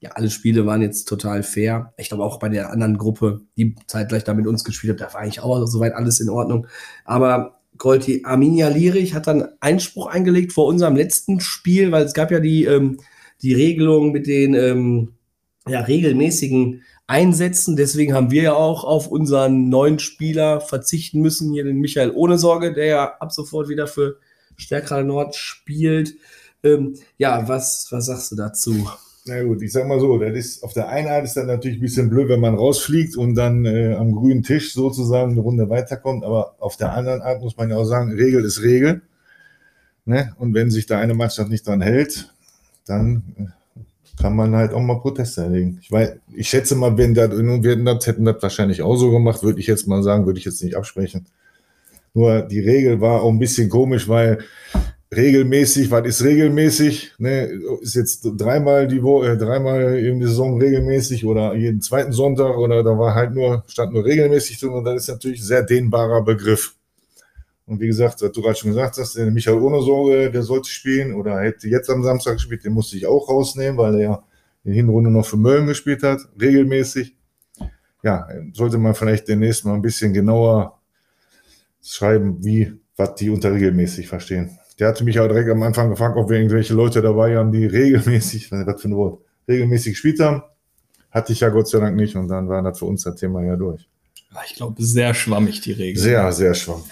ja, 0.04 0.12
alle 0.12 0.30
Spiele 0.30 0.66
waren 0.66 0.82
jetzt 0.82 1.06
total 1.06 1.44
fair. 1.44 1.94
Ich 1.96 2.10
glaube 2.10 2.26
auch 2.26 2.38
bei 2.38 2.50
der 2.50 2.72
anderen 2.72 2.98
Gruppe, 2.98 3.40
die 3.56 3.74
zeitgleich 3.88 4.26
da 4.26 4.34
mit 4.34 4.48
uns 4.48 4.66
gespielt 4.66 5.00
hat, 5.00 5.10
da 5.10 5.14
war 5.14 5.22
eigentlich 5.22 5.40
auch 5.40 5.66
soweit 5.66 5.94
alles 5.94 6.20
in 6.20 6.30
Ordnung. 6.30 6.68
Aber 7.06 7.62
Kolti 7.78 8.24
Arminia 8.26 8.68
Lierich 8.68 9.14
hat 9.14 9.28
dann 9.28 9.48
Einspruch 9.62 10.08
eingelegt 10.08 10.52
vor 10.52 10.66
unserem 10.66 10.98
letzten 10.98 11.40
Spiel, 11.40 11.94
weil 11.94 12.04
es 12.04 12.14
gab 12.14 12.32
ja 12.32 12.42
die, 12.42 12.66
ähm, 12.66 12.98
die 13.42 13.54
Regelung 13.54 14.12
mit 14.12 14.28
den 14.28 14.56
ähm, 14.56 15.14
ja, 15.70 15.80
regelmäßigen 15.80 16.82
Einsätzen. 17.08 17.78
Deswegen 17.78 18.14
haben 18.14 18.30
wir 18.30 18.44
ja 18.44 18.54
auch 18.56 18.84
auf 18.84 19.08
unseren 19.08 19.70
neuen 19.70 20.00
Spieler 20.00 20.60
verzichten 20.60 21.22
müssen, 21.22 21.54
hier 21.54 21.64
den 21.64 21.78
Michael 21.78 22.12
Ohne 22.12 22.38
Sorge, 22.38 22.74
der 22.74 22.86
ja 22.86 23.14
ab 23.22 23.32
sofort 23.32 23.70
wieder 23.70 23.88
für 23.88 24.18
Stärkrade 24.58 25.06
Nord 25.06 25.36
spielt. 25.36 26.16
Ähm, 26.62 26.96
ja, 27.18 27.48
was, 27.48 27.88
was 27.90 28.08
sagst 28.08 28.34
du 28.34 28.36
dazu? 28.36 28.86
Na 29.26 29.42
gut, 29.42 29.62
ich 29.62 29.72
sag 29.72 29.88
mal 29.88 30.02
so, 30.02 30.18
das 30.18 30.36
ist 30.36 30.64
auf 30.64 30.74
der 30.74 30.90
einen 30.90 31.08
Art 31.08 31.24
ist 31.24 31.38
dann 31.38 31.48
natürlich 31.48 31.78
ein 31.78 31.82
bisschen 31.82 32.10
blöd, 32.10 32.28
wenn 32.28 32.42
man 32.42 32.56
rausfliegt 32.56 33.16
und 33.16 33.36
dann 33.36 33.66
äh, 33.66 33.94
am 33.94 34.12
grünen 34.12 34.44
Tisch 34.44 34.74
sozusagen 34.74 35.32
eine 35.32 35.40
Runde 35.40 35.70
weiterkommt, 35.70 36.26
aber 36.26 36.56
auf 36.60 36.76
der 36.76 36.94
anderen 36.94 37.22
Art 37.22 37.42
muss 37.42 37.56
man 37.56 37.70
ja 37.70 37.78
auch 37.78 37.86
sagen, 37.86 38.12
Regel 38.12 38.44
ist 38.44 38.62
Regel. 38.62 39.02
Ne? 40.06 40.34
Und 40.38 40.54
wenn 40.54 40.72
sich 40.72 40.88
da 40.88 41.00
eine 41.00 41.14
Mannschaft 41.14 41.50
nicht 41.50 41.66
dran 41.66 41.82
hält, 41.82 42.34
dann 42.86 43.24
äh, 43.38 44.22
kann 44.22 44.36
man 44.36 44.56
halt 44.56 44.74
auch 44.74 44.82
mal 44.82 45.00
Proteste 45.00 45.44
erlegen. 45.44 45.80
Ich, 45.82 45.90
weiß, 45.90 46.16
ich 46.36 46.50
schätze 46.50 46.76
mal, 46.76 46.98
wenn 46.98 47.14
das, 47.14 47.32
wir 47.32 47.72
hätten 47.72 47.86
das, 47.86 48.06
hätten 48.06 48.26
das 48.26 48.42
wahrscheinlich 48.42 48.82
auch 48.82 48.98
so 48.98 49.10
gemacht, 49.10 49.42
würde 49.42 49.62
ich 49.62 49.68
jetzt 49.68 49.88
mal 49.88 50.04
sagen, 50.04 50.26
würde 50.26 50.40
ich 50.40 50.46
jetzt 50.46 50.62
nicht 50.62 50.76
absprechen. 50.76 51.26
Nur 52.14 52.42
die 52.42 52.60
Regel 52.60 53.00
war 53.00 53.22
auch 53.22 53.30
ein 53.32 53.40
bisschen 53.40 53.70
komisch, 53.70 54.08
weil 54.10 54.40
regelmäßig, 55.16 55.92
was 55.92 56.08
ist 56.08 56.24
regelmäßig? 56.24 57.14
Ne, 57.18 57.60
ist 57.82 57.96
jetzt 57.96 58.28
dreimal 58.38 58.88
die 58.88 59.02
Woche, 59.02 59.32
äh, 59.32 59.38
dreimal 59.38 59.98
in 60.00 60.20
der 60.20 60.30
Saison 60.30 60.60
regelmäßig 60.60 61.26
oder 61.26 61.56
jeden 61.56 61.82
zweiten 61.82 62.12
Sonntag 62.12 62.58
oder 62.58 62.84
da 62.84 62.98
war 62.98 63.16
halt 63.16 63.34
nur, 63.34 63.64
stand 63.68 63.94
nur 63.94 64.06
regelmäßig 64.06 64.60
drin 64.60 64.72
und 64.72 64.84
das 64.84 65.04
ist 65.04 65.08
natürlich 65.10 65.42
ein 65.42 65.46
sehr 65.46 65.64
dehnbarer 65.64 66.24
Begriff. 66.24 66.76
Und 67.66 67.80
wie 67.80 67.88
gesagt, 67.88 68.22
was 68.22 68.32
du 68.32 68.42
gerade 68.42 68.56
schon 68.56 68.72
gesagt 68.72 68.98
hast, 68.98 69.16
der 69.16 69.32
Michael 69.32 69.60
ohne 69.60 69.82
Sorge, 69.82 70.30
der 70.32 70.44
sollte 70.44 70.70
spielen 70.70 71.14
oder 71.14 71.40
hätte 71.40 71.70
jetzt 71.70 71.90
am 71.90 72.04
Samstag 72.04 72.34
gespielt, 72.34 72.66
den 72.66 72.74
musste 72.74 72.98
ich 72.98 73.06
auch 73.06 73.30
rausnehmen, 73.30 73.78
weil 73.78 74.00
er 74.02 74.24
in 74.64 74.72
der 74.72 74.76
Hinrunde 74.76 75.10
noch 75.10 75.26
für 75.26 75.38
Mölln 75.38 75.68
gespielt 75.68 76.04
hat, 76.04 76.20
regelmäßig. 76.40 77.16
Ja, 78.04 78.28
sollte 78.54 78.78
man 78.78 78.96
vielleicht 78.96 79.28
demnächst 79.30 79.64
mal 79.64 79.76
ein 79.76 79.82
bisschen 79.82 80.14
genauer 80.14 80.80
schreiben, 81.82 82.44
wie, 82.44 82.74
was 82.98 83.16
die 83.16 83.30
unter 83.30 83.54
regelmäßig 83.54 84.08
verstehen. 84.08 84.58
Der 84.80 84.88
hatte 84.88 85.04
mich 85.04 85.20
auch 85.20 85.28
direkt 85.28 85.50
am 85.50 85.62
Anfang 85.64 85.90
gefragt, 85.90 86.18
ob 86.18 86.30
wir 86.30 86.38
irgendwelche 86.38 86.74
Leute 86.74 87.02
dabei 87.02 87.38
haben, 87.38 87.52
die 87.52 87.66
regelmäßig, 87.66 88.52
was 88.52 88.82
für 88.82 88.90
ein 88.90 88.96
Wort, 88.96 89.22
regelmäßig 89.48 89.94
gespielt 89.94 90.20
haben. 90.20 90.44
Hatte 91.12 91.34
ich 91.34 91.42
ja 91.42 91.50
Gott 91.50 91.68
sei 91.68 91.80
Dank 91.80 91.96
nicht 91.96 92.16
und 92.16 92.28
dann 92.28 92.50
war 92.50 92.62
das 92.64 92.80
für 92.80 92.86
uns 92.86 93.04
das 93.04 93.16
Thema 93.16 93.44
ja 93.44 93.56
durch. 93.56 93.88
Ich 94.48 94.56
glaube, 94.56 94.82
sehr 94.82 95.14
schwammig 95.14 95.62
die 95.62 95.74
Regel. 95.74 96.02
Sehr, 96.02 96.32
sehr 96.32 96.54
schwamm. 96.56 96.84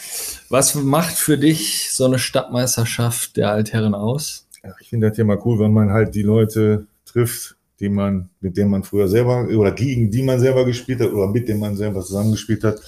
Was 0.49 0.75
macht 0.75 1.15
für 1.15 1.37
dich 1.37 1.91
so 1.91 2.05
eine 2.05 2.19
Stadtmeisterschaft 2.19 3.37
der 3.37 3.51
Altherren 3.51 3.95
aus? 3.95 4.47
Ja, 4.63 4.73
ich 4.79 4.89
finde 4.89 5.07
das 5.07 5.15
Thema 5.15 5.43
cool, 5.45 5.59
wenn 5.59 5.73
man 5.73 5.91
halt 5.91 6.13
die 6.13 6.21
Leute 6.21 6.85
trifft, 7.05 7.55
die 7.79 7.89
man, 7.89 8.29
mit 8.41 8.57
denen 8.57 8.69
man 8.69 8.83
früher 8.83 9.07
selber 9.07 9.47
oder 9.47 9.71
gegen 9.71 10.11
die 10.11 10.21
man 10.21 10.39
selber 10.39 10.65
gespielt 10.65 11.01
hat 11.01 11.11
oder 11.11 11.27
mit 11.27 11.49
denen 11.49 11.59
man 11.59 11.75
selber 11.75 12.01
zusammengespielt 12.01 12.63
hat. 12.63 12.79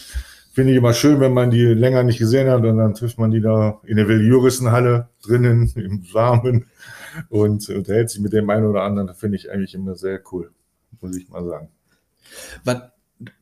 Finde 0.54 0.72
ich 0.72 0.78
immer 0.78 0.94
schön, 0.94 1.20
wenn 1.20 1.34
man 1.34 1.50
die 1.50 1.66
länger 1.66 2.04
nicht 2.04 2.20
gesehen 2.20 2.50
hat 2.50 2.64
und 2.64 2.78
dann 2.78 2.94
trifft 2.94 3.18
man 3.18 3.32
die 3.32 3.42
da 3.42 3.82
in 3.86 3.98
der 3.98 4.08
Willi-Jurissen-Halle 4.08 5.10
drinnen 5.24 5.72
im 5.76 6.06
Warmen 6.14 6.68
und 7.30 7.68
unterhält 7.70 8.10
sich 8.10 8.22
mit 8.22 8.34
dem 8.34 8.50
einen 8.50 8.66
oder 8.66 8.84
anderen. 8.84 9.08
Das 9.08 9.20
finde 9.20 9.38
ich 9.38 9.52
eigentlich 9.52 9.74
immer 9.74 9.96
sehr 9.96 10.22
cool, 10.32 10.52
muss 11.02 11.18
ich 11.18 11.28
mal 11.30 11.44
sagen. 11.44 11.70
Was 12.64 12.84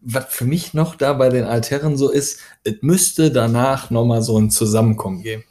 was 0.01 0.25
für 0.25 0.45
mich 0.45 0.73
noch 0.73 0.95
da 0.95 1.13
bei 1.13 1.29
den 1.29 1.45
Altären 1.45 1.97
so 1.97 2.11
ist, 2.11 2.39
es 2.63 2.75
müsste 2.81 3.31
danach 3.31 3.89
nochmal 3.89 4.21
so 4.21 4.37
ein 4.37 4.51
Zusammenkommen 4.51 5.21
geben. 5.21 5.43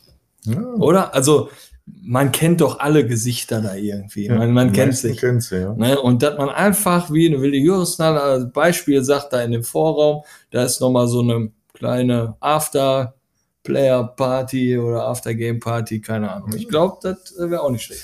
Ja. 0.45 0.63
Oder? 0.75 1.15
Also, 1.15 1.51
man 1.87 2.33
kennt 2.33 2.61
doch 2.61 2.79
alle 2.81 3.07
Gesichter 3.07 3.61
da 3.61 3.75
irgendwie. 3.75 4.29
man 4.29 4.53
man 4.53 4.69
Die 4.69 4.75
kennt 4.75 4.97
sich. 4.97 5.19
kennt 5.19 5.43
sie, 5.43 5.61
ja. 5.61 5.75
Ne? 5.75 6.01
Und 6.01 6.23
dass 6.23 6.39
man 6.39 6.49
einfach, 6.49 7.13
wie 7.13 7.27
eine 7.27 7.41
wilde 7.43 7.57
Jurisnal 7.59 8.17
als 8.19 8.53
Beispiel 8.53 9.03
sagt, 9.03 9.33
da 9.33 9.43
in 9.43 9.51
dem 9.53 9.65
Vorraum, 9.65 10.23
da 10.51 10.65
ist 10.65 10.81
nochmal 10.81 11.09
so 11.09 11.21
eine 11.21 11.51
kleine 11.75 12.37
After-Player-Party 12.41 14.79
oder 14.79 15.05
After-Game-Party, 15.07 16.01
keine 16.01 16.31
Ahnung. 16.31 16.51
Ich 16.55 16.69
glaube, 16.69 16.99
das 17.03 17.37
äh, 17.37 17.51
wäre 17.51 17.63
auch 17.63 17.71
nicht 17.71 17.83
schlecht. 17.85 18.03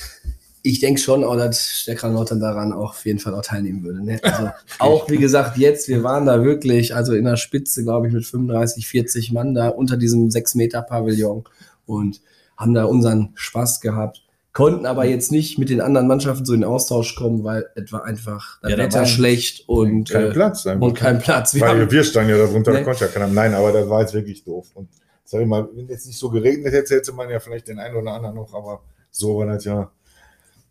Ich 0.63 0.81
denke 0.81 1.01
schon, 1.01 1.23
auch, 1.23 1.37
dass 1.37 1.65
Stärkerer 1.65 2.11
Nordrhein 2.11 2.41
daran 2.41 2.73
auch 2.73 2.91
auf 2.91 3.07
jeden 3.07 3.21
Fall 3.21 3.35
auch 3.35 3.43
teilnehmen 3.43 3.85
würde. 3.85 4.05
Ne? 4.05 4.19
Also 4.23 4.51
auch, 4.81 5.09
wie 5.09 5.19
gesagt, 5.19 5.57
jetzt, 5.59 5.87
wir 5.89 6.03
waren 6.03 6.27
da 6.27 6.43
wirklich, 6.43 6.93
also 6.95 7.15
in 7.15 7.25
der 7.25 7.37
Spitze, 7.37 7.85
glaube 7.85 8.09
ich, 8.09 8.13
mit 8.13 8.27
35, 8.27 8.87
40 8.89 9.33
Mann 9.33 9.55
da 9.55 9.69
unter 9.69 9.97
diesem 9.97 10.29
6-Meter-Pavillon 10.29 11.45
und 11.87 12.21
haben 12.57 12.75
da 12.75 12.85
unseren 12.85 13.33
Spaß 13.35 13.81
gehabt. 13.81 14.23
Konnten 14.53 14.87
aber 14.87 15.05
jetzt 15.05 15.33
nicht 15.33 15.59
mit 15.59 15.69
den 15.69 15.83
anderen 15.83 16.07
Mannschaften 16.09 16.47
so 16.47 16.55
in 16.55 16.65
Austausch 16.65 17.15
kommen, 17.15 17.45
weil 17.45 17.67
etwa 17.75 17.99
einfach 17.99 18.59
das 18.63 18.71
Ja, 18.71 18.79
Wetter 18.79 19.05
schlecht 19.05 19.69
und, 19.69 20.09
Kein 20.09 20.25
äh, 20.27 20.31
Platz. 20.31 20.67
einfach. 20.67 20.87
und 20.87 20.95
kein 20.95 21.19
Platz. 21.19 21.53
Wir 21.53 21.61
Weil 21.61 21.81
haben, 21.83 21.91
wir 21.91 22.05
standen 22.05 22.31
ja 22.31 22.39
darunter, 22.39 22.73
Nee. 22.73 22.79
da 22.79 22.85
konnte 22.85 23.05
ja 23.05 23.11
keiner. 23.11 23.27
Nein, 23.29 23.53
aber 23.55 23.73
das 23.73 23.87
war 23.91 24.01
jetzt 24.01 24.15
wirklich 24.15 24.45
doof. 24.45 24.69
Und 24.73 24.89
sag 25.25 25.43
ich 25.43 25.47
mal, 25.47 25.69
wenn 25.75 25.89
jetzt 25.89 26.07
nicht 26.07 26.19
so 26.19 26.31
geregnet 26.31 26.73
hätte, 26.73 26.95
hätte 26.95 27.13
man 27.13 27.29
ja 27.29 27.39
vielleicht 27.39 27.69
den 27.69 27.79
einen 27.79 27.97
oder 27.97 28.13
anderen 28.13 28.35
noch, 28.37 28.55
aber 28.55 28.81
so 29.11 29.37
war 29.39 29.47
das 29.47 29.65
ja, 29.67 29.91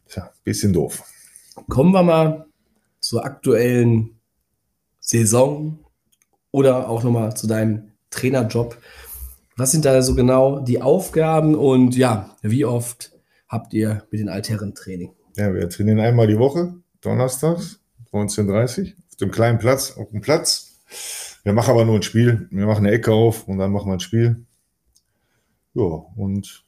tja, 0.07 0.31
bisschen 0.43 0.73
doof. 0.73 1.03
kommen 1.69 1.91
wir 1.91 2.01
mal 2.01 2.45
zur 2.99 3.23
aktuellen 3.23 4.19
Saison 4.99 5.77
oder 6.51 6.89
auch 6.89 7.03
nochmal 7.03 7.35
zu 7.37 7.45
deinem 7.45 7.91
Trainerjob. 8.09 8.77
Was 9.57 9.71
sind 9.71 9.85
da 9.85 10.01
so 10.01 10.15
genau 10.15 10.59
die 10.59 10.81
Aufgaben 10.81 11.55
und 11.55 11.95
ja, 11.95 12.35
wie 12.41 12.65
oft 12.65 13.13
habt 13.47 13.73
ihr 13.73 14.03
mit 14.11 14.19
den 14.19 14.27
Altherren 14.27 14.75
Training? 14.75 15.13
Ja, 15.37 15.53
wir 15.53 15.69
trainieren 15.69 16.01
einmal 16.01 16.27
die 16.27 16.37
Woche, 16.37 16.75
donnerstags, 16.99 17.79
19.30 18.11 18.81
Uhr, 18.81 18.93
auf 19.09 19.15
dem 19.15 19.31
kleinen 19.31 19.57
Platz, 19.57 19.95
auf 19.97 20.09
dem 20.09 20.19
Platz. 20.19 20.81
Wir 21.43 21.53
machen 21.53 21.71
aber 21.71 21.85
nur 21.85 21.95
ein 21.95 22.01
Spiel. 22.01 22.49
Wir 22.51 22.65
machen 22.65 22.85
eine 22.85 22.95
Ecke 22.95 23.13
auf 23.13 23.47
und 23.47 23.57
dann 23.57 23.71
machen 23.71 23.87
wir 23.87 23.93
ein 23.93 23.99
Spiel. 24.01 24.45
Ja, 25.73 25.83
und 25.83 26.65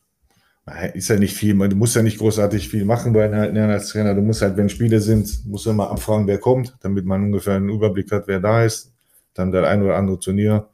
ist 0.94 1.10
ja 1.10 1.18
nicht 1.18 1.36
viel. 1.36 1.56
Man, 1.56 1.70
du 1.70 1.76
musst 1.76 1.96
ja 1.96 2.04
nicht 2.04 2.20
großartig 2.20 2.70
viel 2.70 2.86
machen 2.86 3.12
bei 3.12 3.26
einem 3.26 3.70
als 3.70 3.90
Trainer. 3.90 4.14
Du 4.14 4.22
musst 4.22 4.42
halt, 4.42 4.56
wenn 4.56 4.70
Spiele 4.70 5.02
sind, 5.02 5.46
musst 5.46 5.66
du 5.66 5.72
immer 5.72 5.90
abfragen, 5.90 6.28
wer 6.28 6.38
kommt, 6.40 6.78
damit 6.82 7.06
man 7.06 7.24
ungefähr 7.24 7.56
einen 7.56 7.70
Überblick 7.70 8.12
hat, 8.12 8.28
wer 8.28 8.40
da 8.40 8.64
ist. 8.64 8.94
Dann 9.34 9.52
der 9.52 9.68
ein 9.68 9.82
oder 9.82 9.96
andere 9.96 10.20
Turnier. 10.20 10.70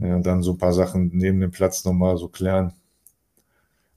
Ja, 0.00 0.16
und 0.16 0.26
dann 0.26 0.42
so 0.42 0.52
ein 0.52 0.58
paar 0.58 0.72
Sachen 0.72 1.10
neben 1.12 1.40
dem 1.40 1.50
Platz 1.50 1.84
nochmal 1.84 2.16
so 2.16 2.28
klären. 2.28 2.72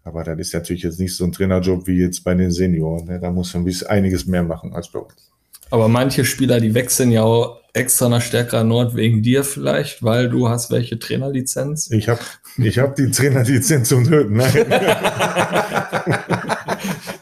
Aber 0.04 0.24
das 0.24 0.38
ist 0.38 0.54
natürlich 0.54 0.84
jetzt 0.84 1.00
nicht 1.00 1.16
so 1.16 1.24
ein 1.24 1.32
Trainerjob 1.32 1.88
wie 1.88 2.00
jetzt 2.00 2.24
bei 2.24 2.34
den 2.34 2.52
Senioren. 2.52 3.06
Ne? 3.06 3.20
Da 3.20 3.32
muss 3.32 3.54
man 3.54 3.64
ein 3.64 3.66
bisschen 3.66 3.88
einiges 3.88 4.26
mehr 4.26 4.44
machen 4.44 4.74
als 4.74 4.90
bei 4.90 5.00
uns. 5.00 5.32
Aber 5.70 5.88
manche 5.88 6.26
Spieler, 6.26 6.60
die 6.60 6.74
wechseln 6.74 7.12
ja 7.12 7.24
auch 7.24 7.62
extra 7.74 8.10
nach 8.10 8.22
stärkerer 8.22 8.64
Nord 8.64 8.96
wegen 8.96 9.24
dir 9.24 9.44
vielleicht, 9.44 10.04
weil 10.04 10.30
du 10.30 10.50
hast 10.50 10.72
welche 10.72 11.00
Trainerlizenz. 11.00 11.90
Ich 11.90 12.10
habe 12.10 12.20
ich 12.58 12.78
hab 12.78 12.96
die 12.96 13.10
Trainerlizenz 13.10 13.92
und 13.94 14.10
Höhen. 14.10 14.34
Nein. 14.34 14.54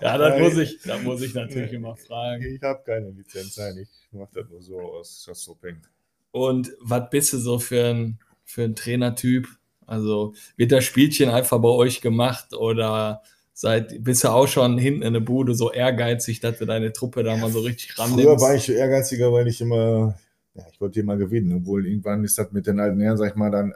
Ja, 0.02 0.17
das 0.17 0.39
muss 0.39 0.58
ich, 0.58 0.82
das 0.82 1.02
muss 1.04 1.22
ich 1.22 1.34
natürlich 1.34 1.74
immer 1.74 1.96
fragen. 1.96 2.44
Ich 2.44 2.62
habe 2.63 2.82
keine 2.84 3.12
Lizenz. 3.12 3.58
Nein, 3.58 3.78
ich 3.78 3.89
mache 4.12 4.32
das 4.34 4.50
nur 4.50 4.62
so 4.62 4.82
aus, 4.82 5.28
aus 5.30 5.44
so 5.44 5.56
Peng. 5.56 5.82
Und 6.32 6.72
was 6.82 7.10
bist 7.10 7.34
du 7.34 7.38
so 7.38 7.60
für 7.60 7.86
ein, 7.86 8.20
für 8.52 8.64
ein 8.64 8.76
Trainertyp? 8.76 9.48
Also 9.88 10.34
wird 10.58 10.72
das 10.72 10.84
Spielchen 10.84 11.30
einfach 11.30 11.60
bei 11.60 11.70
euch 11.70 12.02
gemacht 12.02 12.54
oder 12.54 13.24
seid, 13.54 14.04
bist 14.04 14.24
du 14.24 14.30
auch 14.30 14.48
schon 14.48 14.78
hinten 14.78 15.02
in 15.02 15.14
der 15.14 15.20
Bude 15.20 15.54
so 15.54 15.72
ehrgeizig, 15.72 16.40
dass 16.40 16.58
du 16.60 16.66
deine 16.66 16.94
Truppe 16.94 17.24
da 17.24 17.36
mal 17.38 17.52
so 17.52 17.60
richtig 17.60 17.98
rannimmst? 17.98 18.24
Früher 18.24 18.40
war 18.40 18.56
ich 18.56 18.70
ehrgeiziger, 18.70 19.32
weil 19.32 19.48
ich 19.48 19.62
immer, 19.62 20.18
ja, 20.54 20.64
ich 20.72 20.80
wollte 20.80 21.00
immer 21.00 21.18
gewinnen. 21.18 21.54
Obwohl 21.58 21.88
irgendwann 21.88 22.24
ist 22.24 22.38
das 22.38 22.52
mit 22.52 22.68
den 22.68 22.80
alten 22.80 23.02
Herren, 23.02 23.18
sag 23.18 23.32
ich 23.32 23.36
mal, 23.36 23.52
dann 23.52 23.74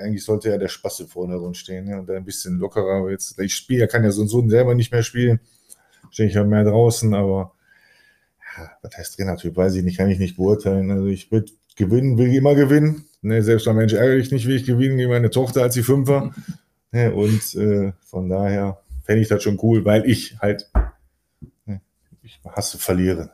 eigentlich 0.00 0.24
sollte 0.24 0.50
ja 0.50 0.58
der 0.58 0.68
Spaß 0.68 1.00
im 1.00 1.08
Vordergrund 1.08 1.56
stehen 1.56 1.88
ja, 1.88 1.98
und 1.98 2.08
dann 2.08 2.16
ein 2.16 2.24
bisschen 2.24 2.58
lockerer. 2.58 3.10
Jetzt, 3.10 3.38
ich 3.40 3.54
spiele, 3.54 3.80
ja, 3.80 3.86
kann 3.86 4.04
ja 4.04 4.10
so 4.10 4.22
und 4.22 4.28
so 4.28 4.48
selber 4.48 4.74
nicht 4.74 4.92
mehr 4.92 5.02
spielen. 5.02 5.40
Stehe 6.10 6.28
ich 6.28 6.34
ja 6.34 6.44
mehr 6.44 6.64
draußen, 6.64 7.12
aber 7.14 7.52
ja, 8.56 8.70
was 8.82 8.96
heißt 8.96 9.16
Trainertyp, 9.16 9.56
weiß 9.56 9.74
ich 9.74 9.84
nicht, 9.84 9.98
kann 9.98 10.10
ich 10.10 10.18
nicht 10.18 10.36
beurteilen. 10.36 10.90
Also 10.90 11.06
ich 11.06 11.30
will 11.30 11.44
gewinnen, 11.76 12.18
will 12.18 12.32
immer 12.34 12.54
gewinnen. 12.54 13.04
Ne, 13.26 13.42
selbst 13.42 13.66
ein 13.66 13.74
Mensch 13.74 13.92
ärgere 13.92 14.18
ich 14.18 14.30
nicht, 14.30 14.46
will 14.46 14.54
ich 14.54 14.66
gewinnen 14.66 14.98
gegen 14.98 15.10
meine 15.10 15.30
Tochter, 15.30 15.62
als 15.62 15.74
sie 15.74 15.82
fünf 15.82 16.06
war. 16.06 16.32
Ne, 16.92 17.12
und 17.12 17.56
äh, 17.56 17.92
von 18.04 18.28
daher 18.28 18.78
fände 19.02 19.20
ich 19.20 19.26
das 19.26 19.42
schon 19.42 19.58
cool, 19.64 19.84
weil 19.84 20.08
ich 20.08 20.38
halt, 20.38 20.70
ne, 21.64 21.80
ich 22.22 22.38
hasse 22.48 22.78
verlieren. 22.78 23.30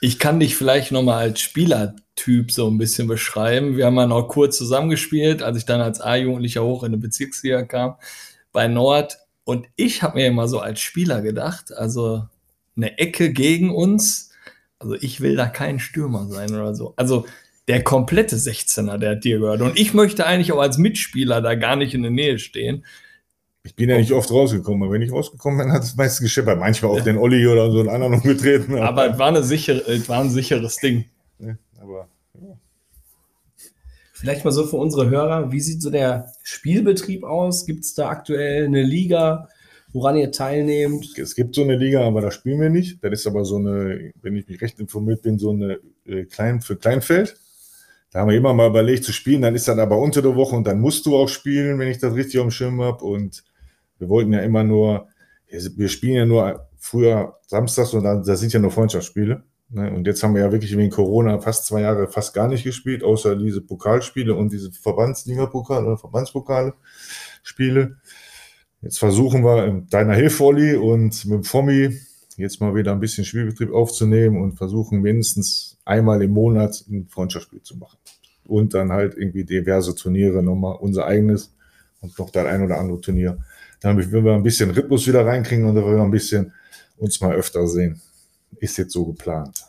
Ich 0.00 0.18
kann 0.18 0.40
dich 0.40 0.56
vielleicht 0.56 0.90
nochmal 0.90 1.18
als 1.18 1.40
Spielertyp 1.40 2.50
so 2.50 2.68
ein 2.68 2.78
bisschen 2.78 3.06
beschreiben. 3.06 3.76
Wir 3.76 3.86
haben 3.86 3.94
ja 3.94 4.08
noch 4.08 4.26
kurz 4.26 4.58
zusammengespielt, 4.58 5.40
als 5.40 5.56
ich 5.56 5.66
dann 5.66 5.80
als 5.80 6.00
A-Jugendlicher 6.00 6.64
hoch 6.64 6.82
in 6.82 6.90
die 6.90 6.98
Bezirksliga 6.98 7.62
kam, 7.62 7.94
bei 8.50 8.66
Nord. 8.66 9.18
Und 9.44 9.68
ich 9.76 10.02
habe 10.02 10.18
mir 10.18 10.26
immer 10.26 10.48
so 10.48 10.58
als 10.58 10.80
Spieler 10.80 11.22
gedacht, 11.22 11.72
also 11.72 12.24
eine 12.76 12.98
Ecke 12.98 13.32
gegen 13.32 13.72
uns, 13.72 14.32
also 14.80 14.96
ich 14.96 15.20
will 15.20 15.36
da 15.36 15.46
kein 15.46 15.78
Stürmer 15.78 16.26
sein 16.26 16.50
oder 16.50 16.74
so. 16.74 16.94
Also 16.96 17.24
der 17.68 17.82
komplette 17.82 18.36
16er, 18.36 18.98
der 18.98 19.12
hat 19.12 19.24
dir 19.24 19.38
gehört. 19.38 19.60
Und 19.60 19.78
ich 19.78 19.94
möchte 19.94 20.26
eigentlich 20.26 20.52
auch 20.52 20.60
als 20.60 20.78
Mitspieler 20.78 21.40
da 21.40 21.54
gar 21.54 21.76
nicht 21.76 21.94
in 21.94 22.02
der 22.02 22.10
Nähe 22.10 22.38
stehen. 22.38 22.84
Ich 23.64 23.76
bin 23.76 23.88
ja 23.88 23.96
nicht 23.96 24.10
oft 24.10 24.30
rausgekommen, 24.32 24.82
aber 24.82 24.92
wenn 24.92 25.02
ich 25.02 25.12
rausgekommen 25.12 25.58
bin, 25.58 25.72
hat 25.72 25.84
es 25.84 25.94
meistens 25.94 26.20
gescheppert. 26.20 26.58
Manchmal 26.58 26.90
auch 26.90 27.04
den 27.04 27.16
Olli 27.16 27.46
oder 27.46 27.70
so 27.70 27.78
einen 27.78 27.90
anderen 27.90 28.14
umgetreten. 28.20 28.76
Aber 28.78 29.12
es 29.12 29.18
war, 29.18 29.28
eine 29.28 29.44
sichere, 29.44 29.78
es 29.86 30.08
war 30.08 30.20
ein 30.20 30.30
sicheres 30.30 30.78
Ding. 30.78 31.04
ne, 31.38 31.58
aber 31.80 32.08
ja. 32.34 32.56
Vielleicht 34.12 34.44
mal 34.44 34.50
so 34.50 34.66
für 34.66 34.78
unsere 34.78 35.08
Hörer, 35.08 35.52
wie 35.52 35.60
sieht 35.60 35.80
so 35.80 35.90
der 35.90 36.32
Spielbetrieb 36.42 37.22
aus? 37.22 37.64
Gibt 37.64 37.84
es 37.84 37.94
da 37.94 38.08
aktuell 38.08 38.64
eine 38.64 38.82
Liga, 38.82 39.48
woran 39.92 40.16
ihr 40.16 40.32
teilnehmt? 40.32 41.16
es 41.16 41.36
gibt 41.36 41.54
so 41.54 41.62
eine 41.62 41.76
Liga, 41.76 42.04
aber 42.04 42.20
da 42.20 42.32
spielen 42.32 42.60
wir 42.60 42.70
nicht. 42.70 43.02
Das 43.04 43.12
ist 43.12 43.28
aber 43.28 43.44
so 43.44 43.56
eine, 43.56 44.12
wenn 44.22 44.34
ich 44.34 44.48
mich 44.48 44.60
recht 44.60 44.80
informiert 44.80 45.22
bin, 45.22 45.38
so 45.38 45.50
eine 45.50 45.78
äh, 46.04 46.24
Klein, 46.24 46.60
für 46.60 46.74
Kleinfeld. 46.74 47.36
Da 48.12 48.20
haben 48.20 48.28
wir 48.28 48.36
immer 48.36 48.52
mal 48.52 48.68
überlegt 48.68 49.04
zu 49.04 49.12
spielen, 49.12 49.40
dann 49.40 49.54
ist 49.54 49.68
das 49.68 49.78
aber 49.78 49.98
unter 49.98 50.20
der 50.20 50.36
Woche 50.36 50.54
und 50.54 50.66
dann 50.66 50.80
musst 50.80 51.06
du 51.06 51.16
auch 51.16 51.28
spielen, 51.28 51.78
wenn 51.78 51.88
ich 51.88 51.98
das 51.98 52.14
richtig 52.14 52.40
auf 52.40 52.46
dem 52.46 52.50
Schirm 52.50 52.82
habe. 52.82 53.02
Und 53.04 53.42
wir 53.98 54.10
wollten 54.10 54.34
ja 54.34 54.40
immer 54.40 54.64
nur, 54.64 55.08
wir 55.48 55.88
spielen 55.88 56.14
ja 56.14 56.26
nur 56.26 56.68
früher 56.76 57.38
samstags 57.46 57.94
und 57.94 58.04
dann, 58.04 58.22
da 58.22 58.36
sind 58.36 58.52
ja 58.52 58.60
nur 58.60 58.70
Freundschaftsspiele. 58.70 59.42
Ne? 59.70 59.90
Und 59.92 60.06
jetzt 60.06 60.22
haben 60.22 60.34
wir 60.34 60.42
ja 60.42 60.52
wirklich 60.52 60.76
wegen 60.76 60.90
Corona 60.90 61.40
fast 61.40 61.64
zwei 61.64 61.80
Jahre 61.80 62.06
fast 62.06 62.34
gar 62.34 62.48
nicht 62.48 62.64
gespielt, 62.64 63.02
außer 63.02 63.34
diese 63.34 63.62
Pokalspiele 63.62 64.34
und 64.34 64.52
diese 64.52 64.70
Verbandsliga-Pokale 64.72 65.86
oder 65.86 65.96
Verbandspokale 65.96 66.74
Spiele. 67.42 67.96
Jetzt 68.82 68.98
versuchen 68.98 69.42
wir 69.42 69.72
mit 69.72 69.94
deiner 69.94 70.14
Hilfe, 70.14 70.44
Olli, 70.44 70.76
und 70.76 71.24
mit 71.24 71.34
dem 71.34 71.44
Fommi 71.44 71.98
jetzt 72.42 72.60
mal 72.60 72.74
wieder 72.74 72.92
ein 72.92 73.00
bisschen 73.00 73.24
Spielbetrieb 73.24 73.72
aufzunehmen 73.72 74.40
und 74.40 74.52
versuchen 74.52 75.00
mindestens 75.00 75.78
einmal 75.84 76.22
im 76.22 76.32
Monat 76.32 76.84
ein 76.90 77.06
Freundschaftsspiel 77.08 77.62
zu 77.62 77.76
machen. 77.78 77.96
Und 78.44 78.74
dann 78.74 78.92
halt 78.92 79.16
irgendwie 79.16 79.44
diverse 79.44 79.94
Turniere, 79.94 80.42
nochmal 80.42 80.76
unser 80.80 81.06
eigenes 81.06 81.54
und 82.00 82.18
noch 82.18 82.30
das 82.30 82.46
ein 82.46 82.62
oder 82.62 82.78
andere 82.78 83.00
Turnier. 83.00 83.38
Damit 83.80 84.12
wir 84.12 84.24
ein 84.32 84.42
bisschen 84.42 84.70
Rhythmus 84.70 85.06
wieder 85.06 85.24
reinkriegen 85.24 85.64
und 85.64 85.74
wir 85.74 86.02
ein 86.02 86.10
bisschen 86.10 86.52
uns 86.98 87.20
mal 87.20 87.34
öfter 87.34 87.66
sehen. 87.66 88.00
Ist 88.58 88.76
jetzt 88.76 88.92
so 88.92 89.04
geplant. 89.06 89.64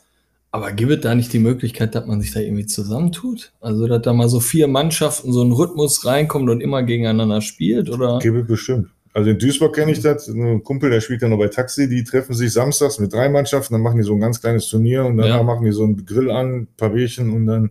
Aber 0.50 0.70
gibt 0.70 0.92
es 0.92 1.00
da 1.00 1.16
nicht 1.16 1.32
die 1.32 1.40
Möglichkeit, 1.40 1.96
dass 1.96 2.06
man 2.06 2.20
sich 2.20 2.32
da 2.32 2.38
irgendwie 2.38 2.66
zusammentut? 2.66 3.52
Also, 3.60 3.88
dass 3.88 4.02
da 4.02 4.12
mal 4.12 4.28
so 4.28 4.38
vier 4.38 4.68
Mannschaften 4.68 5.32
so 5.32 5.42
ein 5.42 5.50
Rhythmus 5.50 6.06
reinkommt 6.06 6.48
und 6.48 6.60
immer 6.60 6.84
gegeneinander 6.84 7.40
spielt? 7.40 7.90
Oder? 7.90 8.20
Gebe 8.20 8.44
bestimmt. 8.44 8.88
Also 9.14 9.30
in 9.30 9.38
Duisburg 9.38 9.74
kenne 9.74 9.92
ich 9.92 10.00
das. 10.00 10.26
Ein 10.28 10.64
Kumpel, 10.64 10.90
der 10.90 11.00
spielt 11.00 11.22
ja 11.22 11.28
noch 11.28 11.38
bei 11.38 11.46
Taxi, 11.46 11.88
die 11.88 12.02
treffen 12.02 12.34
sich 12.34 12.52
samstags 12.52 12.98
mit 12.98 13.12
drei 13.12 13.28
Mannschaften, 13.28 13.74
dann 13.74 13.80
machen 13.82 13.96
die 13.98 14.02
so 14.02 14.12
ein 14.12 14.20
ganz 14.20 14.40
kleines 14.40 14.66
Turnier 14.66 15.04
und 15.06 15.16
danach 15.16 15.36
Ja. 15.36 15.42
machen 15.44 15.64
die 15.64 15.70
so 15.72 15.84
einen 15.84 16.04
Grill 16.04 16.32
an, 16.32 16.54
ein 16.62 16.68
paar 16.76 16.90
Bierchen 16.90 17.30
und 17.32 17.46
dann, 17.46 17.70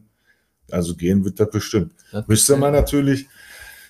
also 0.71 0.95
gehen 0.95 1.25
wird 1.25 1.41
das 1.41 1.49
bestimmt. 1.49 1.91
Das 2.13 2.25
Müsste 2.29 2.55
man 2.55 2.71
natürlich 2.71 3.27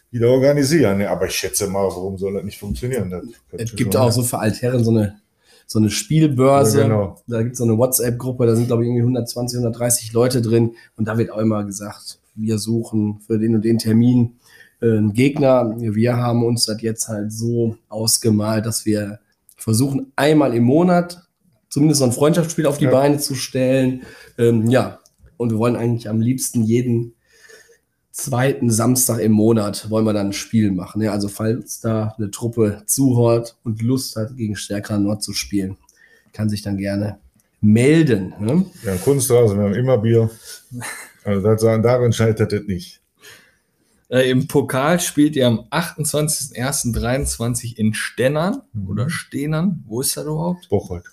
wieder 0.09 0.29
organisieren. 0.29 0.97
Ne? 0.97 1.09
Aber 1.09 1.27
ich 1.27 1.35
schätze 1.35 1.67
mal, 1.67 1.83
warum 1.83 2.17
soll 2.17 2.33
das 2.33 2.43
nicht 2.43 2.57
funktionieren? 2.57 3.11
Das 3.11 3.23
Es 3.51 3.75
gibt 3.75 3.95
auch 3.95 4.11
so 4.11 4.23
für 4.23 4.39
Altherren 4.39 4.83
so 4.83 4.89
eine, 4.89 5.19
so 5.67 5.77
eine 5.77 5.91
Spielbörse. 5.91 6.79
Ja, 6.79 6.83
genau. 6.85 7.21
Da 7.27 7.41
gibt 7.43 7.53
es 7.53 7.59
so 7.59 7.65
eine 7.65 7.77
WhatsApp-Gruppe, 7.77 8.47
da 8.47 8.55
sind, 8.55 8.65
glaube 8.65 8.81
ich, 8.81 8.87
irgendwie 8.87 9.03
120, 9.03 9.59
130 9.59 10.11
Leute 10.13 10.41
drin. 10.41 10.71
Und 10.97 11.07
da 11.07 11.19
wird 11.19 11.29
auch 11.31 11.37
immer 11.37 11.63
gesagt, 11.63 12.19
wir 12.33 12.57
suchen 12.57 13.19
für 13.27 13.37
den 13.37 13.53
und 13.53 13.63
den 13.63 13.77
Termin 13.77 14.37
äh, 14.83 14.97
einen 14.97 15.13
Gegner. 15.13 15.73
Wir 15.77 16.17
haben 16.17 16.43
uns 16.43 16.65
das 16.65 16.81
jetzt 16.81 17.07
halt 17.07 17.31
so 17.31 17.77
ausgemalt, 17.89 18.65
dass 18.65 18.85
wir 18.85 19.19
versuchen, 19.55 20.11
einmal 20.15 20.53
im 20.53 20.63
Monat 20.63 21.23
zumindest 21.69 21.99
so 21.99 22.05
ein 22.05 22.11
Freundschaftsspiel 22.11 22.67
auf 22.67 22.77
die 22.77 22.85
Ja. 22.85 22.91
Beine 22.91 23.17
zu 23.17 23.33
stellen. 23.33 24.03
Ähm, 24.37 24.69
ja, 24.69 24.99
Und 25.37 25.51
wir 25.51 25.57
wollen 25.57 25.75
eigentlich 25.75 26.09
am 26.09 26.21
liebsten 26.21 26.63
jeden 26.63 27.15
zweiten 28.11 28.69
Samstag 28.69 29.19
im 29.19 29.31
Monat 29.31 29.89
wollen 29.89 30.05
wir 30.05 30.13
dann 30.13 30.27
ein 30.27 30.33
Spiel 30.33 30.71
machen. 30.71 31.01
Ja, 31.01 31.11
also 31.11 31.27
falls 31.29 31.81
da 31.81 32.13
eine 32.17 32.29
Truppe 32.29 32.83
zuhört 32.85 33.57
und 33.63 33.81
Lust 33.81 34.15
hat, 34.15 34.37
gegen 34.37 34.55
Stärkerer 34.55 34.99
Nord 34.99 35.23
zu 35.23 35.33
spielen, 35.33 35.77
kann 36.31 36.47
sich 36.47 36.61
dann 36.61 36.77
gerne 36.77 37.17
melden. 37.59 38.33
Ne? 38.39 38.65
Ja, 38.83 38.95
Kunstrasen, 38.97 39.57
wir 39.57 39.65
haben 39.65 39.73
immer 39.73 39.97
Bier. 39.97 40.29
Also 41.23 41.41
das, 41.41 41.61
daran 41.61 42.13
scheitert 42.13 42.53
es 42.53 42.67
nicht. 42.67 43.01
Äh, 44.13 44.29
Im 44.29 44.47
Pokal 44.47 44.99
spielt 44.99 45.35
ihr 45.35 45.47
am 45.47 45.61
28.01.23 45.71 47.77
in 47.77 47.93
Stennern 47.93 48.61
Mhm. 48.73 48.89
oder 48.89 49.09
Stehnern. 49.09 49.83
Wo 49.87 50.01
ist 50.01 50.15
das 50.17 50.25
überhaupt? 50.25 50.67
Bocholt. 50.69 51.03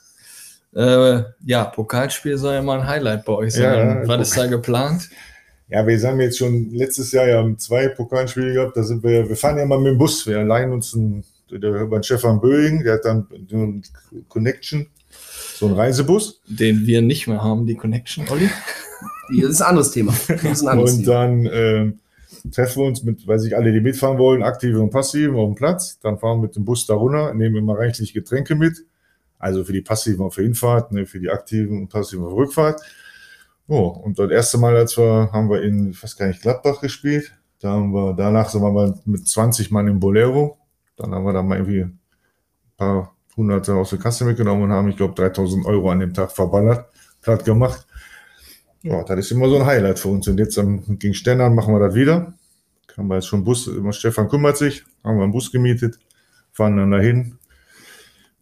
Äh, 0.75 1.23
ja, 1.47 1.65
Pokalspiel 1.65 2.37
soll 2.39 2.55
ja 2.55 2.63
mal 2.63 2.81
ein 2.81 2.87
Highlight 2.87 3.25
bei 3.25 3.33
euch 3.33 3.55
sein. 3.55 4.03
ja, 4.03 4.09
Was 4.09 4.29
ist 4.29 4.37
da 4.39 4.47
geplant? 4.47 5.09
Ja, 5.69 5.87
wir 5.87 6.01
haben 6.03 6.21
jetzt 6.21 6.39
schon 6.39 6.71
letztes 6.71 7.13
Jahr 7.13 7.27
ja 7.27 7.57
zwei 7.57 7.89
Pokalspiele 7.89 8.53
gehabt. 8.55 8.77
Da 8.77 8.83
sind 8.83 9.03
wir, 9.03 9.29
wir 9.29 9.37
fahren 9.37 9.59
ja 9.59 9.65
mal 9.67 9.79
mit 9.79 9.93
dem 9.93 9.99
Bus. 9.99 10.27
Wir 10.27 10.43
leihen 10.45 10.73
uns 10.73 10.95
einen, 10.95 11.25
über 11.51 12.03
Stefan 12.03 12.41
Böing, 12.41 12.83
der 12.85 12.95
hat 12.95 13.05
dann 13.05 13.27
so 13.49 13.57
einen 13.57 13.83
Connection, 14.29 14.87
so 15.57 15.67
einen 15.67 15.75
Reisebus. 15.77 16.41
Den 16.47 16.87
wir 16.87 17.03
nicht 17.03 17.27
mehr 17.27 17.43
haben, 17.43 17.67
die 17.67 17.75
Connection, 17.77 18.29
Olli. 18.29 18.49
Das 19.41 19.51
ist 19.51 19.61
ein 19.63 19.69
anderes 19.69 19.93
Thema. 19.93 20.13
Das 20.27 20.43
ist 20.43 20.63
ein 20.63 20.69
anderes 20.69 20.95
Und 20.95 21.05
Thema. 21.05 21.15
dann 21.15 21.47
ähm, 21.53 21.99
treffen 22.51 22.83
wir 22.83 22.89
uns 22.89 23.03
mit, 23.03 23.27
weiß 23.27 23.45
ich, 23.45 23.57
alle, 23.57 23.73
die 23.73 23.81
mitfahren 23.81 24.19
wollen, 24.19 24.43
aktive 24.43 24.81
und 24.81 24.91
passiven 24.91 25.37
auf 25.37 25.49
dem 25.49 25.55
Platz. 25.55 25.99
Dann 26.01 26.19
fahren 26.19 26.39
wir 26.39 26.49
mit 26.49 26.57
dem 26.57 26.65
Bus 26.65 26.87
da 26.87 26.95
runter, 26.95 27.35
nehmen 27.35 27.57
immer 27.57 27.79
reichlich 27.79 28.13
Getränke 28.13 28.55
mit. 28.55 28.85
Also 29.39 29.65
für 29.65 29.73
die 29.73 29.81
passiven 29.81 30.25
auf 30.25 30.35
der 30.35 30.45
Hinfahrt, 30.45 30.93
ne, 30.93 31.07
für 31.07 31.19
die 31.19 31.31
aktiven 31.31 31.79
und 31.79 31.89
passiven 31.89 32.25
auf 32.25 32.31
der 32.31 32.39
Rückfahrt. 32.39 32.83
Oh, 33.69 33.87
und 33.87 34.19
das 34.19 34.31
erste 34.31 34.59
Mal, 34.59 34.77
als 34.77 34.99
wir, 34.99 35.31
haben 35.33 35.49
wir 35.49 35.63
in, 35.63 35.91
ich 35.91 36.03
weiß 36.03 36.17
gar 36.17 36.27
nicht, 36.27 36.43
Gladbach 36.43 36.81
gespielt. 36.81 37.33
Da 37.61 37.71
haben 37.71 37.93
wir, 37.93 38.15
danach 38.15 38.49
sind 38.49 38.63
wir 38.63 38.99
mit 39.05 39.29
20 39.29 39.71
Mann 39.71 39.87
im 39.87 40.01
Bolero. 40.01 40.59
Dann 40.97 41.15
haben 41.15 41.25
wir 41.25 41.33
da 41.33 41.43
mal 41.43 41.59
irgendwie 41.59 41.83
ein 41.83 42.01
paar 42.77 43.15
Hunderte 43.37 43.75
aus 43.75 43.91
der 43.91 43.99
Kasse 43.99 44.25
mitgenommen 44.25 44.65
und 44.65 44.73
haben, 44.73 44.89
ich 44.89 44.97
glaube, 44.97 45.15
3000 45.15 45.65
Euro 45.67 45.91
an 45.91 46.01
dem 46.01 46.13
Tag 46.13 46.33
verballert, 46.33 46.91
platt 47.23 47.45
gemacht. 47.45 47.87
Ja, 48.83 49.05
das 49.05 49.19
ist 49.19 49.31
immer 49.33 49.49
so 49.49 49.57
ein 49.57 49.67
Highlight 49.67 49.99
für 49.99 50.09
uns. 50.09 50.27
Und 50.29 50.39
jetzt 50.39 50.59
am, 50.59 50.99
gegen 50.99 51.15
Stendern 51.15 51.55
machen 51.55 51.75
wir 51.75 51.81
das 51.81 51.95
wieder. 51.95 52.33
Haben 52.97 53.09
wir 53.09 53.17
jetzt 53.17 53.27
schon 53.27 53.45
Bus, 53.45 53.67
immer 53.67 53.93
Stefan 53.93 54.29
kümmert 54.29 54.57
sich, 54.57 54.85
haben 55.05 55.17
wir 55.17 55.25
einen 55.25 55.33
Bus 55.33 55.53
gemietet, 55.53 55.99
fahren 56.53 56.77
dann 56.77 56.91
dahin. 56.91 57.39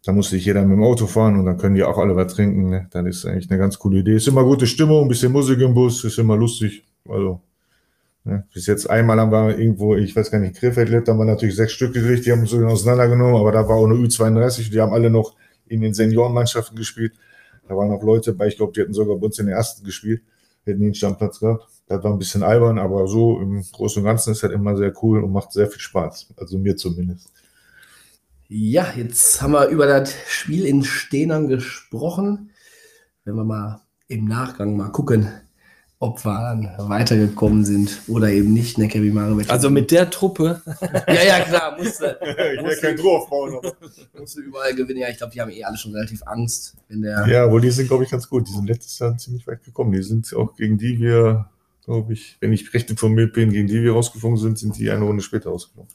Da 0.04 0.12
muss 0.12 0.30
sich 0.30 0.44
jeder 0.44 0.62
mit 0.62 0.72
dem 0.72 0.82
Auto 0.82 1.06
fahren 1.06 1.38
und 1.38 1.44
dann 1.44 1.58
können 1.58 1.74
die 1.74 1.82
auch 1.82 1.98
alle 1.98 2.16
was 2.16 2.34
trinken. 2.34 2.70
Ne? 2.70 2.86
Das 2.90 3.04
ist 3.04 3.26
eigentlich 3.26 3.50
eine 3.50 3.58
ganz 3.58 3.78
coole 3.78 3.98
Idee. 3.98 4.16
Ist 4.16 4.28
immer 4.28 4.44
gute 4.44 4.66
Stimmung, 4.66 5.02
ein 5.02 5.08
bisschen 5.08 5.32
Musik 5.32 5.60
im 5.60 5.74
Bus, 5.74 6.02
ist 6.04 6.18
immer 6.18 6.36
lustig. 6.36 6.84
Also, 7.06 7.40
ne? 8.24 8.44
bis 8.54 8.66
jetzt 8.66 8.88
einmal 8.88 9.20
haben 9.20 9.30
wir 9.30 9.58
irgendwo, 9.58 9.96
ich 9.96 10.16
weiß 10.16 10.30
gar 10.30 10.38
nicht, 10.38 10.56
Krefeld 10.56 10.88
lebt, 10.88 11.08
haben 11.08 11.18
wir 11.18 11.24
natürlich 11.24 11.56
sechs 11.56 11.72
Stück 11.72 11.92
gekriegt, 11.92 12.24
die 12.24 12.32
haben 12.32 12.40
uns 12.40 12.54
auseinandergenommen, 12.54 13.36
aber 13.36 13.52
da 13.52 13.68
war 13.68 13.76
auch 13.76 13.86
eine 13.86 13.96
Ü32, 13.96 14.70
die 14.70 14.80
haben 14.80 14.92
alle 14.92 15.10
noch 15.10 15.34
in 15.66 15.82
den 15.82 15.92
Seniorenmannschaften 15.92 16.76
gespielt. 16.76 17.12
Da 17.68 17.76
waren 17.76 17.90
noch 17.90 18.02
Leute 18.02 18.32
bei, 18.32 18.48
ich 18.48 18.56
glaube, 18.56 18.72
die 18.72 18.80
hätten 18.80 18.94
sogar 18.94 19.16
bei 19.16 19.26
uns 19.26 19.38
in 19.38 19.46
der 19.46 19.56
ersten 19.56 19.84
gespielt, 19.84 20.22
hätten 20.64 20.82
einen 20.82 20.94
Stammplatz 20.94 21.40
gehabt. 21.40 21.66
Das 21.86 22.02
war 22.02 22.12
ein 22.12 22.18
bisschen 22.18 22.42
albern, 22.42 22.78
aber 22.78 23.06
so 23.06 23.40
im 23.40 23.62
Großen 23.72 24.02
und 24.02 24.06
Ganzen 24.06 24.32
ist 24.32 24.42
das 24.42 24.52
immer 24.52 24.76
sehr 24.76 24.92
cool 25.02 25.22
und 25.22 25.32
macht 25.32 25.52
sehr 25.52 25.68
viel 25.68 25.80
Spaß. 25.80 26.34
Also 26.36 26.58
mir 26.58 26.76
zumindest. 26.76 27.30
Ja, 28.48 28.92
jetzt 28.96 29.42
haben 29.42 29.52
wir 29.52 29.68
über 29.68 29.86
das 29.86 30.14
Spiel 30.26 30.64
in 30.64 30.82
Stehnern 30.82 31.48
gesprochen. 31.48 32.50
Wenn 33.24 33.36
wir 33.36 33.44
mal 33.44 33.82
im 34.06 34.24
Nachgang 34.24 34.76
mal 34.76 34.88
gucken, 34.88 35.30
ob 36.00 36.24
wir 36.24 36.32
dann 36.32 36.88
weitergekommen 36.88 37.64
sind 37.64 38.02
oder 38.06 38.30
eben 38.30 38.52
nicht. 38.52 38.78
Ne, 38.78 38.86
Kevin 38.88 39.14
Mare 39.14 39.36
wird- 39.36 39.50
Also 39.50 39.68
mit 39.68 39.90
der 39.90 40.08
Truppe. 40.10 40.62
ja, 41.08 41.22
ja, 41.24 41.40
klar, 41.40 41.76
musste, 41.76 42.18
ich 42.56 42.64
will 42.64 42.76
kein 42.80 42.96
Tor 42.96 43.22
aufbauen. 43.22 43.58
musste 44.16 44.40
überall 44.40 44.74
gewinnen. 44.76 45.00
Ja, 45.00 45.08
ich 45.08 45.16
glaube, 45.18 45.32
die 45.32 45.40
haben 45.40 45.50
eh 45.50 45.64
alle 45.64 45.76
schon 45.76 45.92
relativ 45.92 46.22
Angst, 46.26 46.76
wenn 46.88 47.02
der. 47.02 47.26
Ja, 47.26 47.50
wohl, 47.50 47.60
die 47.60 47.70
sind, 47.70 47.88
glaube 47.88 48.04
ich, 48.04 48.10
ganz 48.10 48.28
gut. 48.28 48.46
Die 48.48 48.52
sind 48.52 48.66
letztes 48.68 48.98
Jahr 49.00 49.16
ziemlich 49.18 49.46
weit 49.48 49.64
gekommen. 49.64 49.90
Die 49.92 50.02
sind 50.02 50.32
auch 50.36 50.54
gegen 50.54 50.78
die 50.78 51.00
wir, 51.00 51.50
glaube 51.84 52.12
ich, 52.12 52.36
wenn 52.40 52.52
ich 52.52 52.72
recht 52.74 52.88
informiert 52.90 53.32
bin, 53.32 53.50
gegen 53.52 53.66
die 53.66 53.82
wir 53.82 53.92
rausgeflogen 53.92 54.38
sind, 54.38 54.58
sind 54.58 54.78
die 54.78 54.90
eine 54.90 55.04
Runde 55.04 55.22
später 55.22 55.50
rausgeflogen. 55.50 55.90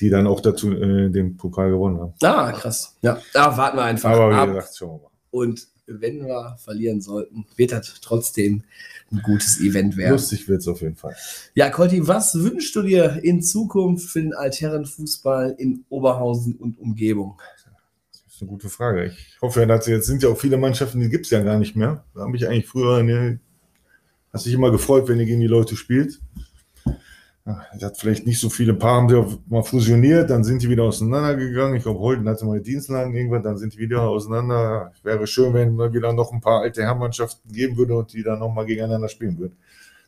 Die 0.00 0.10
dann 0.10 0.26
auch 0.28 0.40
dazu 0.40 0.70
äh, 0.72 1.10
den 1.10 1.36
Pokal 1.36 1.70
gewonnen 1.70 1.98
haben. 1.98 2.14
Ah, 2.22 2.52
krass. 2.52 2.96
Ja, 3.02 3.18
da 3.32 3.56
warten 3.56 3.78
wir 3.78 3.82
einfach 3.84 4.10
Aber 4.10 4.30
wie 4.30 4.34
ab. 4.34 4.48
gesagt, 4.54 4.76
schauen 4.76 5.00
wir 5.00 5.02
mal. 5.02 5.10
Und 5.30 5.66
wenn 5.86 6.24
wir 6.24 6.56
verlieren 6.58 7.00
sollten, 7.00 7.44
wird 7.56 7.72
das 7.72 8.00
trotzdem 8.00 8.62
ein 9.14 9.22
gutes 9.22 9.60
Event 9.60 9.96
werden. 9.96 10.12
Lustig 10.12 10.48
wird's 10.48 10.68
auf 10.68 10.80
jeden 10.80 10.96
Fall. 10.96 11.14
Ja, 11.54 11.70
Conti, 11.70 12.06
was 12.06 12.34
wünschst 12.34 12.74
du 12.76 12.82
dir 12.82 13.20
in 13.22 13.42
Zukunft 13.42 14.08
für 14.08 14.20
den 14.20 14.34
Altherrenfußball 14.34 15.54
in 15.58 15.84
Oberhausen 15.88 16.56
und 16.56 16.78
Umgebung? 16.78 17.40
Das 18.12 18.34
ist 18.34 18.42
eine 18.42 18.50
gute 18.50 18.68
Frage. 18.68 19.06
Ich 19.06 19.38
hoffe, 19.40 19.66
dass 19.66 19.86
jetzt 19.86 20.06
sind 20.06 20.22
ja 20.22 20.28
auch 20.28 20.38
viele 20.38 20.56
Mannschaften, 20.56 21.00
die 21.00 21.08
gibt's 21.08 21.30
ja 21.30 21.40
gar 21.40 21.58
nicht 21.58 21.76
mehr. 21.76 22.04
Da 22.14 22.22
habe 22.22 22.36
ich 22.36 22.46
eigentlich 22.46 22.66
früher 22.66 22.96
eine, 22.96 23.38
hat 24.32 24.40
sich 24.40 24.52
immer 24.52 24.70
gefreut, 24.70 25.08
wenn 25.08 25.20
ihr 25.20 25.26
gegen 25.26 25.40
die 25.40 25.46
Leute 25.46 25.76
spielt. 25.76 26.20
Es 27.76 27.82
hat 27.82 27.98
vielleicht 27.98 28.26
nicht 28.26 28.40
so 28.40 28.48
viele 28.48 28.72
Paar 28.72 29.02
haben 29.02 29.08
sie 29.10 29.38
mal 29.48 29.62
fusioniert, 29.62 30.30
dann 30.30 30.44
sind 30.44 30.62
die 30.62 30.70
wieder 30.70 30.84
auseinandergegangen. 30.84 31.76
Ich 31.76 31.82
glaube, 31.82 32.00
Holden 32.00 32.26
hatte 32.26 32.46
mal 32.46 32.60
Dienstlagen 32.60 33.14
irgendwann, 33.14 33.42
dann 33.42 33.58
sind 33.58 33.74
die 33.74 33.78
wieder 33.78 34.00
auseinander. 34.00 34.92
Wäre 35.02 35.26
schön, 35.26 35.52
wenn 35.52 35.76
wir 35.76 35.92
wieder 35.92 36.14
noch 36.14 36.32
ein 36.32 36.40
paar 36.40 36.62
alte 36.62 36.82
Herrmannschaften 36.82 37.52
geben 37.52 37.76
würde 37.76 37.96
und 37.96 38.14
die 38.14 38.22
dann 38.22 38.38
nochmal 38.38 38.64
gegeneinander 38.64 39.10
spielen 39.10 39.36
würden. 39.38 39.58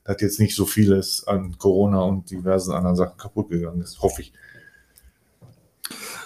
Da 0.03 0.13
hat 0.13 0.23
jetzt 0.23 0.41
nicht 0.41 0.55
so 0.55 0.65
vieles 0.65 1.27
an 1.27 1.59
Corona 1.59 2.01
und 2.01 2.31
diversen 2.31 2.73
anderen 2.73 2.97
Sachen 2.97 3.19
kaputt 3.19 3.51
gegangen 3.51 3.83
ist, 3.83 4.01
hoffe 4.01 4.23
ich. 4.23 4.33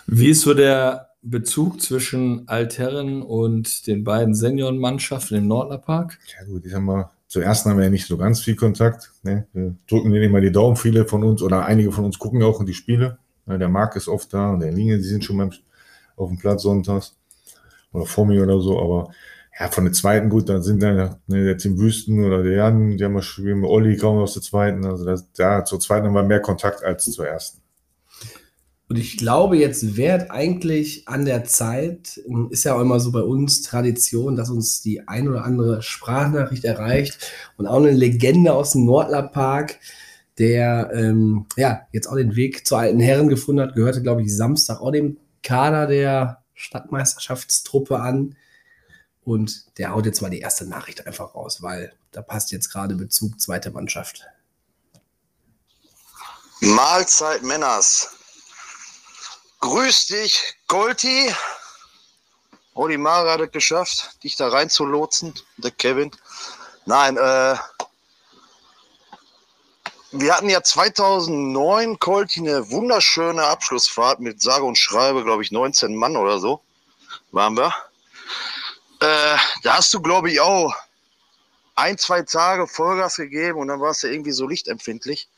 Wie 0.07 0.29
ist 0.29 0.43
so 0.43 0.55
der 0.55 1.09
Bezug 1.23 1.83
zwischen 1.83 2.47
Altherren 2.49 3.23
und 3.23 3.89
den 3.89 4.05
beiden 4.05 4.35
Seniorenmannschaften 4.35 5.39
im 5.39 5.49
Nordlerpark? 5.49 6.19
Ja 6.39 6.47
gut, 6.47 6.65
ich 6.65 6.73
sag 6.73 6.83
mal, 6.83 7.11
zuerst 7.31 7.65
haben 7.65 7.79
wir 7.79 7.85
ja 7.85 7.91
nicht 7.91 8.07
so 8.07 8.19
ganz 8.19 8.41
viel 8.41 8.57
Kontakt. 8.57 9.13
Ne? 9.23 9.47
Wir 9.53 9.77
drücken 9.89 10.13
denen 10.13 10.25
immer 10.25 10.41
die 10.41 10.53
Daumen, 10.53 10.77
viele 10.77 11.07
von 11.07 11.23
uns 11.23 11.43
oder 11.43 11.65
einige 11.65 11.93
von 11.93 12.05
uns 12.05 12.19
gucken 12.19 12.43
auch 12.43 12.61
in 12.61 12.67
die 12.67 12.75
Spiele. 12.75 13.19
Ja, 13.47 13.57
der 13.57 13.69
Marc 13.69 13.97
ist 13.97 14.09
oft 14.09 14.35
da 14.35 14.51
und 14.51 14.61
der 14.61 14.73
Linge, 14.73 14.99
die 14.99 15.05
sind 15.05 15.25
schon 15.25 15.39
beim, 15.39 15.53
auf 16.17 16.29
dem 16.29 16.39
Platz 16.39 16.63
sonntags 16.63 17.17
oder 17.93 18.05
vor 18.05 18.27
mir 18.27 18.43
oder 18.43 18.61
so, 18.61 18.79
aber 18.81 19.13
ja, 19.59 19.69
von 19.69 19.85
der 19.85 19.93
zweiten, 19.93 20.29
gut, 20.29 20.49
dann 20.49 20.63
sind 20.63 20.83
da 20.83 21.19
ne, 21.27 21.45
der 21.45 21.57
Tim 21.57 21.79
Wüsten 21.79 22.25
oder 22.25 22.43
der 22.43 22.53
Jan, 22.53 22.97
die 22.97 23.05
haben 23.05 23.15
wir 23.15 23.23
spielen 23.23 23.61
mit 23.61 23.71
Olli 23.71 23.97
kaum 23.97 24.19
aus 24.19 24.35
der 24.35 24.43
zweiten. 24.43 24.85
Also 24.85 25.05
das, 25.05 25.29
ja, 25.39 25.65
zur 25.65 25.79
zweiten 25.79 26.07
haben 26.07 26.15
wir 26.15 26.23
mehr 26.23 26.41
Kontakt 26.41 26.83
als 26.83 27.05
zur 27.05 27.29
ersten. 27.29 27.61
Und 28.91 28.97
ich 28.97 29.17
glaube, 29.17 29.57
jetzt 29.57 29.97
wäre 29.97 30.33
eigentlich 30.33 31.07
an 31.07 31.25
der 31.25 31.45
Zeit, 31.45 32.21
ist 32.51 32.65
ja 32.65 32.75
auch 32.75 32.81
immer 32.81 32.99
so 32.99 33.13
bei 33.13 33.23
uns 33.23 33.63
Tradition, 33.63 34.35
dass 34.35 34.51
uns 34.51 34.83
die 34.83 35.07
ein 35.07 35.29
oder 35.29 35.45
andere 35.45 35.81
Sprachnachricht 35.81 36.65
erreicht 36.65 37.33
und 37.57 37.69
auch 37.69 37.77
eine 37.77 37.93
Legende 37.93 38.53
aus 38.53 38.73
dem 38.73 38.87
Nordlerpark, 38.87 39.79
der 40.39 40.91
ähm, 40.93 41.47
ja 41.57 41.83
jetzt 41.93 42.09
auch 42.09 42.17
den 42.17 42.35
Weg 42.35 42.67
zur 42.67 42.81
alten 42.81 42.99
Herren 42.99 43.29
gefunden 43.29 43.61
hat, 43.61 43.77
gehörte, 43.77 44.03
glaube 44.03 44.23
ich, 44.23 44.37
Samstag 44.37 44.81
auch 44.81 44.91
dem 44.91 45.19
Kader 45.45 45.87
der 45.87 46.43
Stadtmeisterschaftstruppe 46.55 48.01
an. 48.01 48.35
Und 49.23 49.79
der 49.79 49.95
haut 49.95 50.05
jetzt 50.05 50.21
mal 50.21 50.31
die 50.31 50.41
erste 50.41 50.67
Nachricht 50.67 51.07
einfach 51.07 51.37
raus, 51.37 51.63
weil 51.63 51.93
da 52.11 52.23
passt 52.23 52.51
jetzt 52.51 52.73
gerade 52.73 52.97
Bezug 52.97 53.41
zweite 53.41 53.71
Mannschaft. 53.71 54.27
Mahlzeit 56.61 57.45
Männers. 57.45 58.17
Grüß 59.61 60.07
dich, 60.07 60.55
Golti. 60.69 61.35
Oli 62.75 62.97
Mara 62.97 63.33
hat 63.33 63.41
es 63.41 63.53
geschafft, 63.53 64.23
dich 64.25 64.37
da 64.37 64.49
reinzulotsen, 64.49 65.35
der 65.59 65.71
Kevin. 65.71 66.11
Nein, 66.87 67.17
äh, 67.19 67.57
wir 70.13 70.35
hatten 70.35 70.49
ja 70.49 70.63
2009, 70.63 71.99
Colti, 71.99 72.41
eine 72.41 72.71
wunderschöne 72.71 73.45
Abschlussfahrt 73.45 74.21
mit 74.21 74.41
sage 74.41 74.65
und 74.65 74.77
schreibe, 74.77 75.25
glaube 75.25 75.43
ich, 75.43 75.53
19 75.53 75.95
Mann 75.95 76.17
oder 76.17 76.39
so 76.39 76.63
waren 77.31 77.57
wir. 77.57 77.75
Äh, 79.01 79.37
da 79.63 79.77
hast 79.77 79.93
du, 79.95 80.01
glaube 80.01 80.31
ich, 80.31 80.41
auch 80.41 80.75
ein, 81.75 81.99
zwei 81.99 82.23
Tage 82.23 82.67
Vollgas 82.67 83.17
gegeben 83.17 83.59
und 83.59 83.69
dann 83.69 83.81
warst 83.81 84.03
du 84.03 84.09
irgendwie 84.09 84.33
so 84.33 84.49
lichtempfindlich. 84.49 85.29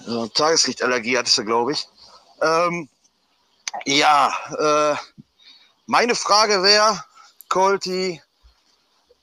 So, 0.00 0.26
Tageslichtallergie 0.28 1.18
hattest 1.18 1.38
du, 1.38 1.44
glaube 1.44 1.72
ich. 1.72 1.88
Ähm, 2.42 2.88
ja, 3.84 4.32
äh, 4.58 4.96
meine 5.86 6.14
Frage 6.14 6.62
wäre, 6.62 7.04
Colti, 7.48 8.20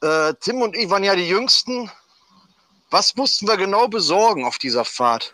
äh, 0.01 0.33
Tim 0.39 0.61
und 0.61 0.75
ich 0.75 0.89
waren 0.89 1.03
ja 1.03 1.15
die 1.15 1.27
Jüngsten. 1.27 1.91
Was 2.89 3.15
mussten 3.15 3.47
wir 3.47 3.57
genau 3.57 3.87
besorgen 3.87 4.45
auf 4.45 4.57
dieser 4.57 4.85
Fahrt? 4.85 5.33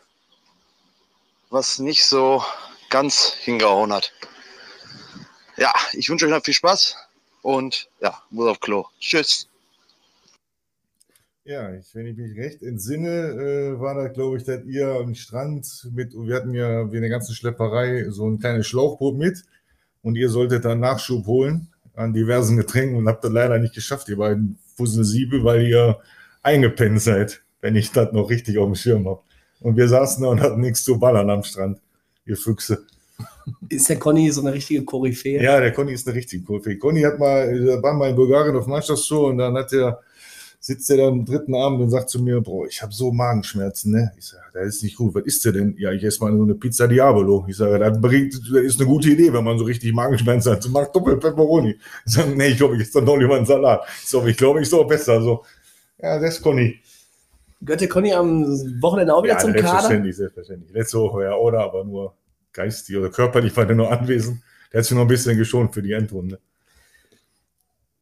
Was 1.49 1.79
nicht 1.79 2.05
so 2.05 2.43
ganz 2.89 3.33
hingehauen 3.33 3.91
hat. 3.91 4.11
Ja, 5.57 5.73
ich 5.91 6.09
wünsche 6.09 6.25
euch 6.25 6.31
noch 6.31 6.43
viel 6.43 6.53
Spaß 6.53 6.95
und 7.41 7.89
ja, 7.99 8.21
muss 8.29 8.47
auf 8.47 8.59
Klo. 8.59 8.85
Tschüss. 8.99 9.48
Ja, 11.49 11.73
ich, 11.73 11.95
wenn 11.95 12.05
ich 12.05 12.15
mich 12.15 12.37
recht 12.37 12.61
entsinne, 12.61 13.09
äh, 13.09 13.79
war 13.79 13.95
das, 13.95 14.13
glaube 14.13 14.37
ich, 14.37 14.43
dass 14.43 14.63
ihr 14.65 14.87
am 14.87 15.15
Strand 15.15 15.89
mit, 15.95 16.13
wir 16.13 16.35
hatten 16.35 16.53
ja 16.53 16.91
wie 16.91 16.97
eine 16.97 17.09
ganze 17.09 17.33
Schlepperei 17.33 18.05
so 18.09 18.29
ein 18.29 18.37
kleines 18.37 18.67
Schlauchboot 18.67 19.17
mit 19.17 19.41
und 20.03 20.15
ihr 20.15 20.29
solltet 20.29 20.63
dann 20.65 20.79
Nachschub 20.79 21.25
holen 21.25 21.69
an 21.95 22.13
diversen 22.13 22.55
Getränken 22.55 22.97
und 22.97 23.07
habt 23.07 23.23
das 23.23 23.31
leider 23.31 23.57
nicht 23.57 23.73
geschafft, 23.73 24.09
ihr 24.09 24.17
beiden 24.17 24.59
Fusselsiebe, 24.77 25.43
weil 25.43 25.65
ihr 25.65 25.97
eingepennt 26.43 27.01
seid, 27.01 27.41
wenn 27.61 27.75
ich 27.75 27.91
das 27.91 28.11
noch 28.11 28.29
richtig 28.29 28.59
auf 28.59 28.67
dem 28.67 28.75
Schirm 28.75 29.07
habe. 29.07 29.21
Und 29.59 29.75
wir 29.75 29.87
saßen 29.87 30.21
da 30.21 30.29
und 30.29 30.41
hatten 30.41 30.61
nichts 30.61 30.83
zu 30.83 30.99
ballern 30.99 31.31
am 31.31 31.41
Strand, 31.41 31.79
ihr 32.27 32.37
Füchse. 32.37 32.85
Ist 33.69 33.89
der 33.89 33.97
Conny 33.97 34.29
so 34.29 34.41
eine 34.41 34.53
richtige 34.53 34.85
Koryphäe? 34.85 35.41
Ja, 35.41 35.59
der 35.59 35.73
Conny 35.73 35.93
ist 35.93 36.07
eine 36.07 36.15
richtige 36.15 36.43
Kurve. 36.43 36.77
Conny 36.77 37.01
hat 37.01 37.17
mal, 37.17 37.47
waren 37.81 37.97
mal 37.97 38.11
in 38.11 38.15
Bulgarien 38.15 38.55
auf 38.55 38.67
Mannschaftsshow 38.67 39.29
und 39.29 39.39
dann 39.39 39.55
hat 39.55 39.73
er, 39.73 39.99
sitzt 40.59 40.89
er 40.89 40.97
da 40.97 41.07
am 41.07 41.25
dritten 41.25 41.55
Abend 41.55 41.81
und 41.81 41.89
sagt 41.89 42.09
zu 42.09 42.21
mir, 42.21 42.41
Bro, 42.41 42.65
ich 42.65 42.81
habe 42.81 42.93
so 42.93 43.11
Magenschmerzen, 43.11 43.93
ne? 43.93 44.11
Ich 44.17 44.27
sage, 44.27 44.43
das 44.53 44.67
ist 44.67 44.83
nicht 44.83 44.97
gut. 44.97 45.15
Was 45.15 45.23
ist 45.23 45.45
der 45.45 45.53
denn? 45.53 45.75
Ja, 45.77 45.91
ich 45.91 46.03
esse 46.03 46.21
mal 46.21 46.35
so 46.35 46.43
eine 46.43 46.55
Pizza 46.55 46.87
Diabolo. 46.87 47.45
Ich 47.47 47.55
sage, 47.55 47.79
das, 47.79 47.99
bringt, 47.99 48.33
das 48.33 48.63
ist 48.63 48.79
eine 48.79 48.89
gute 48.89 49.09
Idee, 49.09 49.31
wenn 49.31 49.43
man 49.43 49.57
so 49.57 49.63
richtig 49.63 49.93
Magenschmerzen 49.93 50.51
hat. 50.51 50.63
So, 50.63 50.69
mach 50.69 50.87
doppel 50.91 51.17
Pepperoni. 51.17 51.77
Ich 52.05 52.13
sage, 52.13 52.35
nee, 52.35 52.47
ich 52.47 52.57
glaube, 52.57 52.75
ich 52.75 52.81
esse 52.81 52.93
dann 52.93 53.05
doch 53.05 53.15
lieber 53.15 53.37
einen 53.37 53.45
Salat. 53.45 53.81
Ich 54.01 54.09
so, 54.09 54.25
ich 54.25 54.35
glaube, 54.35 54.61
ich 54.61 54.69
so 54.69 54.83
besser. 54.83 55.21
So, 55.21 55.45
ja, 55.97 56.19
das 56.19 56.35
ist 56.35 56.41
Conny. 56.41 56.79
Gehört 57.61 57.81
der 57.81 57.89
Conny 57.89 58.13
am 58.13 58.45
Wochenende 58.81 59.13
auch 59.13 59.23
wieder 59.23 59.33
Ja, 59.33 59.39
zum 59.39 59.53
Kader? 59.53 59.67
selbstverständlich, 59.67 60.15
selbstverständlich. 60.15 60.73
Letzte 60.73 60.99
Woche 60.99 61.23
ja, 61.23 61.35
oder? 61.35 61.59
Aber 61.59 61.83
nur 61.83 62.13
geistig 62.51 62.97
oder 62.97 63.09
körperlich 63.09 63.55
war 63.55 63.65
der 63.65 63.75
nur 63.75 63.91
anwesend. 63.91 64.41
Der 64.71 64.79
hat 64.79 64.85
sich 64.85 64.95
noch 64.95 65.03
ein 65.03 65.07
bisschen 65.07 65.37
geschont 65.37 65.73
für 65.73 65.81
die 65.81 65.93
Endrunde. 65.93 66.39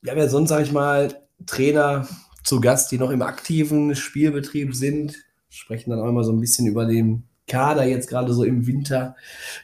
Ja 0.04 0.28
sonst, 0.28 0.50
sag 0.50 0.64
ich 0.64 0.72
mal, 0.72 1.10
Trainer 1.46 2.08
zu 2.48 2.62
Gast, 2.62 2.94
die 2.94 2.98
noch 2.98 3.12
im 3.12 3.22
aktiven 3.22 3.94
Spielbetrieb 3.94 4.74
sind, 4.74 5.16
sprechen 5.50 5.90
dann 5.90 6.00
auch 6.00 6.08
immer 6.08 6.24
so 6.24 6.32
ein 6.32 6.40
bisschen 6.40 6.66
über 6.66 6.86
den 6.86 7.24
Kader 7.46 7.84
jetzt 7.84 8.08
gerade 8.08 8.34
so 8.34 8.46
im 8.46 8.66
Winter, 8.68 9.18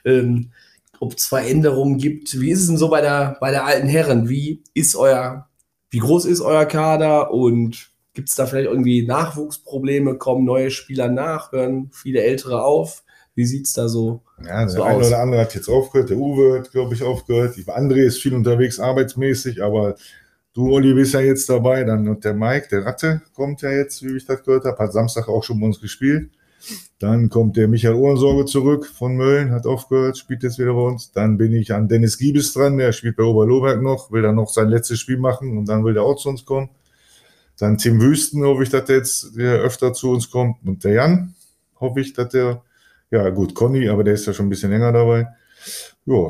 ähm, 0.04 0.52
ob 1.00 1.14
es 1.14 1.26
Veränderungen 1.26 1.98
gibt. 1.98 2.40
Wie 2.42 2.52
ist 2.52 2.60
es 2.60 2.68
denn 2.68 2.78
so 2.78 2.90
bei 2.90 3.00
der, 3.00 3.38
bei 3.40 3.52
der 3.52 3.66
alten 3.66 3.88
Herren? 3.88 4.28
Wie 4.28 4.64
ist 4.74 4.98
euer, 4.98 5.48
wie 5.92 6.00
groß 6.00 6.26
ist 6.26 6.42
euer 6.42 6.66
Kader 6.66 7.32
und 7.34 7.90
gibt 8.14 8.28
es 8.28 8.36
da 8.36 8.48
vielleicht 8.48 8.70
irgendwie 8.70 9.08
Nachwuchsprobleme? 9.08 10.18
Kommen 10.18 10.44
neue 10.44 10.70
Spieler 10.70 11.08
nach? 11.08 11.54
Hören 11.54 11.90
viele 11.94 12.22
Ältere 12.22 12.66
auf? 12.66 13.04
Wie 13.34 13.46
sieht 13.46 13.66
es 13.66 13.74
da 13.74 13.88
so? 13.88 14.24
Ja, 14.46 14.60
der 14.60 14.70
So 14.70 14.84
eine 14.84 14.98
aus. 14.98 15.08
oder 15.08 15.20
andere 15.22 15.42
hat 15.42 15.56
jetzt 15.56 15.70
aufgehört. 15.70 16.10
Der 16.10 16.18
Uwe 16.18 16.60
hat, 16.60 16.72
glaube 16.72 16.94
ich, 16.94 17.02
aufgehört. 17.02 17.56
Die 17.56 17.64
André 17.64 18.04
ist 18.04 18.22
viel 18.22 18.34
unterwegs 18.34 18.78
arbeitsmäßig, 18.80 19.64
aber 19.64 19.96
du, 20.54 20.72
Olli, 20.74 20.94
bist 20.94 21.14
ja 21.14 21.20
jetzt 21.20 21.50
dabei. 21.50 21.84
Dann 21.84 22.08
und 22.08 22.24
der 22.24 22.34
Mike, 22.34 22.68
der 22.70 22.86
Ratte, 22.86 23.22
kommt 23.34 23.62
ja 23.62 23.72
jetzt, 23.72 24.04
wie 24.04 24.16
ich 24.18 24.26
das 24.26 24.44
gehört 24.44 24.66
habe, 24.66 24.78
hat 24.78 24.94
Samstag 24.94 25.28
auch 25.28 25.44
schon 25.44 25.60
bei 25.60 25.68
uns 25.68 25.80
gespielt. 25.80 26.32
Dann 27.00 27.30
kommt 27.30 27.58
der 27.58 27.68
Michael 27.68 27.96
Ohrensorge 27.96 28.46
zurück 28.46 28.86
von 28.86 29.18
Mölln, 29.18 29.52
hat 29.52 29.66
aufgehört, 29.66 30.18
spielt 30.18 30.44
jetzt 30.44 30.60
wieder 30.60 30.74
bei 30.74 30.82
uns. 30.82 31.12
Dann 31.12 31.38
bin 31.38 31.54
ich 31.54 31.74
an 31.74 31.90
Dennis 31.90 32.18
Giebes 32.18 32.54
dran, 32.54 32.78
der 32.78 32.94
spielt 32.94 33.18
bei 33.18 33.24
Oberlohberg 33.24 33.82
noch, 33.82 34.12
will 34.12 34.22
dann 34.22 34.36
noch 34.36 34.50
sein 34.50 34.70
letztes 34.70 35.00
Spiel 35.00 35.18
machen 35.18 35.58
und 35.58 35.68
dann 35.68 35.84
will 35.84 35.94
der 35.94 36.04
auch 36.04 36.16
zu 36.16 36.30
uns 36.30 36.46
kommen. 36.46 36.70
Dann 37.60 37.78
Tim 37.78 38.00
Wüsten, 38.00 38.44
hoffe 38.44 38.64
ich, 38.64 38.70
dass 38.70 38.86
der 38.86 38.98
jetzt 38.98 39.36
der 39.36 39.56
öfter 39.60 39.94
zu 39.94 40.12
uns 40.12 40.32
kommt. 40.32 40.58
Und 40.66 40.84
der 40.86 40.94
Jan, 40.94 41.36
hoffe 41.80 42.00
ich, 42.00 42.14
dass 42.14 42.30
der 42.30 42.62
ja, 43.14 43.30
gut, 43.30 43.54
Conny, 43.54 43.88
aber 43.90 44.04
der 44.04 44.16
ist 44.16 44.26
ja 44.26 44.34
schon 44.34 44.48
ein 44.48 44.50
bisschen 44.50 44.72
länger 44.72 44.92
dabei. 44.92 45.28
Ja, 46.06 46.30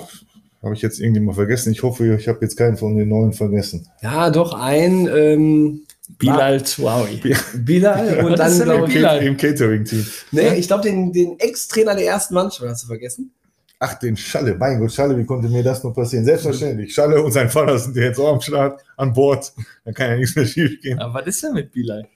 habe 0.63 0.73
ich 0.73 0.81
jetzt 0.81 0.99
irgendwie 0.99 1.21
mal 1.21 1.33
vergessen. 1.33 1.71
Ich 1.71 1.83
hoffe, 1.83 2.15
ich 2.15 2.27
habe 2.27 2.39
jetzt 2.41 2.57
keinen 2.57 2.77
von 2.77 2.95
den 2.95 3.09
neuen 3.09 3.33
vergessen. 3.33 3.87
Ja, 4.01 4.29
doch 4.29 4.53
ein 4.53 5.07
ähm, 5.13 5.81
Bilal 6.17 6.61
Tuawi. 6.61 7.21
Bilal 7.57 8.19
und 8.25 8.39
dann, 8.39 8.61
glaube 8.61 8.87
ich, 8.87 8.93
Bilal? 8.93 9.21
Im 9.23 9.37
Catering-Team. 9.37 10.05
Nee, 10.31 10.55
ich 10.55 10.67
glaube, 10.67 10.83
den, 10.83 11.11
den 11.11 11.37
Ex-Trainer 11.39 11.95
der 11.95 12.05
ersten 12.05 12.33
Mannschaft 12.33 12.67
hast 12.69 12.83
du 12.83 12.87
vergessen. 12.87 13.33
Ach, 13.79 13.95
den 13.95 14.15
Schalle. 14.15 14.55
Mein 14.55 14.79
Gott, 14.79 14.93
Schalle, 14.93 15.17
wie 15.17 15.25
konnte 15.25 15.49
mir 15.49 15.61
das 15.61 15.83
nur 15.83 15.93
passieren? 15.93 16.23
Selbstverständlich. 16.23 16.93
Schalle 16.93 17.21
und 17.21 17.33
sein 17.33 17.49
Vater 17.49 17.77
sind 17.77 17.97
jetzt 17.97 18.17
auch 18.17 18.33
am 18.33 18.39
Start, 18.39 18.81
an 18.95 19.11
Bord. 19.11 19.51
Da 19.83 19.91
kann 19.91 20.11
ja 20.11 20.15
nichts 20.15 20.35
mehr 20.37 20.45
schief 20.45 20.79
gehen. 20.81 20.99
Aber 20.99 21.15
was 21.15 21.27
ist 21.27 21.43
denn 21.43 21.53
mit 21.53 21.73
Bilal? 21.73 22.07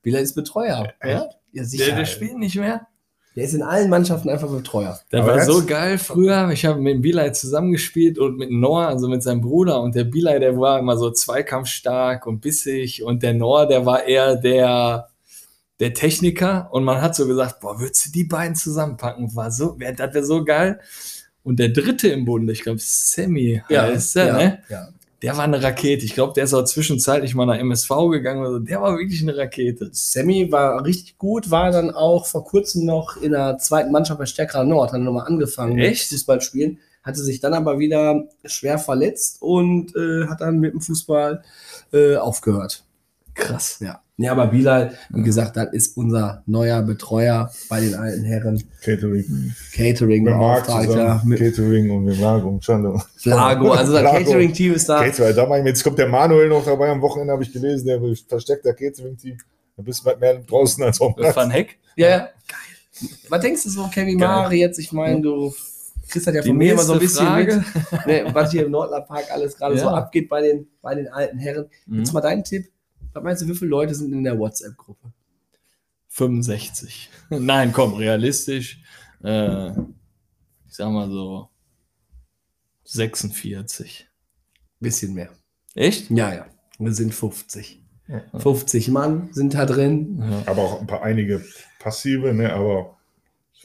Bilal 0.00 0.22
ist 0.22 0.34
Betreuer. 0.34 0.94
Ja? 1.02 1.08
Ja, 1.10 1.28
Der, 1.52 1.64
sicher. 1.66 1.94
der 1.94 2.06
spielt 2.06 2.38
nicht 2.38 2.56
mehr. 2.56 2.86
Der 3.36 3.44
ist 3.44 3.54
in 3.54 3.62
allen 3.62 3.90
Mannschaften 3.90 4.28
einfach 4.28 4.48
Betreuer. 4.48 5.00
Der 5.10 5.20
Aber 5.20 5.30
war 5.32 5.36
jetzt- 5.38 5.46
so 5.46 5.64
geil 5.66 5.98
früher. 5.98 6.50
Ich 6.52 6.64
habe 6.64 6.80
mit 6.80 6.94
dem 6.94 7.02
Bilal 7.02 7.34
zusammengespielt 7.34 8.18
und 8.18 8.36
mit 8.36 8.50
Noah, 8.52 8.86
also 8.88 9.08
mit 9.08 9.22
seinem 9.24 9.40
Bruder. 9.40 9.80
Und 9.82 9.94
der 9.96 10.04
Bilal, 10.04 10.38
der 10.38 10.56
war 10.58 10.78
immer 10.78 10.96
so 10.96 11.10
zweikampfstark 11.10 12.26
und 12.26 12.40
bissig. 12.40 13.02
Und 13.02 13.22
der 13.24 13.34
Noah, 13.34 13.66
der 13.66 13.84
war 13.84 14.04
eher 14.04 14.36
der, 14.36 15.08
der 15.80 15.94
Techniker. 15.94 16.68
Und 16.70 16.84
man 16.84 17.02
hat 17.02 17.16
so 17.16 17.26
gesagt, 17.26 17.58
boah, 17.60 17.80
würdest 17.80 18.06
du 18.06 18.12
die 18.12 18.24
beiden 18.24 18.54
zusammenpacken? 18.54 19.34
War 19.34 19.50
so, 19.50 19.78
wär, 19.80 19.92
das 19.92 20.14
wäre 20.14 20.24
so 20.24 20.44
geil. 20.44 20.78
Und 21.42 21.58
der 21.58 21.70
dritte 21.70 22.08
im 22.08 22.24
Bunde, 22.24 22.52
ich 22.52 22.62
glaube, 22.62 22.78
Sammy 22.80 23.60
heißt 23.68 24.16
der, 24.16 24.26
ja, 24.26 24.36
ne? 24.38 24.58
ja. 24.70 24.88
Der 25.24 25.38
war 25.38 25.44
eine 25.44 25.62
Rakete. 25.62 26.04
Ich 26.04 26.12
glaube, 26.12 26.34
der 26.34 26.44
ist 26.44 26.52
auch 26.52 26.64
zwischenzeitlich 26.64 27.34
mal 27.34 27.46
nach 27.46 27.56
MSV 27.56 27.88
gegangen. 28.10 28.44
Also 28.44 28.58
der 28.58 28.82
war 28.82 28.98
wirklich 28.98 29.22
eine 29.22 29.34
Rakete. 29.34 29.88
Sammy 29.90 30.52
war 30.52 30.84
richtig 30.84 31.16
gut, 31.16 31.50
war 31.50 31.70
dann 31.70 31.90
auch 31.90 32.26
vor 32.26 32.44
kurzem 32.44 32.84
noch 32.84 33.16
in 33.16 33.32
der 33.32 33.56
zweiten 33.56 33.90
Mannschaft 33.90 34.18
bei 34.18 34.26
Stärkerer 34.26 34.64
Nord, 34.64 34.92
hat 34.92 35.00
nochmal 35.00 35.26
angefangen 35.26 35.78
Echt? 35.78 36.10
mit 36.12 36.18
Fußball 36.18 36.42
spielen, 36.42 36.78
hatte 37.02 37.22
sich 37.22 37.40
dann 37.40 37.54
aber 37.54 37.78
wieder 37.78 38.28
schwer 38.44 38.78
verletzt 38.78 39.40
und 39.40 39.96
äh, 39.96 40.26
hat 40.28 40.42
dann 40.42 40.58
mit 40.58 40.74
dem 40.74 40.82
Fußball 40.82 41.42
äh, 41.94 42.16
aufgehört. 42.16 42.84
Krass. 43.34 43.78
Ja. 43.80 44.00
Ja, 44.16 44.30
aber 44.30 44.46
Bilal, 44.46 44.96
wie 45.10 45.22
gesagt, 45.22 45.56
das 45.56 45.72
ist 45.72 45.96
unser 45.96 46.44
neuer 46.46 46.82
Betreuer 46.82 47.50
bei 47.68 47.80
den 47.80 47.96
alten 47.96 48.22
Herren. 48.22 48.62
Catering. 48.80 49.52
Catering, 49.74 50.24
Beauftragter, 50.24 51.20
Catering 51.36 51.90
und 51.90 52.08
und 52.44 52.64
Schande. 52.64 52.94
Flago. 53.16 53.72
Also 53.72 53.92
das. 53.92 54.02
Catering-Team 54.04 54.74
ist 54.74 54.88
da. 54.88 55.02
Catering, 55.04 55.34
da 55.34 55.46
mir- 55.46 55.66
jetzt 55.66 55.82
kommt 55.82 55.98
der 55.98 56.08
Manuel 56.08 56.48
noch 56.48 56.64
dabei. 56.64 56.90
Am 56.90 57.00
Wochenende 57.02 57.32
habe 57.32 57.42
ich 57.42 57.52
gelesen, 57.52 57.86
der 57.88 58.00
will 58.00 58.14
versteckter 58.14 58.72
Catering-Team. 58.72 59.36
Da 59.76 59.82
bist 59.82 60.06
du 60.06 60.10
mehr 60.20 60.38
draußen 60.38 60.84
als 60.84 61.00
auf 61.00 61.14
dem 61.16 61.22
Platz. 61.22 61.34
Van 61.34 61.50
Heck? 61.50 61.76
Ja, 61.96 62.08
ja. 62.08 62.18
Geil. 62.18 63.08
Was 63.28 63.40
denkst 63.40 63.64
du 63.64 63.70
so, 63.70 63.88
Kevin. 63.92 64.18
Mare 64.18 64.54
jetzt? 64.54 64.78
Ich 64.78 64.92
meine, 64.92 65.20
du 65.20 65.52
kriegst 66.08 66.28
das 66.28 66.34
ja 66.36 66.40
Die 66.42 66.48
von 66.50 66.56
mir 66.56 66.74
immer 66.74 66.82
so 66.84 66.92
ein 66.92 67.00
bisschen 67.00 67.26
Frage. 67.26 67.64
mit, 67.90 68.06
ne, 68.06 68.26
was 68.32 68.52
hier 68.52 68.66
im 68.66 68.70
Nordlandpark 68.70 69.24
alles 69.32 69.56
gerade 69.56 69.76
so 69.76 69.86
Ja. 69.86 69.94
abgeht 69.94 70.28
bei 70.28 70.40
den, 70.42 70.68
bei 70.80 70.94
den 70.94 71.08
alten 71.08 71.38
Herren. 71.38 71.66
Mhm. 71.86 71.98
Jetzt 71.98 72.12
mal 72.12 72.20
dein 72.20 72.44
Tipp. 72.44 72.68
Was 73.14 73.22
meinst 73.22 73.42
du, 73.42 73.48
wie 73.48 73.54
viele 73.54 73.70
Leute 73.70 73.94
sind 73.94 74.12
in 74.12 74.24
der 74.24 74.38
WhatsApp-Gruppe? 74.38 75.12
65. 76.08 77.10
Nein, 77.30 77.72
komm, 77.72 77.94
realistisch. 77.94 78.82
Äh, 79.22 79.70
ich 79.70 80.74
sag 80.74 80.90
mal 80.90 81.08
so 81.08 81.48
46. 82.84 84.08
Bisschen 84.80 85.14
mehr. 85.14 85.30
Echt? 85.74 86.10
Ja, 86.10 86.34
ja. 86.34 86.46
Wir 86.78 86.92
sind 86.92 87.14
50. 87.14 87.80
Ja. 88.08 88.22
50 88.38 88.88
Mann 88.88 89.28
sind 89.32 89.54
da 89.54 89.64
drin. 89.64 90.18
Ja. 90.18 90.42
Aber 90.46 90.62
auch 90.62 90.80
ein 90.80 90.86
paar 90.86 91.02
einige 91.02 91.42
passive, 91.78 92.34
ne? 92.34 92.52
aber 92.52 92.98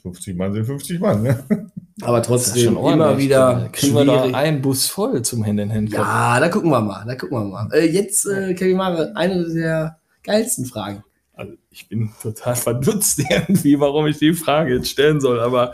50 0.02 0.38
Mann 0.38 0.54
sind 0.54 0.66
50 0.66 1.00
Mann. 1.00 1.24
Ne? 1.24 1.44
Aber 2.02 2.18
Das 2.20 2.28
trotzdem 2.28 2.76
schon 2.76 2.94
immer 2.94 3.18
wieder 3.18 3.70
Kriegen 3.72 3.96
wir 3.96 4.06
da 4.06 4.20
schwierig. 4.20 4.36
einen 4.36 4.62
Bus 4.62 4.88
voll 4.88 5.22
zum 5.22 5.46
Hand 5.46 5.60
in 5.60 5.72
Hand. 5.74 5.92
Ja, 5.92 6.40
da 6.40 6.50
gucken 6.50 6.70
wir 6.70 6.82
mal. 6.82 7.04
Da 7.06 7.16
gucken 7.16 7.38
wir 7.38 7.46
mal. 7.46 7.70
Äh, 7.74 7.88
jetzt, 7.90 8.26
äh, 8.26 8.54
Kevin 8.54 8.78
Mare, 8.78 9.12
eine 9.16 9.48
der 9.54 10.00
geilsten 10.24 10.66
Fragen. 10.66 11.04
Also 11.34 11.54
ich 11.72 11.88
bin 11.88 12.12
total 12.22 12.56
verdutzt 12.56 13.22
irgendwie, 13.30 13.80
warum 13.80 14.08
ich 14.08 14.18
die 14.18 14.34
Frage 14.34 14.76
jetzt 14.76 14.90
stellen 14.90 15.20
soll. 15.20 15.40
Aber 15.40 15.74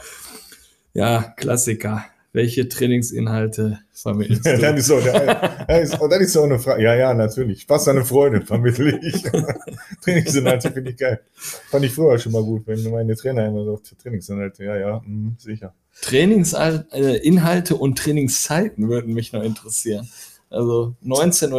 ja, 0.93 1.33
Klassiker. 1.37 2.05
Welche 2.33 2.67
Trainingsinhalte 2.67 3.79
vermittelst 3.93 4.45
du? 4.45 4.49
ist 4.49 4.61
dann 4.61 4.75
ist, 4.75 4.91
oh, 4.91 6.07
ist 6.09 6.35
auch 6.37 6.43
eine 6.43 6.59
Frage. 6.59 6.83
Ja, 6.83 6.93
ja, 6.93 7.13
natürlich. 7.13 7.61
Spaß 7.61 7.87
an 7.87 7.95
eine 7.95 8.05
Freundin 8.05 8.45
vermittle 8.45 8.99
ich. 9.01 9.23
Trainingsinhalte 10.03 10.71
finde 10.71 10.91
ich 10.91 10.97
geil. 10.97 11.21
Fand 11.33 11.85
ich 11.85 11.93
früher 11.93 12.19
schon 12.19 12.33
mal 12.33 12.43
gut, 12.43 12.67
wenn 12.67 12.91
meine 12.91 13.15
Trainer 13.15 13.47
immer 13.47 13.63
so 13.63 13.79
Trainingsinhalte. 14.03 14.65
Ja, 14.65 14.75
ja, 14.75 15.01
mh, 15.05 15.35
sicher. 15.37 15.73
Trainingsinhalte 16.01 17.75
und 17.75 17.97
Trainingszeiten 17.97 18.89
würden 18.89 19.13
mich 19.13 19.33
noch 19.33 19.43
interessieren. 19.43 20.07
Also 20.49 20.95
19.30 21.03 21.51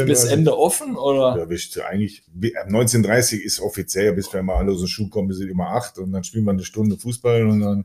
Uhr 0.00 0.04
bis 0.06 0.24
19:30. 0.24 0.28
Ende 0.32 0.58
offen 0.58 0.96
oder? 0.96 1.36
Ja, 1.38 1.48
wisst 1.48 1.76
ihr, 1.76 1.86
eigentlich, 1.86 2.24
bi- 2.32 2.54
ab 2.56 2.68
19.30 2.68 3.38
ist 3.38 3.60
offiziell, 3.60 4.12
bis 4.12 4.32
wir 4.32 4.42
mal 4.42 4.56
alle 4.56 4.72
aus 4.72 4.80
dem 4.80 4.88
Schuh 4.88 5.08
kommen, 5.08 5.28
wir 5.28 5.36
sind 5.36 5.48
immer 5.48 5.68
acht 5.68 5.98
und 5.98 6.12
dann 6.12 6.24
spielen 6.24 6.44
wir 6.44 6.50
eine 6.50 6.64
Stunde 6.64 6.98
Fußball 6.98 7.46
und 7.46 7.60
dann, 7.60 7.84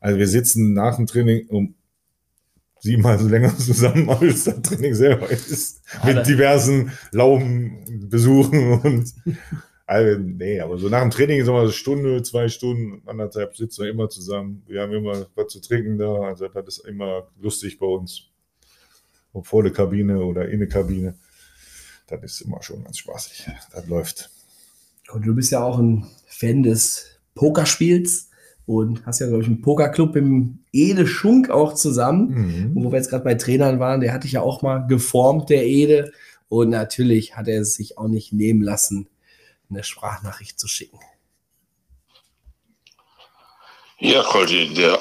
also 0.00 0.18
wir 0.18 0.28
sitzen 0.28 0.72
nach 0.72 0.96
dem 0.96 1.06
Training 1.06 1.46
um 1.48 1.74
siebenmal 2.80 3.18
so 3.18 3.26
länger 3.28 3.54
zusammen, 3.58 4.08
als 4.08 4.44
das 4.44 4.62
Training 4.62 4.94
selber 4.94 5.28
ist. 5.30 5.80
Alter. 6.00 6.18
Mit 6.20 6.26
diversen 6.28 6.92
Laubenbesuchen 7.10 8.80
und, 8.80 9.12
also, 9.86 10.20
nee, 10.20 10.60
aber 10.60 10.78
so 10.78 10.88
nach 10.88 11.02
dem 11.02 11.12
Training 11.12 11.40
ist 11.40 11.46
immer 11.46 11.58
so 11.58 11.64
eine 11.64 11.72
Stunde, 11.72 12.22
zwei 12.24 12.48
Stunden, 12.48 13.02
anderthalb 13.06 13.56
sitzen 13.56 13.84
wir 13.84 13.90
immer 13.90 14.08
zusammen. 14.08 14.62
Wir 14.66 14.82
haben 14.82 14.92
immer 14.92 15.26
was 15.36 15.52
zu 15.52 15.60
trinken 15.60 15.96
da, 15.96 16.22
also 16.22 16.48
das 16.48 16.78
ist 16.78 16.86
immer 16.86 17.28
lustig 17.40 17.78
bei 17.78 17.86
uns. 17.86 18.24
Ob 19.32 19.46
vor 19.46 19.62
der 19.62 19.72
Kabine 19.72 20.24
oder 20.24 20.48
in 20.48 20.58
der 20.58 20.68
Kabine. 20.68 21.14
Das 22.08 22.22
ist 22.22 22.40
immer 22.40 22.62
schon 22.62 22.82
ganz 22.82 22.98
spaßig. 22.98 23.48
Das 23.72 23.86
läuft. 23.86 24.30
Und 25.12 25.24
du 25.24 25.34
bist 25.34 25.52
ja 25.52 25.62
auch 25.62 25.78
ein 25.78 26.06
Fan 26.26 26.62
des 26.62 27.18
Pokerspiels 27.34 28.30
und 28.64 29.06
hast 29.06 29.20
ja, 29.20 29.28
glaube 29.28 29.42
ich, 29.42 29.48
einen 29.48 29.62
Pokerclub 29.62 30.16
im 30.16 30.58
Ede 30.72 31.06
Schunk 31.06 31.50
auch 31.50 31.74
zusammen. 31.74 32.28
Mhm. 32.30 32.76
Und 32.76 32.84
wo 32.84 32.92
wir 32.92 32.98
jetzt 32.98 33.10
gerade 33.10 33.24
bei 33.24 33.34
Trainern 33.34 33.78
waren, 33.78 34.00
der 34.00 34.12
hatte 34.12 34.26
ich 34.26 34.32
ja 34.32 34.40
auch 34.40 34.62
mal 34.62 34.86
geformt, 34.86 35.50
der 35.50 35.64
Ede. 35.64 36.12
Und 36.48 36.70
natürlich 36.70 37.36
hat 37.36 37.46
er 37.46 37.60
es 37.60 37.74
sich 37.74 37.98
auch 37.98 38.08
nicht 38.08 38.32
nehmen 38.32 38.62
lassen, 38.62 39.08
eine 39.70 39.84
Sprachnachricht 39.84 40.58
zu 40.58 40.68
schicken. 40.68 41.00
Ja, 43.98 44.22
Koldi, 44.22 44.74
der 44.74 45.00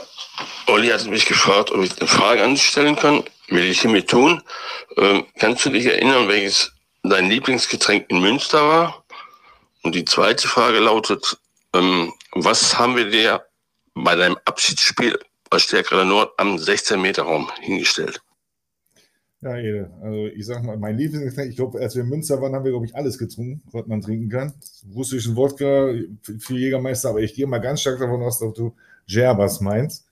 Olli 0.67 0.87
hat 0.87 1.05
mich 1.05 1.25
gefragt, 1.25 1.71
ob 1.71 1.83
ich 1.83 1.97
eine 1.99 2.07
Frage 2.07 2.43
an 2.43 2.55
dich 2.55 2.65
stellen 2.65 2.95
kann. 2.95 3.23
Will 3.49 3.65
ich 3.65 3.81
hiermit 3.81 4.09
tun. 4.09 4.41
Ähm, 4.97 5.25
kannst 5.37 5.65
du 5.65 5.69
dich 5.69 5.85
erinnern, 5.85 6.27
welches 6.27 6.71
dein 7.03 7.29
Lieblingsgetränk 7.29 8.09
in 8.09 8.21
Münster 8.21 8.67
war? 8.67 9.05
Und 9.83 9.93
die 9.93 10.05
zweite 10.05 10.47
Frage 10.47 10.79
lautet, 10.79 11.37
ähm, 11.73 12.13
was 12.31 12.77
haben 12.77 12.95
wir 12.95 13.09
dir 13.09 13.45
bei 13.93 14.15
deinem 14.15 14.37
Abschiedsspiel 14.45 15.19
bei 15.49 15.59
Stärkerer 15.59 16.05
Nord 16.05 16.33
am 16.39 16.57
16 16.57 16.99
Meter 16.99 17.23
Raum 17.23 17.51
hingestellt? 17.59 18.21
Ja, 19.45 19.57
Ede. 19.57 19.91
Also 20.01 20.25
ich 20.25 20.43
sag 20.43 20.63
mal, 20.63 20.75
mein 20.75 20.97
Lieblingsgetränk, 20.97 21.51
ich 21.51 21.55
glaube, 21.55 21.79
als 21.79 21.93
wir 21.93 22.01
in 22.01 22.09
Münster 22.09 22.41
waren, 22.41 22.55
haben 22.55 22.65
wir, 22.65 22.71
glaube 22.71 22.87
ich, 22.87 22.95
alles 22.95 23.19
getrunken, 23.19 23.61
was 23.71 23.85
man 23.85 24.01
trinken 24.01 24.27
kann. 24.27 24.53
Russischen 24.95 25.35
Wodka 25.35 25.93
für 26.39 26.55
Jägermeister, 26.55 27.09
aber 27.11 27.19
ich 27.19 27.35
gehe 27.35 27.45
mal 27.45 27.59
ganz 27.59 27.81
stark 27.81 27.99
davon 27.99 28.23
aus, 28.23 28.39
dass 28.39 28.53
du 28.53 28.73
Gerbas 29.05 29.61
meinst. 29.61 30.07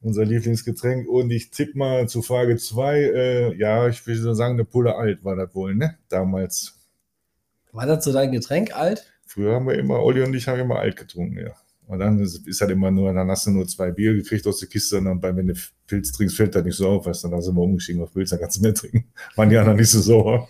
Unser 0.00 0.24
Lieblingsgetränk. 0.24 1.06
Und 1.06 1.30
ich 1.32 1.50
tippe 1.50 1.76
mal 1.76 2.08
zu 2.08 2.22
Frage 2.22 2.56
2, 2.56 2.98
äh, 2.98 3.54
ja, 3.56 3.88
ich 3.88 4.06
würde 4.06 4.34
sagen, 4.34 4.54
eine 4.54 4.64
Pulle 4.64 4.96
alt 4.96 5.22
war 5.22 5.36
das 5.36 5.54
wohl, 5.54 5.74
ne? 5.74 5.98
Damals. 6.08 6.78
War 7.72 7.84
das 7.84 8.06
so 8.06 8.12
dein 8.14 8.32
Getränk, 8.32 8.74
alt? 8.74 9.12
Früher 9.26 9.56
haben 9.56 9.66
wir 9.66 9.78
immer, 9.78 10.02
Olli 10.02 10.22
und 10.22 10.32
ich 10.32 10.48
haben 10.48 10.60
immer 10.60 10.78
alt 10.78 10.96
getrunken, 10.96 11.38
ja. 11.38 11.52
Und 11.86 12.00
dann 12.00 12.18
ist, 12.18 12.60
halt 12.60 12.70
immer 12.72 12.90
nur, 12.90 13.12
dann 13.12 13.30
hast 13.30 13.46
du 13.46 13.50
nur 13.50 13.66
zwei 13.66 13.92
Bier 13.92 14.14
gekriegt 14.14 14.46
aus 14.46 14.58
der 14.58 14.68
Kiste 14.68 14.98
und 14.98 15.04
dann, 15.04 15.36
wenn 15.36 15.46
du 15.46 15.54
Pilz 15.86 16.10
trinkst, 16.10 16.36
fällt 16.36 16.54
das 16.54 16.64
nicht 16.64 16.76
so 16.76 16.88
auf, 16.88 17.06
weißt 17.06 17.24
du, 17.24 17.28
dann 17.28 17.40
sind 17.40 17.54
wir 17.54 17.62
umgestiegen 17.62 18.02
auf 18.02 18.12
Pilz, 18.12 18.30
dann 18.30 18.40
kannst 18.40 18.56
du 18.56 18.62
mehr 18.62 18.74
trinken. 18.74 19.04
Waren 19.36 19.50
die 19.50 19.56
anderen 19.56 19.78
nicht 19.78 19.90
so 19.90 20.00
sauer. 20.00 20.48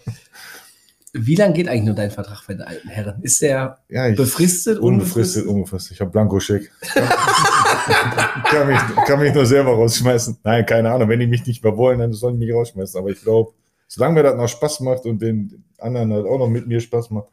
Wie 1.12 1.34
lange 1.34 1.54
geht 1.54 1.68
eigentlich 1.68 1.84
nur 1.84 1.94
dein 1.94 2.10
Vertrag 2.10 2.46
bei 2.46 2.54
den 2.54 2.62
alten 2.62 2.88
Herren? 2.88 3.22
Ist 3.22 3.40
der 3.40 3.78
Ja, 3.88 4.08
ich, 4.08 4.16
befristet, 4.16 4.78
unbefristet, 4.78 5.46
unbefristet. 5.46 5.92
Ich 5.92 6.00
habe 6.00 6.10
Blankoscheck. 6.10 6.70
kann, 6.82 8.68
mich, 8.68 8.78
kann 9.06 9.20
mich 9.20 9.34
nur 9.34 9.46
selber 9.46 9.72
rausschmeißen. 9.72 10.38
Nein, 10.42 10.66
keine 10.66 10.90
Ahnung. 10.90 11.08
Wenn 11.08 11.20
die 11.20 11.26
mich 11.26 11.46
nicht 11.46 11.64
mehr 11.64 11.76
wollen, 11.76 12.00
dann 12.00 12.12
sollen 12.12 12.38
die 12.38 12.46
mich 12.46 12.54
rausschmeißen. 12.54 12.98
Aber 12.98 13.08
ich 13.10 13.20
glaube, 13.22 13.52
solange 13.86 14.14
mir 14.14 14.22
das 14.24 14.36
noch 14.36 14.48
Spaß 14.48 14.80
macht 14.80 15.06
und 15.06 15.20
den 15.22 15.64
anderen 15.78 16.12
halt 16.12 16.26
auch 16.26 16.38
noch 16.38 16.48
mit 16.48 16.66
mir 16.66 16.80
Spaß 16.80 17.10
macht, 17.10 17.28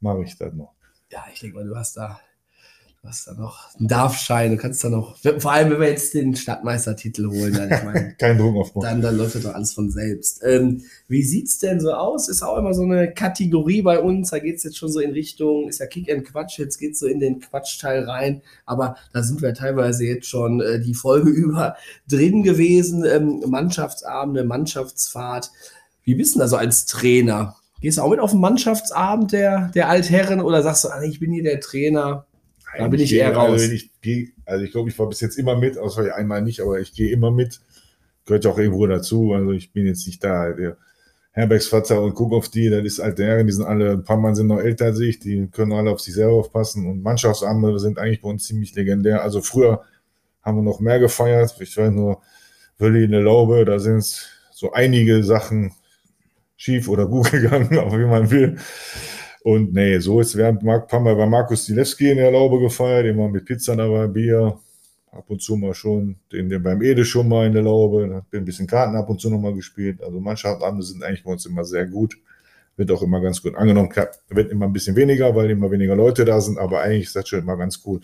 mache 0.00 0.22
ich 0.22 0.36
das 0.38 0.54
noch. 0.54 0.72
Ja, 1.10 1.24
ich 1.32 1.40
denke 1.40 1.56
mal, 1.56 1.66
du 1.66 1.76
hast 1.76 1.96
da, 1.96 2.20
du 3.08 3.12
hast 3.12 3.26
da 3.26 3.34
noch 3.34 3.74
einen 3.78 3.88
Darfschein. 3.88 4.50
Du 4.50 4.56
kannst 4.58 4.84
da 4.84 4.90
noch, 4.90 5.16
vor 5.38 5.52
allem, 5.52 5.70
wenn 5.70 5.80
wir 5.80 5.88
jetzt 5.88 6.12
den 6.12 6.36
Stadtmeistertitel 6.36 7.26
holen, 7.26 7.54
dann, 7.54 7.70
ich 7.72 7.82
meine, 7.82 8.14
Kein 8.18 8.36
Druck 8.36 8.56
aufbauen. 8.56 8.82
dann, 8.82 9.00
dann 9.00 9.16
läuft 9.16 9.34
das 9.34 9.44
doch 9.44 9.54
alles 9.54 9.72
von 9.72 9.90
selbst. 9.90 10.42
Ähm, 10.44 10.82
wie 11.08 11.22
sieht's 11.22 11.58
denn 11.58 11.80
so 11.80 11.92
aus? 11.92 12.28
Ist 12.28 12.42
auch 12.42 12.58
immer 12.58 12.74
so 12.74 12.82
eine 12.82 13.12
Kategorie 13.12 13.80
bei 13.82 13.98
uns. 13.98 14.30
Da 14.30 14.38
geht's 14.38 14.62
jetzt 14.62 14.76
schon 14.76 14.92
so 14.92 15.00
in 15.00 15.12
Richtung, 15.12 15.68
ist 15.68 15.80
ja 15.80 15.86
Kick 15.86 16.12
and 16.12 16.24
Quatsch, 16.24 16.58
jetzt 16.58 16.78
geht's 16.78 17.00
so 17.00 17.06
in 17.06 17.20
den 17.20 17.40
Quatschteil 17.40 18.04
rein. 18.04 18.42
Aber 18.66 18.96
da 19.12 19.22
sind 19.22 19.40
wir 19.40 19.54
teilweise 19.54 20.04
jetzt 20.04 20.26
schon 20.26 20.60
äh, 20.60 20.80
die 20.80 20.94
Folge 20.94 21.30
über 21.38 21.76
drin 22.08 22.42
gewesen. 22.42 23.04
Ähm, 23.06 23.42
Mannschaftsabende, 23.46 24.44
Mannschaftsfahrt. 24.44 25.50
Wie 26.04 26.14
bist 26.14 26.34
du 26.34 26.38
denn 26.38 26.44
da 26.44 26.48
so 26.48 26.56
als 26.56 26.84
Trainer? 26.86 27.56
Gehst 27.80 27.98
du 27.98 28.02
auch 28.02 28.10
mit 28.10 28.18
auf 28.18 28.32
den 28.32 28.40
Mannschaftsabend 28.40 29.32
der, 29.32 29.70
der 29.74 29.88
Altherren 29.88 30.40
oder 30.40 30.62
sagst 30.62 30.84
du, 30.84 30.88
ah, 30.88 31.02
ich 31.02 31.20
bin 31.20 31.32
hier 31.32 31.44
der 31.44 31.60
Trainer? 31.60 32.26
Da 32.78 32.88
bin 32.88 33.00
ich 33.00 33.12
eher 33.14 33.34
raus. 33.36 33.60
Also 33.62 33.72
ich, 33.72 33.90
gehe- 34.00 34.28
also 34.44 34.64
ich 34.64 34.72
glaube, 34.72 34.88
ich 34.90 34.98
war 34.98 35.08
bis 35.08 35.20
jetzt 35.20 35.38
immer 35.38 35.56
mit, 35.56 35.76
außer 35.78 36.14
einmal 36.14 36.42
nicht, 36.42 36.60
aber 36.60 36.80
ich 36.80 36.94
gehe 36.94 37.10
immer 37.10 37.30
mit. 37.30 37.60
Gehört 38.24 38.44
ja 38.44 38.50
auch 38.50 38.58
irgendwo 38.58 38.86
dazu. 38.86 39.32
Also 39.32 39.52
ich 39.52 39.72
bin 39.72 39.86
jetzt 39.86 40.06
nicht 40.06 40.22
da. 40.22 40.52
Der 40.52 40.76
Herbergsvater 41.32 42.02
und 42.02 42.14
guck 42.14 42.32
auf 42.32 42.48
die, 42.48 42.68
das 42.68 42.82
ist 42.84 43.00
alte 43.00 43.24
Herren, 43.24 43.46
die 43.46 43.52
sind 43.52 43.64
alle, 43.64 43.92
ein 43.92 44.04
paar 44.04 44.16
Mann 44.16 44.34
sind 44.34 44.48
noch 44.48 44.58
älter 44.60 44.86
als 44.86 44.98
ich, 45.00 45.20
die 45.20 45.46
können 45.52 45.72
alle 45.72 45.90
auf 45.90 46.00
sich 46.00 46.14
selber 46.14 46.32
aufpassen. 46.34 46.86
Und 46.86 47.02
Mannschaftsabende 47.02 47.78
sind 47.78 47.98
eigentlich 47.98 48.20
bei 48.22 48.28
uns 48.28 48.44
ziemlich 48.44 48.74
legendär. 48.74 49.22
Also 49.22 49.40
früher 49.40 49.82
haben 50.42 50.56
wir 50.58 50.62
noch 50.62 50.80
mehr 50.80 50.98
gefeiert. 50.98 51.54
Ich 51.60 51.76
weiß 51.76 51.92
nur, 51.92 52.22
Wölli 52.78 53.04
in 53.04 53.12
der 53.12 53.20
Laube, 53.22 53.64
da 53.64 53.78
sind 53.78 54.04
so 54.52 54.72
einige 54.72 55.22
Sachen 55.22 55.72
schief 56.56 56.88
oder 56.88 57.06
gut 57.06 57.30
gegangen, 57.30 57.78
auch 57.78 57.92
wie 57.96 58.04
man 58.06 58.30
will. 58.30 58.56
Und 59.42 59.72
nee, 59.72 59.98
so 59.98 60.20
ist, 60.20 60.36
haben 60.36 60.58
Mark, 60.62 60.92
wir 60.92 61.14
bei 61.14 61.26
Markus 61.26 61.66
Dilewski 61.66 62.10
in 62.10 62.16
der 62.18 62.32
Laube 62.32 62.60
gefeiert, 62.60 63.06
immer 63.06 63.28
mit 63.28 63.44
Pizza 63.44 63.76
dabei, 63.76 64.06
Bier, 64.06 64.58
ab 65.12 65.24
und 65.28 65.42
zu 65.42 65.56
mal 65.56 65.74
schon, 65.74 66.16
den, 66.32 66.48
den 66.48 66.62
beim 66.62 66.82
Ede 66.82 67.04
schon 67.04 67.28
mal 67.28 67.46
in 67.46 67.52
der 67.52 67.62
Laube, 67.62 68.22
bin 68.30 68.42
ein 68.42 68.44
bisschen 68.44 68.66
Karten 68.66 68.96
ab 68.96 69.08
und 69.08 69.20
zu 69.20 69.30
noch 69.30 69.40
mal 69.40 69.54
gespielt. 69.54 70.02
Also 70.02 70.20
Mannschaftsabende 70.20 70.84
sind 70.84 71.02
eigentlich 71.02 71.24
bei 71.24 71.32
uns 71.32 71.46
immer 71.46 71.64
sehr 71.64 71.86
gut. 71.86 72.16
Wird 72.76 72.92
auch 72.92 73.02
immer 73.02 73.20
ganz 73.20 73.42
gut 73.42 73.56
angenommen. 73.56 73.90
Wird 74.28 74.52
immer 74.52 74.66
ein 74.66 74.72
bisschen 74.72 74.94
weniger, 74.94 75.34
weil 75.34 75.50
immer 75.50 75.70
weniger 75.70 75.96
Leute 75.96 76.24
da 76.24 76.40
sind, 76.40 76.58
aber 76.58 76.80
eigentlich 76.80 77.06
ist 77.06 77.16
das 77.16 77.28
schon 77.28 77.40
immer 77.40 77.56
ganz 77.56 77.80
cool. 77.84 78.00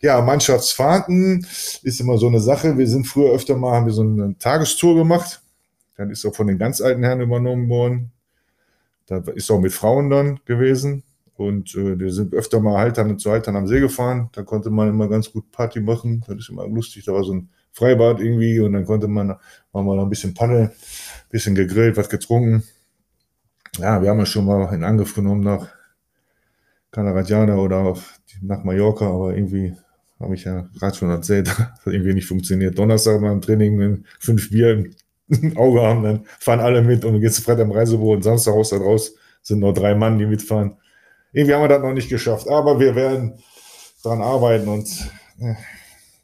Ja, 0.00 0.22
Mannschaftsfahrten 0.22 1.46
ist 1.82 2.00
immer 2.00 2.16
so 2.16 2.26
eine 2.26 2.40
Sache. 2.40 2.78
Wir 2.78 2.86
sind 2.86 3.06
früher 3.06 3.32
öfter 3.32 3.56
mal, 3.56 3.72
haben 3.72 3.86
wir 3.86 3.92
so 3.92 4.02
eine 4.02 4.36
Tagestour 4.38 4.96
gemacht. 4.96 5.42
Dann 5.96 6.10
ist 6.10 6.24
auch 6.24 6.34
von 6.34 6.46
den 6.46 6.58
ganz 6.58 6.80
alten 6.80 7.02
Herren 7.02 7.20
übernommen 7.20 7.68
worden. 7.68 8.12
Da 9.06 9.18
ist 9.34 9.50
auch 9.50 9.60
mit 9.60 9.72
Frauen 9.72 10.10
dann 10.10 10.40
gewesen. 10.44 11.04
Und 11.34 11.74
äh, 11.74 11.98
wir 11.98 12.12
sind 12.12 12.34
öfter 12.34 12.60
mal 12.60 12.78
Haltern 12.78 13.18
zu 13.18 13.30
Haltern 13.30 13.56
am 13.56 13.66
See 13.66 13.80
gefahren. 13.80 14.30
Da 14.32 14.42
konnte 14.42 14.70
man 14.70 14.88
immer 14.88 15.08
ganz 15.08 15.30
gut 15.30 15.50
Party 15.52 15.80
machen. 15.80 16.24
Das 16.26 16.36
ist 16.38 16.48
immer 16.48 16.66
lustig. 16.66 17.04
Da 17.04 17.12
war 17.12 17.24
so 17.24 17.34
ein 17.34 17.50
Freibad 17.72 18.20
irgendwie 18.20 18.58
und 18.60 18.72
dann 18.72 18.86
konnte 18.86 19.06
man, 19.06 19.36
mal 19.72 19.82
noch 19.82 20.04
ein 20.04 20.08
bisschen 20.08 20.32
Paddel, 20.32 20.72
bisschen 21.28 21.54
gegrillt, 21.54 21.98
was 21.98 22.08
getrunken. 22.08 22.62
Ja, 23.76 24.00
wir 24.00 24.08
haben 24.08 24.18
ja 24.18 24.24
schon 24.24 24.46
mal 24.46 24.72
in 24.74 24.82
Angriff 24.82 25.14
genommen 25.14 25.42
nach 25.42 25.68
Canaratiana 26.90 27.56
oder 27.56 27.78
auf, 27.80 28.18
nach 28.40 28.64
Mallorca, 28.64 29.06
aber 29.06 29.36
irgendwie 29.36 29.76
habe 30.18 30.34
ich 30.34 30.44
ja 30.44 30.70
gerade 30.78 30.96
schon 30.96 31.10
erzählt, 31.10 31.58
hat 31.58 31.80
irgendwie 31.84 32.14
nicht 32.14 32.26
funktioniert. 32.26 32.78
Donnerstag 32.78 33.20
beim 33.20 33.42
Training 33.42 34.04
fünf 34.18 34.48
Bier 34.48 34.72
im 34.72 34.94
Auge 35.56 35.82
haben, 35.82 36.02
dann 36.02 36.26
fahren 36.38 36.60
alle 36.60 36.82
mit 36.82 37.04
und 37.04 37.14
dann 37.14 37.20
geht's 37.20 37.38
Freitag 37.40 37.64
im 37.64 37.72
Reisebüro 37.72 38.12
und 38.12 38.22
Samstag 38.22 38.54
raus 38.54 38.70
da 38.70 38.76
raus 38.76 39.14
sind 39.42 39.60
nur 39.60 39.72
drei 39.72 39.94
Mann, 39.94 40.18
die 40.18 40.26
mitfahren. 40.26 40.76
Irgendwie 41.32 41.54
haben 41.54 41.62
wir 41.62 41.68
das 41.68 41.82
noch 41.82 41.92
nicht 41.92 42.08
geschafft, 42.08 42.48
aber 42.48 42.80
wir 42.80 42.94
werden 42.94 43.34
dran 44.02 44.20
arbeiten 44.20 44.68
und 44.68 44.88
äh, 45.38 45.54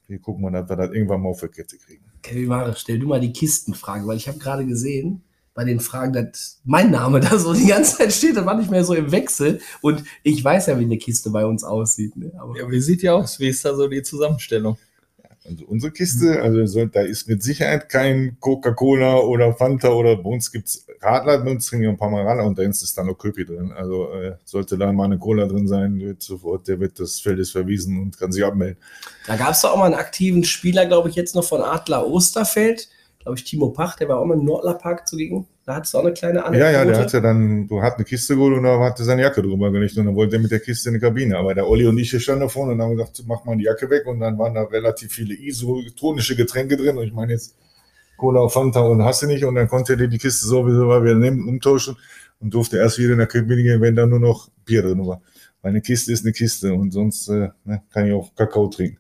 wir 0.09 0.19
gucken 0.19 0.43
mal, 0.43 0.51
dass 0.51 0.69
wir 0.69 0.77
das 0.77 0.91
irgendwann 0.91 1.23
mal 1.23 1.31
auf 1.31 1.41
die 1.41 1.49
Kette 1.49 1.79
kriegen. 1.79 2.05
Kevin 2.23 2.47
Mare, 2.47 2.75
stell 2.77 2.99
du 2.99 3.09
mal 3.09 3.21
die 3.21 3.33
Kistenfrage, 3.33 4.07
weil 4.07 4.17
ich 4.17 4.29
habe 4.29 4.39
gerade 4.39 4.67
gesehen, 4.67 5.23
bei 5.55 5.65
den 5.65 5.81
Fragen, 5.81 6.13
dass 6.13 6.61
mein 6.65 6.91
Name 6.91 7.21
da 7.21 7.39
so 7.39 7.53
die 7.53 7.67
ganze 7.67 7.99
Zeit 7.99 8.13
steht, 8.13 8.37
da 8.37 8.47
war 8.47 8.57
nicht 8.57 8.71
mehr 8.71 8.85
so 8.85 8.95
im 8.95 9.13
Wechsel. 9.13 9.61
Und 9.81 10.05
ich 10.23 10.43
weiß 10.43 10.67
ja, 10.67 10.79
wie 10.79 10.85
eine 10.85 10.99
Kiste 10.99 11.31
bei 11.31 11.45
uns 11.45 11.65
aussieht. 11.65 12.17
Ne? 12.17 12.33
Aber 12.39 12.57
Ja, 12.59 12.71
wie 12.71 12.81
sieht 12.81 13.03
die 13.03 13.11
aus? 13.11 13.39
Wie 13.39 13.49
ist 13.49 13.65
da 13.65 13.75
so 13.75 13.89
die 13.89 14.03
Zusammenstellung? 14.03 14.79
Also 15.45 15.65
unsere 15.65 15.93
Kiste, 15.93 16.41
also 16.41 16.65
so, 16.67 16.85
da 16.87 17.01
ist 17.01 17.29
mit 17.29 17.43
Sicherheit 17.43 17.89
kein 17.89 18.37
Coca-Cola 18.39 19.17
oder 19.17 19.53
Fanta 19.55 19.89
oder 19.89 20.17
bei 20.17 20.31
uns 20.31 20.53
gibt's 20.53 20.87
Radler, 21.01 21.39
bei 21.39 21.51
uns 21.51 21.67
trinken 21.67 21.83
wir 21.83 21.91
ein 21.91 21.97
paar 21.97 22.11
Mal 22.11 22.25
Radler 22.25 22.45
und 22.45 22.57
da 22.57 22.63
ist 22.63 22.97
dann 22.97 23.07
noch 23.07 23.19
Köpi 23.19 23.45
drin. 23.45 23.73
Also 23.73 24.13
äh, 24.13 24.37
sollte 24.45 24.79
da 24.79 24.93
mal 24.93 25.07
eine 25.07 25.19
Cola 25.19 25.47
drin 25.47 25.67
sein, 25.67 25.99
wird 25.99 26.23
sofort, 26.23 26.69
der 26.69 26.79
wird 26.79 27.01
das 27.01 27.19
Feld 27.19 27.41
ist 27.41 27.51
verwiesen 27.51 28.01
und 28.01 28.17
kann 28.17 28.31
sich 28.31 28.45
abmelden. 28.45 28.79
da 29.27 29.37
gab 29.37 29.51
es 29.51 29.65
auch 29.65 29.77
mal 29.77 29.87
einen 29.87 29.95
aktiven 29.95 30.45
Spieler, 30.45 30.87
glaube 30.87 31.09
ich, 31.09 31.17
jetzt 31.17 31.35
noch 31.35 31.45
von 31.45 31.61
Adler 31.61 32.07
Osterfeld. 32.07 32.89
Glaube 33.23 33.39
ich, 33.39 33.45
Timo 33.45 33.71
Pach, 33.71 33.97
der 33.97 34.09
war 34.09 34.19
auch 34.19 34.25
mal 34.25 34.37
im 34.37 34.45
Nordlerpark 34.45 35.07
zugegen. 35.07 35.47
Da 35.65 35.77
hat 35.77 35.87
es 35.87 35.95
auch 35.95 36.01
eine 36.01 36.13
kleine 36.13 36.41
Ja, 36.41 36.45
Anekdote. 36.47 36.73
ja, 36.73 36.85
der 36.85 36.99
hat 36.99 37.13
ja 37.13 37.21
dann, 37.21 37.69
du 37.69 37.81
hat 37.83 37.95
eine 37.95 38.05
Kiste 38.05 38.35
geholt 38.35 38.57
und 38.57 38.65
da 38.65 38.81
hat 38.81 38.99
er 38.99 39.05
seine 39.05 39.23
Jacke 39.23 39.43
drüber 39.43 39.71
gelegt 39.71 39.97
und 39.97 40.07
dann 40.07 40.17
wollte 40.17 40.37
er 40.37 40.43
mit 40.43 40.51
der 40.51 40.59
Kiste 40.59 40.89
in 40.89 40.95
die 40.95 41.01
Kabine. 41.01 41.39
Aber 41.39 41.55
der 41.55 41.69
Olli 41.69 41.87
und 41.87 41.97
ich 41.99 42.11
standen 42.21 42.41
da 42.41 42.49
vorne 42.49 42.73
und 42.73 42.83
haben 42.83 42.97
gesagt, 42.97 43.23
mach 43.27 43.45
mal 43.45 43.57
die 43.57 43.65
Jacke 43.65 43.89
weg 43.89 44.07
und 44.07 44.19
dann 44.19 44.37
waren 44.39 44.55
da 44.55 44.65
relativ 44.65 45.13
viele 45.13 45.35
isotonische 45.35 46.35
Getränke 46.35 46.77
drin 46.77 46.99
und 46.99 47.05
ich 47.05 47.13
meine 47.13 47.33
jetzt 47.33 47.55
Cola, 48.17 48.49
Fanta 48.49 48.81
und 48.81 49.03
hast 49.03 49.23
du 49.23 49.27
nicht 49.27 49.45
und 49.45 49.55
dann 49.55 49.69
konnte 49.69 49.93
er 49.95 50.09
die 50.09 50.19
Kiste 50.19 50.47
sowieso 50.47 50.85
mal 50.87 51.03
wieder 51.05 51.15
nehmen, 51.15 51.49
umtauschen 51.49 51.97
und 52.41 52.53
durfte 52.53 52.79
erst 52.79 52.99
wieder 52.99 53.13
in 53.13 53.19
der 53.19 53.29
Kabine 53.29 53.63
gehen, 53.63 53.81
wenn 53.81 53.95
da 53.95 54.05
nur 54.05 54.19
noch 54.21 54.49
Bier 54.65 54.83
drin 54.83 55.07
war. 55.07 55.23
Weil 55.61 55.71
eine 55.71 55.81
Kiste 55.81 56.13
ist 56.13 56.25
eine 56.25 56.33
Kiste 56.33 56.75
und 56.75 56.91
sonst 56.91 57.29
äh, 57.29 57.51
ne, 57.65 57.83
kann 57.93 58.07
ich 58.07 58.13
auch 58.13 58.35
Kakao 58.35 58.67
trinken. 58.67 58.99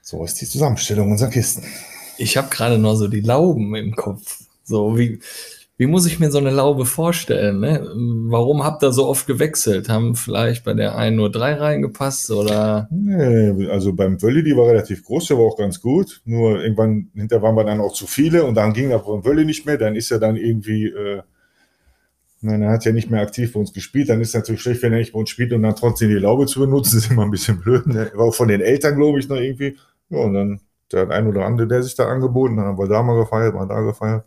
So 0.00 0.24
ist 0.24 0.40
die 0.40 0.46
Zusammenstellung 0.46 1.10
unserer 1.10 1.30
Kisten. 1.30 1.64
Ich 2.18 2.36
habe 2.36 2.48
gerade 2.50 2.78
noch 2.78 2.94
so 2.94 3.08
die 3.08 3.20
Lauben 3.20 3.74
im 3.74 3.94
Kopf. 3.94 4.40
So, 4.62 4.96
wie, 4.96 5.20
wie 5.76 5.86
muss 5.86 6.06
ich 6.06 6.20
mir 6.20 6.30
so 6.30 6.38
eine 6.38 6.50
Laube 6.50 6.86
vorstellen? 6.86 7.60
Ne? 7.60 7.86
Warum 8.28 8.64
habt 8.64 8.82
ihr 8.82 8.92
so 8.92 9.06
oft 9.06 9.26
gewechselt? 9.26 9.88
Haben 9.88 10.14
vielleicht 10.14 10.64
bei 10.64 10.74
der 10.74 10.96
einen 10.96 11.16
nur 11.16 11.30
drei 11.30 11.54
reingepasst 11.54 12.30
oder? 12.30 12.88
Nee, 12.90 13.68
also 13.68 13.92
beim 13.92 14.22
Wölli, 14.22 14.42
die 14.42 14.56
war 14.56 14.68
relativ 14.68 15.04
groß, 15.04 15.26
der 15.26 15.38
war 15.38 15.44
auch 15.44 15.58
ganz 15.58 15.80
gut. 15.80 16.22
Nur 16.24 16.62
irgendwann 16.62 17.10
hinter 17.14 17.42
waren 17.42 17.56
wir 17.56 17.64
dann 17.64 17.80
auch 17.80 17.92
zu 17.92 18.06
viele 18.06 18.44
und 18.44 18.54
dann 18.54 18.72
ging 18.72 18.90
das 18.90 19.04
beim 19.04 19.24
Wölli 19.24 19.44
nicht 19.44 19.66
mehr. 19.66 19.76
Dann 19.76 19.96
ist 19.96 20.10
er 20.10 20.20
dann 20.20 20.36
irgendwie 20.36 20.86
äh, 20.86 21.22
Nein, 22.44 22.60
er 22.60 22.72
hat 22.72 22.84
ja 22.84 22.92
nicht 22.92 23.10
mehr 23.10 23.22
aktiv 23.22 23.54
bei 23.54 23.60
uns 23.60 23.72
gespielt. 23.72 24.10
Dann 24.10 24.20
ist 24.20 24.28
es 24.28 24.34
natürlich 24.34 24.60
schlecht, 24.60 24.82
wenn 24.82 24.92
er 24.92 24.98
nicht 24.98 25.14
bei 25.14 25.18
uns 25.18 25.30
spielt 25.30 25.54
und 25.54 25.62
dann 25.62 25.76
trotzdem 25.76 26.10
die 26.10 26.16
Laube 26.16 26.44
zu 26.44 26.60
benutzen. 26.60 26.98
Ist 26.98 27.10
immer 27.10 27.22
ein 27.22 27.30
bisschen 27.30 27.58
blöd. 27.58 27.86
Ne? 27.86 28.12
War 28.14 28.26
auch 28.26 28.34
von 28.34 28.48
den 28.48 28.60
Eltern, 28.60 28.96
glaube 28.96 29.18
ich, 29.18 29.30
noch 29.30 29.38
irgendwie. 29.38 29.78
Ja, 30.10 30.18
und 30.18 30.34
dann 30.34 30.60
der 30.94 31.10
ein 31.10 31.26
oder 31.26 31.44
andere, 31.44 31.66
der 31.66 31.82
sich 31.82 31.94
da 31.94 32.06
angeboten 32.06 32.58
hat, 32.58 32.66
haben 32.66 32.78
wir 32.78 32.88
da 32.88 33.02
mal 33.02 33.18
gefeiert, 33.18 33.54
mal 33.54 33.66
da 33.66 33.80
gefeiert. 33.80 34.24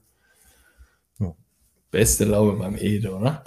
Beste 1.89 2.25
Laube 2.25 2.57
beim 2.59 2.75
Ede, 2.75 3.15
oder? 3.15 3.43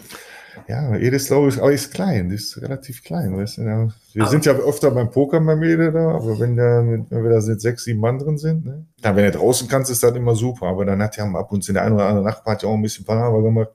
Ja, 0.66 0.96
Laube 1.30 1.48
ist, 1.48 1.58
aber 1.58 1.72
ist 1.72 1.92
klein, 1.92 2.30
die 2.30 2.36
ist 2.36 2.60
relativ 2.60 3.04
klein, 3.04 3.36
weißt 3.36 3.58
du. 3.58 3.62
Ja. 3.62 3.88
Wir 4.14 4.26
sind 4.26 4.46
ja 4.46 4.52
öfter 4.54 4.90
beim 4.90 5.10
Poker 5.10 5.40
beim 5.40 5.62
Ede 5.62 5.92
da, 5.92 6.12
aber 6.12 6.40
wenn, 6.40 6.54
mit- 6.82 7.10
wenn 7.10 7.22
wir 7.22 7.30
da 7.30 7.40
sind, 7.42 7.60
sechs, 7.60 7.84
sieben 7.84 8.00
Mann 8.00 8.18
drin 8.18 8.38
sind, 8.38 8.64
ne? 8.64 8.86
Ja, 9.04 9.14
wenn 9.14 9.26
du 9.26 9.32
draußen 9.32 9.68
kannst, 9.68 9.90
ist 9.90 10.02
das 10.02 10.16
immer 10.16 10.34
super, 10.34 10.66
aber 10.66 10.86
dann 10.86 11.02
hat 11.02 11.16
ja 11.18 11.30
ab 11.30 11.52
und 11.52 11.62
zu 11.62 11.74
der 11.74 11.82
eine 11.82 11.94
oder 11.94 12.06
andere 12.06 12.24
Nachbar 12.24 12.58
ja 12.60 12.68
auch 12.68 12.74
ein 12.74 12.82
bisschen 12.82 13.04
Palaver 13.04 13.42
gemacht. 13.42 13.70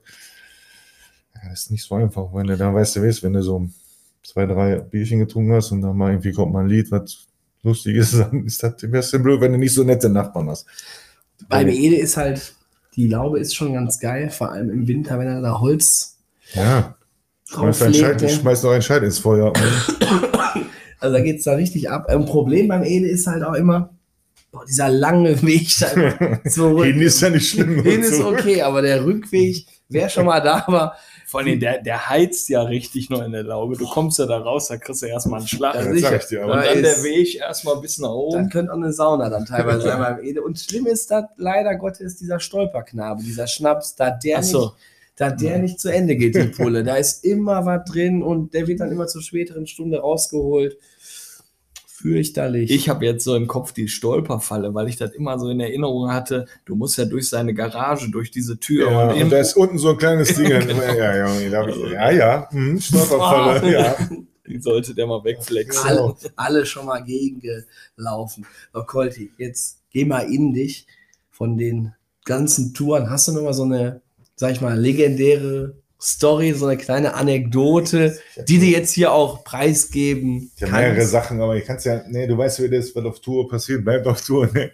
Ja, 1.34 1.48
das 1.48 1.60
ist 1.60 1.70
nicht 1.70 1.84
so 1.84 1.94
einfach, 1.94 2.26
wenn 2.34 2.48
du 2.48 2.56
dann, 2.56 2.74
weißt 2.74 2.96
du, 2.96 3.02
weißt, 3.02 3.22
wenn 3.22 3.34
du 3.34 3.42
so 3.42 3.68
zwei, 4.24 4.46
drei 4.46 4.80
Bierchen 4.80 5.20
getrunken 5.20 5.52
hast 5.52 5.70
und 5.70 5.80
dann 5.80 5.96
mal 5.96 6.10
irgendwie 6.10 6.32
kommt 6.32 6.52
mal 6.52 6.64
ein 6.64 6.68
Lied, 6.68 6.90
was 6.90 7.25
lustig 7.66 7.96
ist, 7.96 8.14
dann 8.14 8.46
ist 8.46 8.62
das 8.62 8.82
ein 8.82 8.90
bisschen 8.90 9.22
blöd, 9.22 9.40
wenn 9.40 9.52
du 9.52 9.58
nicht 9.58 9.74
so 9.74 9.84
nette 9.84 10.08
Nachbarn 10.08 10.48
hast. 10.48 10.66
Beim 11.48 11.68
Ede 11.68 11.96
ist 11.96 12.16
halt, 12.16 12.54
die 12.94 13.08
Laube 13.08 13.38
ist 13.38 13.54
schon 13.54 13.74
ganz 13.74 14.00
geil, 14.00 14.30
vor 14.30 14.52
allem 14.52 14.70
im 14.70 14.88
Winter, 14.88 15.18
wenn 15.18 15.28
er 15.28 15.42
da 15.42 15.60
Holz 15.60 16.16
Ja. 16.54 16.96
Schmeiß, 17.48 17.82
ein. 17.82 17.94
Scheit, 17.94 18.22
ne? 18.22 18.28
schmeiß 18.28 18.62
noch 18.64 18.70
ein 18.72 18.82
Scheit 18.82 19.02
ins 19.02 19.18
Feuer. 19.18 19.52
Also 20.98 21.14
da 21.14 21.22
geht 21.22 21.38
es 21.38 21.44
da 21.44 21.52
richtig 21.52 21.90
ab. 21.90 22.06
Ein 22.08 22.24
Problem 22.24 22.68
beim 22.68 22.82
Ede 22.82 23.06
ist 23.06 23.26
halt 23.26 23.44
auch 23.44 23.52
immer, 23.52 23.90
boah, 24.50 24.64
dieser 24.64 24.88
lange 24.88 25.40
Weg. 25.42 25.68
Hin 26.44 27.00
ist 27.02 27.20
ja 27.20 27.28
nicht 27.28 27.50
schlimm. 27.50 27.82
Hin 27.82 28.02
ist 28.02 28.18
okay, 28.22 28.62
aber 28.62 28.80
der 28.80 29.04
Rückweg, 29.04 29.66
wer 29.90 30.08
schon 30.08 30.24
mal 30.24 30.40
da 30.40 30.64
war, 30.68 30.96
Vor 31.36 31.44
allem, 31.44 31.60
der, 31.60 31.82
der 31.82 32.08
heizt 32.08 32.48
ja 32.48 32.62
richtig 32.62 33.10
noch 33.10 33.22
in 33.22 33.32
der 33.32 33.42
Laube. 33.42 33.76
Du 33.76 33.86
kommst 33.86 34.18
ja 34.18 34.24
da 34.24 34.38
raus, 34.38 34.68
da 34.68 34.78
kriegst 34.78 35.02
du 35.02 35.06
erstmal 35.06 35.40
einen 35.40 35.48
Schlag. 35.48 35.74
Ja, 35.74 35.84
das 35.84 35.94
sicher. 35.94 36.16
ich 36.16 36.24
dir, 36.24 36.42
aber 36.44 36.54
Und 36.54 36.58
Da 36.60 36.72
dann 36.72 36.82
der 36.82 37.02
Weg 37.02 37.34
erstmal 37.36 37.76
bis 37.76 37.98
nach 37.98 38.08
dann 38.08 38.16
oben. 38.16 38.48
könnte 38.48 38.72
auch 38.72 38.76
eine 38.76 38.92
Sauna 38.92 39.28
dann 39.28 39.44
teilweise 39.44 39.82
sein 39.82 39.98
beim 39.98 40.24
Ede. 40.24 40.42
Und 40.42 40.58
schlimm 40.58 40.86
ist 40.86 41.10
das 41.10 41.24
leider 41.36 41.76
Gottes 41.76 42.16
dieser 42.16 42.40
Stolperknabe, 42.40 43.22
dieser 43.22 43.46
Schnaps, 43.46 43.94
da 43.94 44.10
der 44.10 44.42
so. 44.42 44.60
nicht 44.60 44.72
da 45.16 45.30
der 45.30 45.58
nicht 45.58 45.80
zu 45.80 45.92
Ende 45.92 46.14
geht, 46.16 46.34
die 46.34 46.44
Pulle. 46.44 46.84
Da 46.84 46.96
ist 46.96 47.24
immer 47.24 47.64
was 47.64 47.84
drin 47.90 48.22
und 48.22 48.52
der 48.52 48.66
wird 48.66 48.80
dann 48.80 48.92
immer 48.92 49.06
zur 49.06 49.22
späteren 49.22 49.66
Stunde 49.66 49.98
rausgeholt. 49.98 50.78
Fürchterlich. 51.98 52.70
Ich 52.70 52.90
habe 52.90 53.06
jetzt 53.06 53.24
so 53.24 53.34
im 53.34 53.46
Kopf 53.46 53.72
die 53.72 53.88
Stolperfalle, 53.88 54.74
weil 54.74 54.86
ich 54.86 54.96
das 54.96 55.12
immer 55.12 55.38
so 55.38 55.48
in 55.48 55.60
Erinnerung 55.60 56.12
hatte. 56.12 56.44
Du 56.66 56.74
musst 56.76 56.98
ja 56.98 57.06
durch 57.06 57.26
seine 57.30 57.54
Garage, 57.54 58.10
durch 58.10 58.30
diese 58.30 58.60
Tür. 58.60 58.90
Ja, 58.90 59.10
und 59.12 59.22
und 59.22 59.30
da 59.30 59.38
ist 59.38 59.56
unten 59.56 59.78
so 59.78 59.88
ein 59.88 59.96
kleines 59.96 60.34
Ding. 60.34 60.50
ja, 60.50 60.60
ja, 60.94 61.26
Junge, 61.26 61.48
da 61.48 61.62
hab 61.62 61.68
ich, 61.68 61.76
ja, 61.90 62.10
ja, 62.10 62.50
hm, 62.50 62.78
Stolperfalle, 62.78 63.72
ja. 63.72 63.96
die 64.46 64.60
sollte 64.60 64.94
der 64.94 65.06
mal 65.06 65.24
wegflexen. 65.24 65.86
alle, 65.86 66.14
alle 66.36 66.66
schon 66.66 66.84
mal 66.84 67.02
gegengelaufen. 67.02 68.44
So, 68.74 68.82
Kolti, 68.82 69.32
jetzt 69.38 69.80
geh 69.90 70.04
mal 70.04 70.30
in 70.30 70.52
dich 70.52 70.86
von 71.30 71.56
den 71.56 71.94
ganzen 72.26 72.74
Touren. 72.74 73.08
Hast 73.08 73.28
du 73.28 73.32
noch 73.32 73.42
mal 73.42 73.54
so 73.54 73.62
eine, 73.62 74.02
sag 74.34 74.52
ich 74.52 74.60
mal, 74.60 74.78
legendäre 74.78 75.76
Story, 76.06 76.52
so 76.52 76.66
eine 76.66 76.76
kleine 76.76 77.14
Anekdote, 77.14 78.16
die 78.48 78.58
du 78.58 78.64
jetzt 78.64 78.92
hier 78.92 79.12
auch 79.12 79.42
preisgeben 79.44 80.50
Ich 80.56 80.62
habe 80.62 80.72
mehrere? 80.72 81.04
Sachen, 81.04 81.40
aber 81.40 81.56
ich 81.56 81.64
kann 81.64 81.76
es 81.76 81.84
ja, 81.84 82.02
nee, 82.08 82.26
du 82.26 82.38
weißt, 82.38 82.62
wie 82.62 82.68
das, 82.68 82.94
was 82.94 83.04
auf 83.04 83.20
Tour 83.20 83.48
passiert, 83.48 83.84
bleibt 83.84 84.06
auf 84.06 84.24
Tour, 84.24 84.48
ne? 84.52 84.70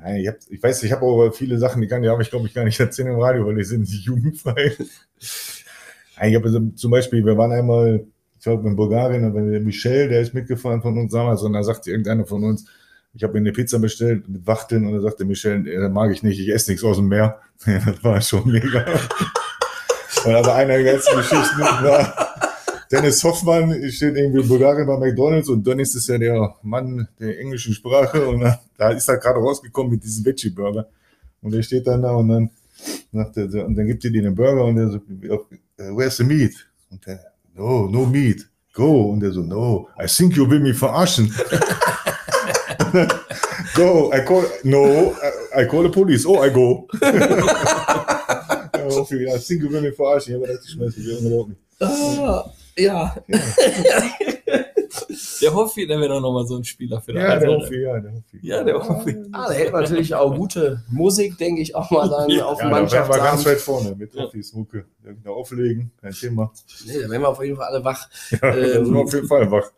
Nein, 0.00 0.16
ich, 0.20 0.28
hab, 0.28 0.36
ich 0.48 0.62
weiß, 0.62 0.82
ich 0.84 0.92
habe 0.92 1.02
auch 1.04 1.30
viele 1.32 1.58
Sachen, 1.58 1.80
die 1.82 1.88
kann 1.88 2.04
ich, 2.04 2.10
aber 2.10 2.20
ich 2.20 2.30
glaube, 2.30 2.46
ich 2.46 2.54
gar 2.54 2.64
nicht 2.64 2.78
erzählen 2.78 3.08
im 3.08 3.20
Radio, 3.20 3.46
weil 3.46 3.56
die 3.56 3.64
sind 3.64 3.80
nicht 3.80 4.04
jugendfrei. 4.04 4.72
Nein, 6.18 6.30
Ich 6.30 6.36
habe 6.36 6.44
also 6.46 6.60
zum 6.76 6.90
Beispiel, 6.90 7.24
wir 7.24 7.36
waren 7.36 7.52
einmal, 7.52 8.04
ich 8.36 8.44
glaube 8.44 8.68
in 8.68 8.76
Bulgarien, 8.76 9.24
und 9.24 9.34
der 9.50 9.60
Michel, 9.60 10.08
der 10.08 10.20
ist 10.20 10.34
mitgefahren 10.34 10.82
von 10.82 10.96
uns 10.98 11.12
damals, 11.12 11.42
und 11.42 11.52
da 11.54 11.62
sagte 11.62 11.90
irgendeiner 11.90 12.26
von 12.26 12.44
uns, 12.44 12.66
ich 13.14 13.22
habe 13.24 13.32
mir 13.32 13.38
eine 13.40 13.52
Pizza 13.52 13.78
bestellt 13.78 14.28
mit 14.28 14.46
Wachteln 14.46 14.86
und 14.86 14.92
da 14.92 15.00
sagte 15.00 15.24
Michel, 15.24 15.66
"Äh, 15.66 15.88
mag 15.88 16.12
ich 16.12 16.22
nicht, 16.22 16.38
ich 16.38 16.50
esse 16.50 16.70
nichts 16.70 16.84
aus 16.84 16.98
dem 16.98 17.08
Meer. 17.08 17.40
Das 17.64 18.04
war 18.04 18.20
schon 18.20 18.50
mega. 18.52 18.84
Und 20.28 20.34
aber 20.34 20.54
einer 20.54 20.74
der 20.78 20.92
ganzen 20.92 21.16
Geschichten 21.16 21.62
Dennis 22.90 23.22
Hoffmann 23.22 23.90
steht 23.90 24.16
irgendwie 24.16 24.40
in 24.40 24.48
Bulgarien 24.48 24.86
bei 24.86 24.96
McDonalds 24.96 25.48
und 25.50 25.66
Dennis 25.66 25.94
ist 25.94 26.08
ja 26.08 26.16
der 26.16 26.54
Mann 26.62 27.06
der 27.20 27.38
englischen 27.38 27.74
Sprache 27.74 28.26
und 28.26 28.40
da- 28.78 28.90
ist 28.90 29.08
er 29.08 29.18
gerade 29.18 29.40
rausgekommen 29.40 29.92
mit 29.92 30.02
diesem 30.02 30.24
Veggie-Burger. 30.24 30.86
Und 31.42 31.52
der 31.52 31.62
steht 31.62 31.86
dann 31.86 32.00
da 32.02 32.12
und 32.12 32.28
dann 32.28 32.50
sagt 33.12 33.36
er, 33.36 33.66
und 33.66 33.76
dann 33.76 33.86
gibt 33.86 34.04
ihr 34.04 34.12
den 34.12 34.34
Burger 34.34 34.64
und 34.64 34.76
der 34.76 34.88
so, 34.88 34.96
äh, 34.96 35.90
where's 35.94 36.16
the 36.16 36.24
meat? 36.24 36.52
Und 36.90 37.06
der, 37.06 37.20
no, 37.54 37.88
no 37.90 38.06
meat, 38.06 38.48
go. 38.72 39.10
Und 39.10 39.20
der 39.20 39.32
so, 39.32 39.42
no, 39.42 39.88
I 40.02 40.06
think 40.06 40.34
you 40.34 40.48
will 40.48 40.60
me 40.60 40.72
verarschen. 40.72 41.26
go, 43.74 44.10
I 44.14 44.20
call, 44.24 44.44
no, 44.64 45.14
I 45.54 45.66
call 45.66 45.82
the 45.82 45.90
police, 45.90 46.24
oh, 46.26 46.42
I 46.42 46.50
go. 46.50 46.88
ja, 48.98 49.00
Hoffi, 49.00 49.14
I 49.26 49.38
think 49.38 49.62
you 49.62 49.70
will 49.70 49.80
me 49.80 49.92
verarschen. 49.92 50.34
Ich 50.34 50.38
habe 50.40 50.46
gedacht, 50.48 50.64
ich 50.66 50.72
schmeiße 50.72 51.00
dich 51.00 51.20
überhaupt 51.20 51.48
nicht. 51.50 51.60
Ah, 51.80 52.50
ja, 52.76 53.16
Der 55.42 55.54
Hoffi, 55.54 55.86
der 55.86 55.98
wäre 56.00 56.08
doch 56.14 56.20
nochmal 56.20 56.46
so 56.46 56.56
ein 56.56 56.64
Spieler 56.64 57.00
für 57.00 57.12
Ja, 57.14 57.36
der. 57.38 57.48
Hoffi, 57.50 57.82
ja, 57.82 58.00
der 58.00 58.12
Hoffi. 58.12 58.38
Ja, 58.42 58.64
der 58.64 58.74
Hoffi. 58.88 59.16
ah, 59.32 59.48
der 59.48 59.58
hätte 59.58 59.72
natürlich 59.72 60.14
auch 60.14 60.34
gute 60.34 60.82
Musik, 60.90 61.38
denke 61.38 61.60
ich, 61.62 61.74
auch 61.74 61.90
mal 61.90 62.08
dann 62.08 62.28
Ja, 62.36 62.46
auf 62.46 62.58
Ja, 62.60 62.66
dem 62.68 62.86
da 62.86 62.92
wären 62.92 63.08
wir 63.08 63.18
ganz 63.18 63.46
weit 63.46 63.58
vorne 63.60 63.94
mit 63.96 64.14
Hoffis 64.16 64.52
Mucke. 64.54 64.84
Da 65.24 65.30
auflegen, 65.30 65.92
kein 66.00 66.12
Thema. 66.12 66.52
Nee, 66.86 67.00
da 67.02 67.08
wären 67.10 67.22
wir 67.22 67.28
auf 67.28 67.42
jeden 67.42 67.56
Fall 67.56 67.66
alle 67.66 67.84
wach. 67.84 68.08
Ja, 68.30 68.38
da 68.40 68.54
sind 68.84 68.92
wir 68.94 69.00
auf 69.00 69.14
jeden 69.14 69.28
Fall 69.28 69.50
wach. 69.50 69.70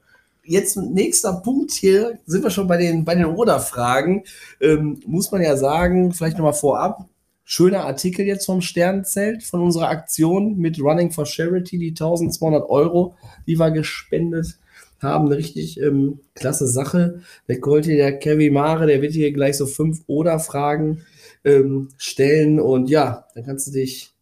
jetzt 0.44 0.76
nächster 0.76 1.32
Punkt 1.34 1.72
hier, 1.72 2.18
sind 2.26 2.42
wir 2.42 2.50
schon 2.50 2.66
bei 2.66 2.76
den, 2.78 3.04
bei 3.04 3.14
den 3.14 3.26
Oder-Fragen. 3.26 4.24
Ähm, 4.60 5.00
muss 5.06 5.30
man 5.30 5.42
ja 5.42 5.56
sagen, 5.56 6.12
vielleicht 6.12 6.38
nochmal 6.38 6.54
vorab, 6.54 7.04
schöner 7.44 7.84
Artikel 7.84 8.24
jetzt 8.26 8.46
vom 8.46 8.60
Sternzelt 8.60 9.42
von 9.42 9.60
unserer 9.60 9.88
Aktion 9.88 10.56
mit 10.56 10.80
Running 10.80 11.10
for 11.10 11.26
Charity, 11.26 11.78
die 11.78 11.90
1200 11.90 12.68
Euro, 12.68 13.16
die 13.46 13.58
wir 13.58 13.70
gespendet 13.70 14.58
haben. 15.00 15.26
Eine 15.26 15.36
richtig 15.36 15.80
ähm, 15.80 16.20
klasse 16.34 16.68
Sache. 16.68 17.20
Der 17.48 17.60
Colti, 17.60 17.96
der 17.96 18.18
Kevin 18.18 18.54
Mare, 18.54 18.86
der 18.86 19.02
wird 19.02 19.12
hier 19.12 19.32
gleich 19.32 19.56
so 19.56 19.66
fünf 19.66 20.02
Oder-Fragen 20.06 21.02
ähm, 21.44 21.88
stellen 21.96 22.60
und 22.60 22.90
ja, 22.90 23.26
dann 23.34 23.44
kannst 23.44 23.66
du 23.66 23.72
dich 23.72 24.14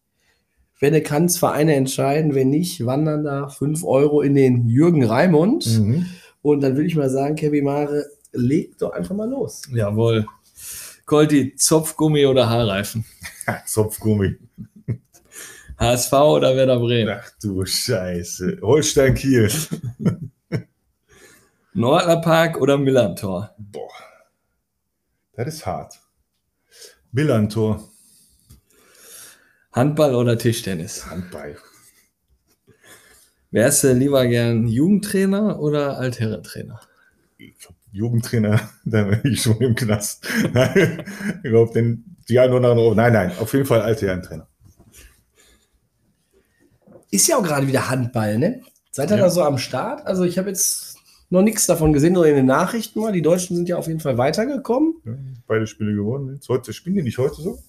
wenn 0.79 0.93
du 0.93 1.01
kannst, 1.01 1.39
Vereine 1.39 1.75
entscheiden. 1.75 2.35
Wenn 2.35 2.49
nicht, 2.49 2.85
wandern 2.85 3.25
da 3.25 3.49
5 3.49 3.83
Euro 3.83 4.21
in 4.21 4.33
den 4.33 4.67
Jürgen 4.67 5.03
Raimund. 5.03 5.77
Mhm. 5.77 6.05
Und 6.41 6.61
dann 6.61 6.75
würde 6.75 6.87
ich 6.87 6.95
mal 6.95 7.09
sagen, 7.09 7.35
Kevin 7.35 7.65
Mare, 7.65 8.05
leg 8.31 8.77
doch 8.77 8.91
einfach 8.91 9.15
mal 9.15 9.29
los. 9.29 9.63
Jawohl. 9.73 10.25
Colti, 11.09 11.55
Zopfgummi 11.55 12.27
oder 12.27 12.47
Haarreifen? 12.47 13.03
Zopfgummi. 13.65 14.37
HSV 15.79 16.13
oder 16.13 16.55
Werder 16.55 16.77
Bremen? 16.77 17.17
Ach 17.19 17.31
du 17.41 17.65
Scheiße. 17.65 18.59
Holstein 18.61 19.15
Kiel. 19.15 19.51
Nordlerpark 21.73 22.61
oder 22.61 22.77
Millantor? 22.77 23.55
Boah. 23.57 23.89
Das 25.33 25.47
ist 25.47 25.65
hart. 25.65 25.99
Millantor. 27.11 27.89
Handball 29.71 30.13
oder 30.13 30.37
Tischtennis? 30.37 31.07
Handball. 31.07 31.57
Wärst 33.49 33.83
du 33.83 33.93
lieber 33.93 34.27
gern 34.27 34.67
Jugendtrainer 34.67 35.59
oder 35.59 35.97
Altherrentrainer? 35.97 36.79
Ich 37.39 37.57
glaub, 37.57 37.78
Jugendtrainer, 37.91 38.59
da 38.85 39.09
wäre 39.09 39.27
ich 39.27 39.41
schon 39.41 39.57
im 39.57 39.75
Knast. 39.75 40.27
Nein, 40.53 41.03
ich 41.43 41.49
glaube, 41.49 41.73
den, 41.73 42.15
die 42.27 42.37
einen 42.39 42.53
oder 42.53 42.69
anderen, 42.71 42.95
nein, 42.95 43.13
nein, 43.13 43.31
auf 43.39 43.53
jeden 43.53 43.65
Fall 43.65 43.81
alte 43.81 44.05
Herrentrainer. 44.07 44.47
Ist 47.11 47.27
ja 47.27 47.37
auch 47.37 47.43
gerade 47.43 47.67
wieder 47.67 47.89
Handball, 47.89 48.37
ne? 48.37 48.61
Seid 48.91 49.09
ihr 49.11 49.17
Ja. 49.17 49.23
da 49.23 49.29
so 49.29 49.43
am 49.43 49.57
Start? 49.57 50.05
Also 50.05 50.23
ich 50.23 50.37
habe 50.37 50.49
jetzt 50.49 50.97
noch 51.31 51.41
nichts 51.41 51.65
davon 51.65 51.93
gesehen, 51.93 52.13
nur 52.13 52.27
in 52.27 52.35
den 52.35 52.45
Nachrichten 52.45 52.99
mal. 52.99 53.11
Die 53.11 53.21
Deutschen 53.21 53.55
sind 53.55 53.67
ja 53.69 53.77
auf 53.77 53.87
jeden 53.87 53.99
Fall 53.99 54.17
weitergekommen. 54.17 54.95
Ja, 55.05 55.13
beide 55.47 55.67
Spiele 55.67 55.93
gewonnen. 55.95 56.33
Jetzt 56.35 56.49
heute 56.49 56.73
spielen 56.73 56.95
die 56.95 57.03
nicht 57.03 57.17
heute 57.17 57.41
so? 57.41 57.59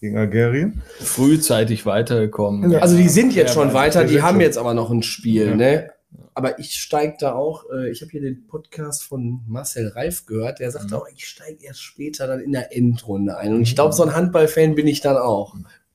Gegen 0.00 0.18
Algerien? 0.18 0.82
Frühzeitig 1.00 1.86
weitergekommen. 1.86 2.74
Also 2.76 2.96
die 2.96 3.08
sind 3.08 3.34
jetzt 3.34 3.54
Ja, 3.56 3.62
schon 3.62 3.72
weiter, 3.74 4.04
die 4.04 4.20
haben 4.22 4.34
schon- 4.34 4.40
jetzt 4.42 4.58
aber 4.58 4.74
noch 4.74 4.90
ein 4.90 5.02
Spiel, 5.02 5.48
Ja. 5.48 5.54
ne? 5.56 5.90
Aber 6.34 6.58
ich 6.58 6.74
steige 6.74 7.16
da 7.18 7.34
auch, 7.34 7.64
äh, 7.72 7.90
ich 7.90 8.00
habe 8.02 8.10
hier 8.10 8.20
den 8.20 8.46
Podcast 8.46 9.02
von 9.04 9.40
Marcel 9.46 9.88
Reif 9.88 10.26
gehört, 10.26 10.58
der 10.60 10.70
sagt 10.70 10.90
Mhm. 10.90 10.96
auch, 10.96 11.06
ich 11.14 11.26
steige 11.28 11.64
erst 11.64 11.82
später 11.82 12.26
dann 12.26 12.40
in 12.40 12.52
der 12.52 12.74
Endrunde 12.76 13.36
ein. 13.36 13.54
Und 13.54 13.62
ich 13.62 13.74
glaube, 13.74 13.92
so 13.94 14.02
ein 14.02 14.14
Handballfan 14.14 14.74
bin 14.74 14.86
ich 14.86 15.00
dann 15.00 15.16
auch. 15.16 15.54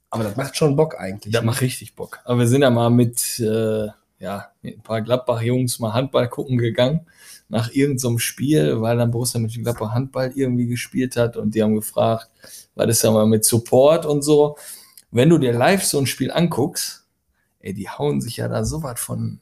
Aber 0.10 0.24
das 0.24 0.36
macht 0.36 0.58
schon 0.58 0.76
Bock 0.76 1.00
eigentlich. 1.00 1.34
Das 1.34 1.44
macht 1.44 1.62
richtig 1.62 1.96
Bock. 1.96 2.20
Aber 2.26 2.40
wir 2.40 2.48
sind 2.48 2.62
ja 2.64 2.70
mal 2.70 2.90
mit, 2.90 3.40
äh, 3.40 3.88
ja, 4.20 4.52
mit 4.62 4.78
ein 4.78 4.82
paar 4.82 5.02
Gladbach-Jungs 5.02 5.80
mal 5.80 5.94
Handball 5.94 6.28
gucken 6.30 6.58
gegangen 6.58 7.02
nach 7.50 7.72
irgendeinem 7.72 8.20
Spiel, 8.20 8.80
weil 8.82 8.98
dann 8.98 9.12
Borussia 9.12 9.40
Mönchengladbach 9.40 9.92
Handball 9.92 10.32
irgendwie 10.36 10.68
gespielt 10.68 11.18
hat 11.18 11.36
und 11.38 11.54
die 11.54 11.62
haben 11.62 11.76
gefragt, 11.76 12.30
war 12.76 12.88
das 12.88 13.02
ja 13.02 13.12
mal 13.12 13.26
mit 13.26 13.44
Support 13.46 14.06
und 14.06 14.22
so. 14.22 14.58
Wenn 15.12 15.30
du 15.30 15.38
dir 15.38 15.52
live 15.54 15.84
so 15.84 16.00
ein 16.00 16.08
Spiel 16.08 16.32
anguckst, 16.32 17.06
ey, 17.60 17.74
die 17.74 17.90
hauen 17.90 18.22
sich 18.22 18.38
ja 18.38 18.48
da 18.48 18.64
so 18.64 18.82
was 18.84 19.00
von 19.00 19.40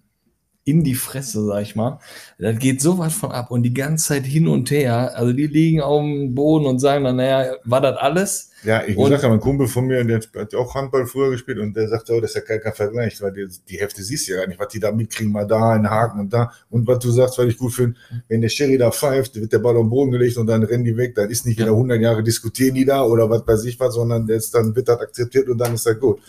in 0.65 0.83
die 0.83 0.95
Fresse, 0.95 1.43
sag 1.45 1.61
ich 1.63 1.75
mal. 1.75 1.99
Das 2.37 2.59
geht 2.59 2.81
so 2.81 2.97
was 2.99 3.13
von 3.13 3.31
ab 3.31 3.49
und 3.49 3.63
die 3.63 3.73
ganze 3.73 4.09
Zeit 4.09 4.25
hin 4.25 4.47
und 4.47 4.69
her. 4.69 5.13
Also 5.15 5.33
die 5.33 5.47
liegen 5.47 5.81
auf 5.81 6.01
dem 6.01 6.35
Boden 6.35 6.65
und 6.67 6.79
sagen 6.79 7.05
dann, 7.05 7.15
naja, 7.15 7.53
war 7.63 7.81
das 7.81 7.97
alles? 7.97 8.51
Ja, 8.63 8.83
ich 8.85 8.95
Und- 8.97 9.09
sag 9.09 9.23
ja, 9.23 9.29
mein 9.29 9.39
Kumpel 9.39 9.67
von 9.67 9.85
mir, 9.87 10.03
der 10.03 10.19
hat 10.19 10.53
ja 10.53 10.59
auch 10.59 10.75
Handball 10.75 11.05
früher 11.07 11.31
gespielt 11.31 11.59
und 11.59 11.75
der 11.75 11.87
sagte, 11.87 12.13
oh, 12.13 12.19
das 12.21 12.31
ist 12.31 12.35
ja 12.35 12.41
kein, 12.41 12.59
kein 12.59 12.73
Vergleich, 12.73 13.19
weil 13.21 13.31
die, 13.31 13.47
die 13.69 13.79
Hälfte 13.79 14.03
siehst 14.03 14.27
du 14.27 14.33
ja 14.33 14.39
gar 14.41 14.47
nicht, 14.47 14.59
was 14.59 14.67
die 14.67 14.79
da 14.81 14.91
mitkriegen, 14.91 15.31
mal 15.31 15.47
da 15.47 15.71
einen 15.71 15.89
Haken 15.89 16.19
und 16.19 16.33
da. 16.33 16.51
Und 16.69 16.85
was 16.85 16.99
du 16.99 17.09
sagst, 17.09 17.37
was 17.39 17.45
ich 17.47 17.57
gut 17.57 17.73
finde, 17.73 17.95
wenn 18.27 18.41
der 18.41 18.49
Sherry 18.49 18.77
da 18.77 18.91
pfeift, 18.91 19.35
wird 19.39 19.53
der 19.53 19.59
Ball 19.59 19.75
auf 19.77 19.83
den 19.83 19.89
Boden 19.89 20.11
gelegt 20.11 20.37
und 20.37 20.45
dann 20.47 20.61
rennen 20.63 20.83
die 20.83 20.97
weg, 20.97 21.15
dann 21.15 21.29
ist 21.29 21.45
nicht 21.45 21.57
wieder 21.57 21.71
100 21.71 22.01
Jahre 22.01 22.21
diskutieren 22.21 22.75
die 22.75 22.85
da 22.85 23.01
oder 23.03 23.29
was 23.29 23.47
weiß 23.47 23.63
ich 23.63 23.79
was, 23.79 23.93
sondern 23.95 24.27
das, 24.27 24.51
dann 24.51 24.75
wird 24.75 24.89
das 24.89 24.99
akzeptiert 24.99 25.47
und 25.47 25.57
dann 25.57 25.73
ist 25.73 25.85
das 25.85 25.97
gut. 25.99 26.19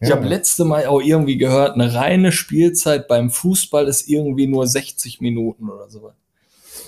Ich 0.00 0.08
Ja. 0.08 0.16
habe 0.16 0.26
letzte 0.26 0.64
Mal 0.64 0.86
auch 0.86 1.02
irgendwie 1.02 1.36
gehört, 1.36 1.74
eine 1.74 1.92
reine 1.94 2.32
Spielzeit 2.32 3.06
beim 3.06 3.30
Fußball 3.30 3.86
ist 3.86 4.08
irgendwie 4.08 4.46
nur 4.46 4.66
60 4.66 5.20
Minuten 5.20 5.68
oder 5.68 5.90
sowas. 5.90 6.14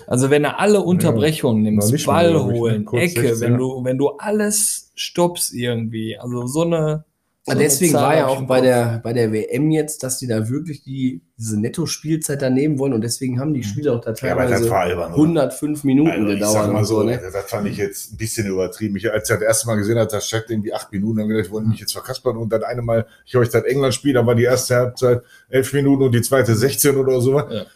Also 0.07 0.31
wenn 0.31 0.43
du 0.43 0.59
alle 0.59 0.81
Unterbrechungen 0.81 1.63
noch 1.63 1.71
nimmst, 1.71 1.93
nicht 1.93 2.07
mal, 2.07 2.33
Ball 2.33 2.33
ne? 2.33 2.55
holen, 2.55 2.87
Ecke, 2.93 3.21
16, 3.21 3.41
wenn 3.41 3.53
ja. 3.53 3.59
du, 3.59 3.85
wenn 3.85 3.99
du 3.99 4.09
alles 4.17 4.91
stoppst 4.95 5.53
irgendwie, 5.55 6.19
also 6.19 6.47
so 6.47 6.63
eine. 6.63 7.05
So 7.45 7.51
eine 7.51 7.61
Deswegen 7.65 7.91
Zahl 7.93 8.03
war 8.03 8.17
ja 8.17 8.27
auch 8.29 8.43
bei 8.43 8.61
der, 8.61 9.01
bei 9.03 9.13
der 9.13 9.33
WM 9.33 9.73
jetzt, 9.73 10.05
dass 10.05 10.19
die 10.19 10.29
da 10.29 10.49
wirklich 10.49 10.85
die, 10.85 11.23
diese 11.37 11.59
Netto-Spielzeit 11.59 12.41
da 12.41 12.49
nehmen 12.51 12.79
wollen 12.79 12.93
und 12.93 13.01
deswegen 13.03 13.41
haben 13.41 13.53
die 13.53 13.65
Spiele 13.65 13.93
auch 13.93 14.01
da 14.01 14.11
Ja, 14.11 14.15
teilweise 14.15 14.71
war 14.71 14.81
albern. 14.83 15.13
oder? 15.13 15.23
105 15.23 15.83
Minuten 15.83 16.11
Also, 16.11 16.27
ich 16.29 16.35
gedauert. 16.35 16.53
sag 16.53 16.73
mal 16.73 16.79
und 16.79 16.85
so, 16.85 17.03
ne? 17.03 17.21
das 17.21 17.45
fand 17.51 17.67
ich 17.67 17.79
jetzt 17.79 18.13
ein 18.13 18.17
bisschen 18.17 18.47
übertrieben. 18.47 18.95
Ich, 18.95 19.11
als 19.13 19.29
ich 19.29 19.35
das 19.37 19.43
erste 19.45 19.67
Mal 19.67 19.75
gesehen 19.75 19.99
habe, 19.99 20.09
das 20.09 20.25
steht 20.25 20.45
irgendwie 20.51 20.73
acht 20.73 20.93
Minuten, 20.93 21.19
dann 21.19 21.29
gedacht, 21.29 21.47
ich 21.47 21.51
wollte 21.53 21.69
mich 21.69 21.81
jetzt 21.81 21.93
verkaspern 21.93 22.37
und 22.37 22.53
dann 22.53 22.63
eine 22.63 22.81
Mal, 22.81 23.07
ich 23.27 23.35
höre 23.35 23.43
ich 23.43 23.49
das 23.49 23.65
England-Spiel, 23.65 24.13
da 24.15 24.25
war 24.25 24.37
die 24.37 24.45
erste 24.45 24.77
Halbzeit 24.77 25.23
elf 25.49 25.73
Minuten 25.73 26.05
und 26.05 26.15
die 26.15 26.23
zweite 26.23 26.55
16 26.55 26.97
oder 26.97 27.21
so. 27.21 27.41
Ja. 27.41 27.67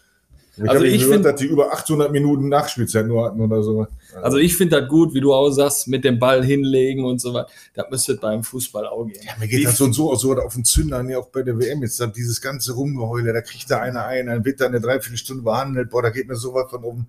Ich 0.59 0.63
Also 0.63 0.75
habe 0.77 0.87
ich 0.87 1.03
gehört, 1.03 1.25
dass 1.25 1.35
die 1.35 1.47
über 1.47 1.73
800 1.73 2.11
Minuten 2.13 2.49
Nachspielzeit 2.49 3.07
nur 3.07 3.27
hatten 3.27 3.41
oder 3.41 3.63
so. 3.63 3.87
Also 4.23 4.39
ich 4.39 4.57
finde 4.57 4.81
das 4.81 4.89
gut, 4.89 5.15
wie 5.15 5.21
du 5.21 5.33
auch 5.33 5.51
sagst, 5.51 5.89
mit 5.89 6.05
dem 6.05 6.19
Ball 6.19 6.45
hinlegen 6.45 7.05
und 7.05 7.21
so 7.21 7.35
weiter. 7.35 7.49
Das 7.75 7.87
müsste 7.91 8.17
beim 8.17 8.43
Fußball 8.43 8.87
auch 8.87 9.05
gehen. 9.05 9.23
Ja, 9.25 9.33
mir 9.39 9.49
geht 9.49 9.65
das 9.65 9.77
so 9.77 9.85
und 9.85 9.93
so 9.93 10.11
aus, 10.11 10.21
so 10.21 10.35
auf 10.35 10.55
den 10.55 10.65
Zündern, 10.65 11.09
ja 11.09 11.19
auch 11.19 11.29
bei 11.29 11.43
der 11.43 11.59
WM 11.59 11.83
jetzt, 11.83 12.01
dann 12.01 12.13
dieses 12.13 12.41
ganze 12.41 12.73
Rumgeheule, 12.73 13.33
da 13.33 13.41
kriegt 13.41 13.71
da 13.71 13.81
einer 13.81 14.07
ein, 14.07 14.27
dann 14.27 14.45
wird 14.45 14.61
da 14.61 14.67
eine 14.67 14.81
Dreiviertelstunde 14.81 15.43
behandelt, 15.43 15.91
boah, 15.91 16.03
da 16.03 16.11
geht 16.11 16.29
mir 16.29 16.37
sowas 16.37 16.71
von 16.71 16.85
oben. 16.85 17.07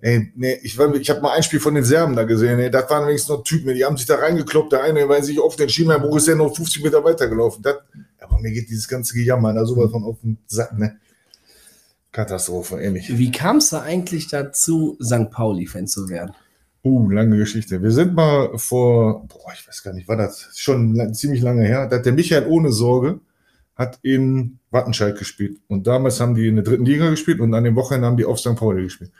Ey, 0.00 0.32
nee, 0.34 0.58
ich, 0.62 0.76
ich 0.78 1.10
habe 1.10 1.20
mal 1.20 1.32
ein 1.32 1.44
Spiel 1.44 1.60
von 1.60 1.76
den 1.76 1.84
Serben 1.84 2.16
da 2.16 2.24
gesehen, 2.24 2.58
ey, 2.58 2.70
das 2.70 2.90
waren 2.90 3.06
wenigstens 3.06 3.28
noch 3.28 3.44
Typen, 3.44 3.74
die 3.74 3.84
haben 3.84 3.96
sich 3.96 4.06
da 4.06 4.16
reingekloppt, 4.16 4.72
der 4.72 4.82
eine, 4.82 5.08
weil 5.08 5.22
sich 5.22 5.38
auf 5.38 5.54
den 5.54 5.68
Schienbeinbruch 5.68 6.16
ist 6.16 6.26
der 6.26 6.34
noch 6.34 6.54
50 6.54 6.82
Meter 6.82 7.04
weitergelaufen. 7.04 7.64
Aber 8.18 8.38
mir 8.40 8.50
geht 8.50 8.68
dieses 8.68 8.88
ganze 8.88 9.14
Gejammer 9.14 9.54
da 9.54 9.64
sowas 9.64 9.92
von 9.92 10.02
auf 10.02 10.16
den 10.22 10.38
Sack, 10.46 10.76
ne? 10.76 10.98
Katastrophe, 12.12 12.80
ähnlich. 12.80 13.16
Wie 13.16 13.30
kam 13.30 13.56
es 13.56 13.70
da 13.70 13.80
eigentlich 13.80 14.28
dazu, 14.28 14.98
St. 15.02 15.30
Pauli-Fan 15.30 15.86
zu 15.86 16.08
werden? 16.08 16.32
Uh, 16.84 17.08
lange 17.10 17.38
Geschichte. 17.38 17.82
Wir 17.82 17.92
sind 17.92 18.14
mal 18.14 18.58
vor, 18.58 19.26
boah, 19.28 19.52
ich 19.54 19.66
weiß 19.66 19.82
gar 19.82 19.94
nicht, 19.94 20.08
war 20.08 20.16
das 20.16 20.50
schon 20.56 21.14
ziemlich 21.14 21.40
lange 21.40 21.64
her, 21.64 21.86
da 21.86 21.96
hat 21.96 22.06
der 22.06 22.12
Michael 22.12 22.46
ohne 22.48 22.72
Sorge 22.72 23.20
hat 23.74 23.98
in 24.02 24.58
Wattenscheid 24.70 25.18
gespielt. 25.18 25.58
Und 25.68 25.86
damals 25.86 26.20
haben 26.20 26.34
die 26.34 26.48
in 26.48 26.56
der 26.56 26.64
dritten 26.64 26.84
Liga 26.84 27.08
gespielt 27.10 27.40
und 27.40 27.54
an 27.54 27.64
dem 27.64 27.76
Wochenende 27.76 28.06
haben 28.06 28.16
die 28.16 28.24
auf 28.24 28.38
St. 28.38 28.56
Pauli 28.56 28.82
gespielt. 28.82 29.12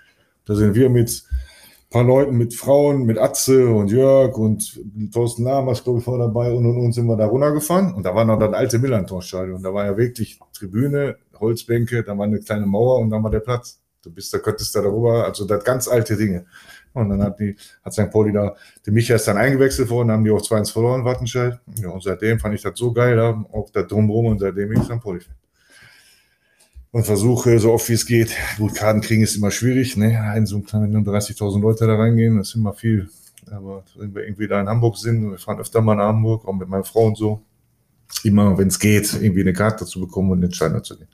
Da 0.44 0.54
sind 0.54 0.74
wir 0.74 0.90
mit 0.90 1.08
ein 1.08 1.88
paar 1.90 2.04
Leuten, 2.04 2.36
mit 2.36 2.54
Frauen, 2.54 3.04
mit 3.04 3.18
Atze 3.18 3.68
und 3.68 3.90
Jörg 3.90 4.36
und 4.36 4.80
Thorsten 5.12 5.44
Lamas, 5.44 5.84
glaube 5.84 6.00
ich, 6.00 6.06
war 6.06 6.18
dabei 6.18 6.52
und 6.52 6.66
und 6.66 6.78
und 6.78 6.92
sind 6.92 7.06
wir 7.06 7.16
da 7.16 7.26
runtergefahren. 7.26 7.94
Und 7.94 8.04
da 8.04 8.14
war 8.14 8.24
noch 8.24 8.38
das 8.38 8.52
alte 8.52 8.78
Millantor-Stadion. 8.78 9.62
Da 9.62 9.72
war 9.72 9.86
ja 9.86 9.96
wirklich 9.96 10.38
Tribüne, 10.52 11.16
Holzbänke, 11.42 12.02
da 12.02 12.16
war 12.16 12.24
eine 12.24 12.40
kleine 12.40 12.66
Mauer 12.66 12.98
und 13.00 13.10
dann 13.10 13.22
war 13.22 13.30
der 13.30 13.40
Platz. 13.40 13.80
Du 14.02 14.10
bist, 14.10 14.34
da 14.34 14.38
könntest 14.38 14.74
da 14.74 14.82
darüber, 14.82 15.24
also 15.24 15.44
das 15.44 15.62
ganz 15.62 15.86
alte 15.86 16.16
Dinge. 16.16 16.46
Und 16.92 17.08
dann 17.08 17.22
hat 17.22 17.38
die, 17.38 17.56
hat 17.84 17.92
St. 17.92 18.10
Pauli 18.10 18.32
da, 18.32 18.54
der 18.84 18.92
Micha 18.92 19.14
ist 19.14 19.28
dann 19.28 19.36
eingewechselt 19.36 19.88
worden, 19.90 20.10
haben 20.10 20.24
die 20.24 20.30
auch 20.30 20.42
2-1 20.42 20.72
verloren, 20.72 21.04
Wattenscheid. 21.04 21.60
Ja, 21.76 21.90
und 21.90 22.02
seitdem 22.02 22.38
fand 22.38 22.54
ich 22.54 22.62
das 22.62 22.78
so 22.78 22.92
geil, 22.92 23.18
auch 23.20 23.70
da 23.70 23.82
drumherum 23.82 24.26
und 24.26 24.40
seitdem 24.40 24.70
bin 24.70 24.80
ich 24.80 24.84
St. 24.84 25.00
Pauli-Fan. 25.00 25.34
Und 26.90 27.04
versuche, 27.04 27.58
so 27.58 27.72
oft 27.72 27.88
wie 27.88 27.94
es 27.94 28.04
geht, 28.04 28.36
gut, 28.58 28.74
Karten 28.74 29.00
kriegen 29.00 29.22
ist 29.22 29.36
immer 29.36 29.50
schwierig, 29.50 29.96
ne, 29.96 30.34
in 30.36 30.44
so 30.44 30.62
wenn 30.72 30.90
nur 30.90 31.02
30.000 31.02 31.60
Leute 31.60 31.86
da 31.86 31.94
reingehen, 31.94 32.36
das 32.36 32.48
ist 32.48 32.56
immer 32.56 32.74
viel. 32.74 33.08
Aber 33.50 33.84
wenn 33.96 34.14
wir 34.14 34.24
irgendwie 34.24 34.46
da 34.46 34.60
in 34.60 34.68
Hamburg 34.68 34.98
sind, 34.98 35.30
wir 35.30 35.38
fahren 35.38 35.58
öfter 35.58 35.80
mal 35.80 35.94
nach 35.94 36.08
Hamburg, 36.08 36.46
auch 36.46 36.52
mit 36.52 36.68
meiner 36.68 36.84
Frau 36.84 37.06
und 37.06 37.16
so, 37.16 37.40
immer, 38.24 38.58
wenn 38.58 38.68
es 38.68 38.78
geht, 38.78 39.14
irgendwie 39.14 39.40
eine 39.40 39.54
Karte 39.54 39.86
zu 39.86 40.00
bekommen 40.00 40.32
und 40.32 40.42
den 40.42 40.52
Steiner 40.52 40.82
zu 40.82 40.98
gehen. 40.98 41.08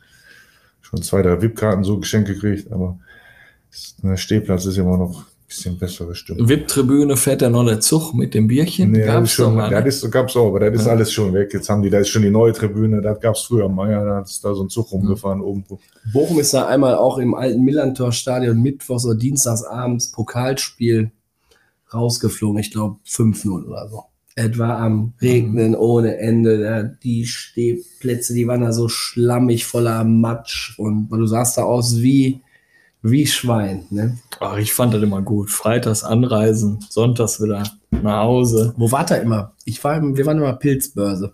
Schon 0.88 1.02
zwei, 1.02 1.20
drei 1.22 1.40
VIP-Karten 1.42 1.84
so 1.84 1.98
geschenkt 1.98 2.28
gekriegt, 2.28 2.72
aber 2.72 2.98
der 4.02 4.16
Stehplatz 4.16 4.64
ist 4.64 4.78
immer 4.78 4.96
noch 4.96 5.18
ein 5.20 5.24
bisschen 5.46 5.78
bessere 5.78 6.14
Stimmung. 6.14 6.48
VIP-Tribüne 6.48 7.14
fährt 7.18 7.42
ja 7.42 7.50
noch 7.50 7.66
der 7.66 7.80
Zug 7.80 8.14
mit 8.14 8.32
dem 8.32 8.46
Bierchen. 8.46 8.92
Nee, 8.92 9.00
das 9.00 9.06
ist 9.08 9.12
Gab's 9.12 9.32
schon, 9.32 9.54
mal, 9.54 9.70
ne? 9.70 9.84
das 9.84 10.10
gab's 10.10 10.34
auch, 10.36 10.46
aber 10.48 10.60
das 10.60 10.80
ist 10.80 10.86
Ja. 10.86 10.92
alles 10.92 11.12
schon 11.12 11.34
weg. 11.34 11.52
Jetzt 11.52 11.68
haben 11.68 11.82
die, 11.82 11.90
da 11.90 11.98
ist 11.98 12.08
schon 12.08 12.22
die 12.22 12.30
neue 12.30 12.54
Tribüne, 12.54 13.02
das 13.02 13.20
gab's 13.20 13.42
früher 13.42 13.68
mal, 13.68 13.90
ja, 13.90 14.02
da 14.02 14.20
ist 14.20 14.42
da 14.42 14.54
so 14.54 14.62
ein 14.62 14.70
Zug 14.70 14.90
rumgefahren 14.90 15.42
oben. 15.42 15.64
Bochum 16.10 16.40
ist 16.40 16.54
da 16.54 16.66
einmal 16.66 16.94
auch 16.94 17.18
im 17.18 17.34
alten 17.34 17.62
Millantor-Stadion 17.64 18.58
mittwochs 18.62 19.04
oder 19.04 19.14
dienstags 19.18 19.64
abends 19.64 20.10
Pokalspiel 20.10 21.10
rausgeflogen. 21.92 22.60
Ich 22.60 22.70
glaube 22.70 22.96
5-0 23.06 23.66
oder 23.66 23.88
so. 23.88 24.04
Etwa 24.38 24.78
am 24.78 25.14
Regnen 25.20 25.74
ohne 25.74 26.18
Ende. 26.18 26.60
Da, 26.62 26.82
die 26.84 27.26
Stehplätze, 27.26 28.34
die 28.34 28.46
waren 28.46 28.60
da 28.60 28.72
so 28.72 28.88
schlammig 28.88 29.66
voller 29.66 30.04
Matsch 30.04 30.78
und 30.78 31.08
du 31.10 31.26
sahst 31.26 31.58
da 31.58 31.62
aus 31.64 32.00
wie, 32.00 32.40
wie 33.02 33.26
Schwein. 33.26 33.86
Ne? 33.90 34.18
Ach, 34.40 34.56
ich 34.58 34.72
fand 34.72 34.94
das 34.94 35.02
immer 35.02 35.22
gut. 35.22 35.50
Freitags 35.50 36.04
anreisen, 36.04 36.78
sonntags 36.88 37.42
wieder 37.42 37.64
nach 37.90 38.22
Hause. 38.22 38.74
Wo 38.76 38.90
war 38.92 39.04
da 39.04 39.16
immer? 39.16 39.54
Ich 39.64 39.82
war, 39.82 39.96
im- 39.96 40.16
wir 40.16 40.24
waren 40.26 40.38
immer 40.38 40.52
Pilzbörse. 40.52 41.32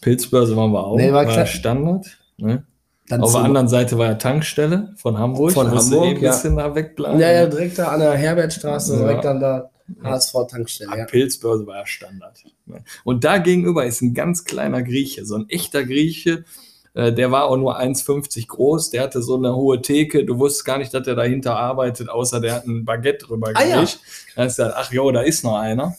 Pilzbörse 0.00 0.56
waren 0.56 0.70
wir 0.72 0.84
auch. 0.86 0.96
Nee, 0.96 1.12
war 1.12 1.26
war 1.26 1.32
klar. 1.32 1.46
Standard. 1.46 2.06
Ne? 2.36 2.64
Dann 3.08 3.20
Auf 3.22 3.32
der 3.32 3.42
anderen 3.42 3.68
Seite 3.68 3.98
war 3.98 4.06
ja 4.06 4.14
Tankstelle 4.14 4.94
von 4.96 5.18
Hamburg. 5.18 5.52
Von 5.52 5.70
Hamburg, 5.70 6.04
eh 6.06 6.16
ein 6.16 6.22
ja. 6.22 6.30
bisschen 6.30 6.56
da 6.56 6.74
wegbleiben. 6.74 7.18
ja, 7.20 7.32
ja, 7.32 7.46
direkt 7.46 7.78
da 7.78 7.88
an 7.88 8.00
der 8.00 8.12
Herbertstraße, 8.14 8.94
Ja. 8.94 8.98
direkt 9.00 9.26
an 9.26 9.40
der 9.40 9.70
HSV-Tankstelle. 10.02 10.96
Ja. 10.98 11.04
Pilzbörse 11.04 11.66
war 11.66 11.76
ja 11.76 11.86
Standard. 11.86 12.44
Und 13.04 13.24
da 13.24 13.38
gegenüber 13.38 13.84
ist 13.86 14.02
ein 14.02 14.14
ganz 14.14 14.44
kleiner 14.44 14.82
Grieche, 14.82 15.24
so 15.24 15.36
ein 15.36 15.48
echter 15.48 15.84
Grieche. 15.84 16.44
äh, 16.94 17.12
Der 17.12 17.30
war 17.30 17.44
auch 17.44 17.56
nur 17.56 17.78
1,50 17.78 18.46
groß, 18.48 18.90
der 18.90 19.02
hatte 19.02 19.22
so 19.22 19.36
eine 19.36 19.54
hohe 19.54 19.80
Theke. 19.82 20.24
Du 20.24 20.38
wusstest 20.38 20.64
gar 20.64 20.78
nicht, 20.78 20.92
dass 20.92 21.04
der 21.04 21.14
dahinter 21.14 21.56
arbeitet, 21.56 22.08
außer 22.08 22.40
der 22.40 22.54
hat 22.56 22.66
ein 22.66 22.84
Baguette 22.84 23.26
drüber 23.26 23.50
Ah, 23.54 23.62
ja. 23.64 23.74
gelegt. 23.76 24.00
Da 24.34 24.44
hast 24.44 24.58
du 24.58 24.62
gesagt, 24.64 24.74
ach 24.78 24.92
jo, 24.92 25.10
da 25.12 25.20
ist 25.22 25.44
noch 25.44 25.56
einer. 25.56 25.94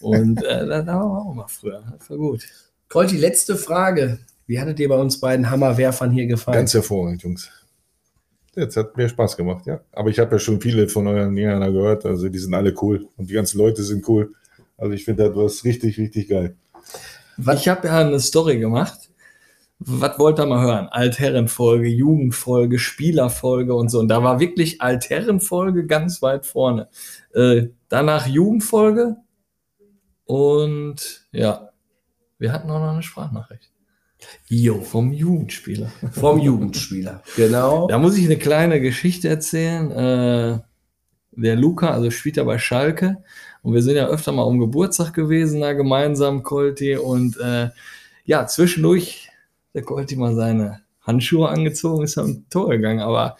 Und 0.00 0.42
äh, 0.44 0.66
da, 0.66 0.82
da 0.82 0.94
waren 0.98 1.10
wir 1.12 1.18
auch 1.22 1.34
mal 1.34 1.46
früher. 1.48 1.82
Das 1.98 2.08
war 2.10 2.16
gut. 2.16 2.42
Colti, 2.88 3.16
letzte 3.16 3.56
Frage. 3.56 4.18
Wie 4.46 4.58
hattet 4.58 4.80
ihr 4.80 4.88
bei 4.88 4.96
uns 4.96 5.20
beiden 5.20 5.48
Hammerwerfern 5.50 6.10
hier 6.10 6.26
gefallen? 6.26 6.56
Ganz 6.56 6.74
hervorragend, 6.74 7.22
Jungs. 7.22 7.48
Jetzt 8.60 8.76
hat 8.76 8.94
mir 8.94 9.08
Spaß 9.08 9.38
gemacht, 9.38 9.66
ja. 9.66 9.80
Aber 9.92 10.10
ich 10.10 10.18
habe 10.18 10.32
ja 10.32 10.38
schon 10.38 10.60
viele 10.60 10.86
von 10.88 11.06
euren 11.06 11.34
Jägern 11.34 11.62
da 11.62 11.70
gehört, 11.70 12.04
also 12.04 12.28
die 12.28 12.38
sind 12.38 12.52
alle 12.52 12.74
cool 12.82 13.08
und 13.16 13.30
die 13.30 13.34
ganzen 13.34 13.56
Leute 13.56 13.82
sind 13.82 14.06
cool. 14.06 14.34
Also 14.76 14.92
ich 14.92 15.04
finde 15.06 15.24
das 15.24 15.36
was 15.36 15.64
richtig, 15.64 15.98
richtig 15.98 16.28
geil. 16.28 16.56
Ich 17.54 17.68
habe 17.68 17.88
ja 17.88 18.00
eine 18.00 18.20
Story 18.20 18.58
gemacht. 18.58 19.08
Was 19.78 20.18
wollt 20.18 20.38
ihr 20.38 20.44
mal 20.44 20.62
hören? 20.62 20.88
Altherrenfolge, 20.88 21.88
Jugendfolge, 21.88 22.78
Spielerfolge 22.78 23.74
und 23.74 23.88
so. 23.88 23.98
Und 23.98 24.08
da 24.08 24.22
war 24.22 24.38
wirklich 24.38 24.82
Altherrenfolge 24.82 25.86
ganz 25.86 26.20
weit 26.20 26.44
vorne. 26.44 26.88
Äh, 27.32 27.68
danach 27.88 28.26
Jugendfolge 28.26 29.16
und 30.24 31.26
ja, 31.32 31.70
wir 32.38 32.52
hatten 32.52 32.70
auch 32.70 32.78
noch 32.78 32.92
eine 32.92 33.02
Sprachnachricht 33.02 33.69
Jo, 34.48 34.80
vom 34.80 35.12
Jugendspieler. 35.12 35.90
vom 36.12 36.38
Jugendspieler. 36.38 37.22
Genau. 37.36 37.86
Da 37.86 37.98
muss 37.98 38.16
ich 38.16 38.24
eine 38.24 38.38
kleine 38.38 38.80
Geschichte 38.80 39.28
erzählen. 39.28 39.90
Äh, 39.90 40.58
der 41.32 41.56
Luca, 41.56 41.90
also 41.90 42.10
spielt 42.10 42.36
ja 42.36 42.44
bei 42.44 42.58
Schalke. 42.58 43.22
Und 43.62 43.74
wir 43.74 43.82
sind 43.82 43.96
ja 43.96 44.06
öfter 44.06 44.32
mal 44.32 44.42
um 44.42 44.58
Geburtstag 44.58 45.12
gewesen, 45.12 45.60
da 45.60 45.72
gemeinsam, 45.72 46.42
Colti. 46.42 46.96
Und 46.96 47.38
äh, 47.38 47.70
ja, 48.24 48.46
zwischendurch 48.46 49.28
der 49.74 49.82
Colti 49.82 50.16
mal 50.16 50.34
seine 50.34 50.80
Handschuhe 51.02 51.48
angezogen, 51.48 52.04
ist 52.04 52.18
am 52.18 52.44
Tor 52.50 52.70
gegangen. 52.70 53.00
Aber 53.00 53.36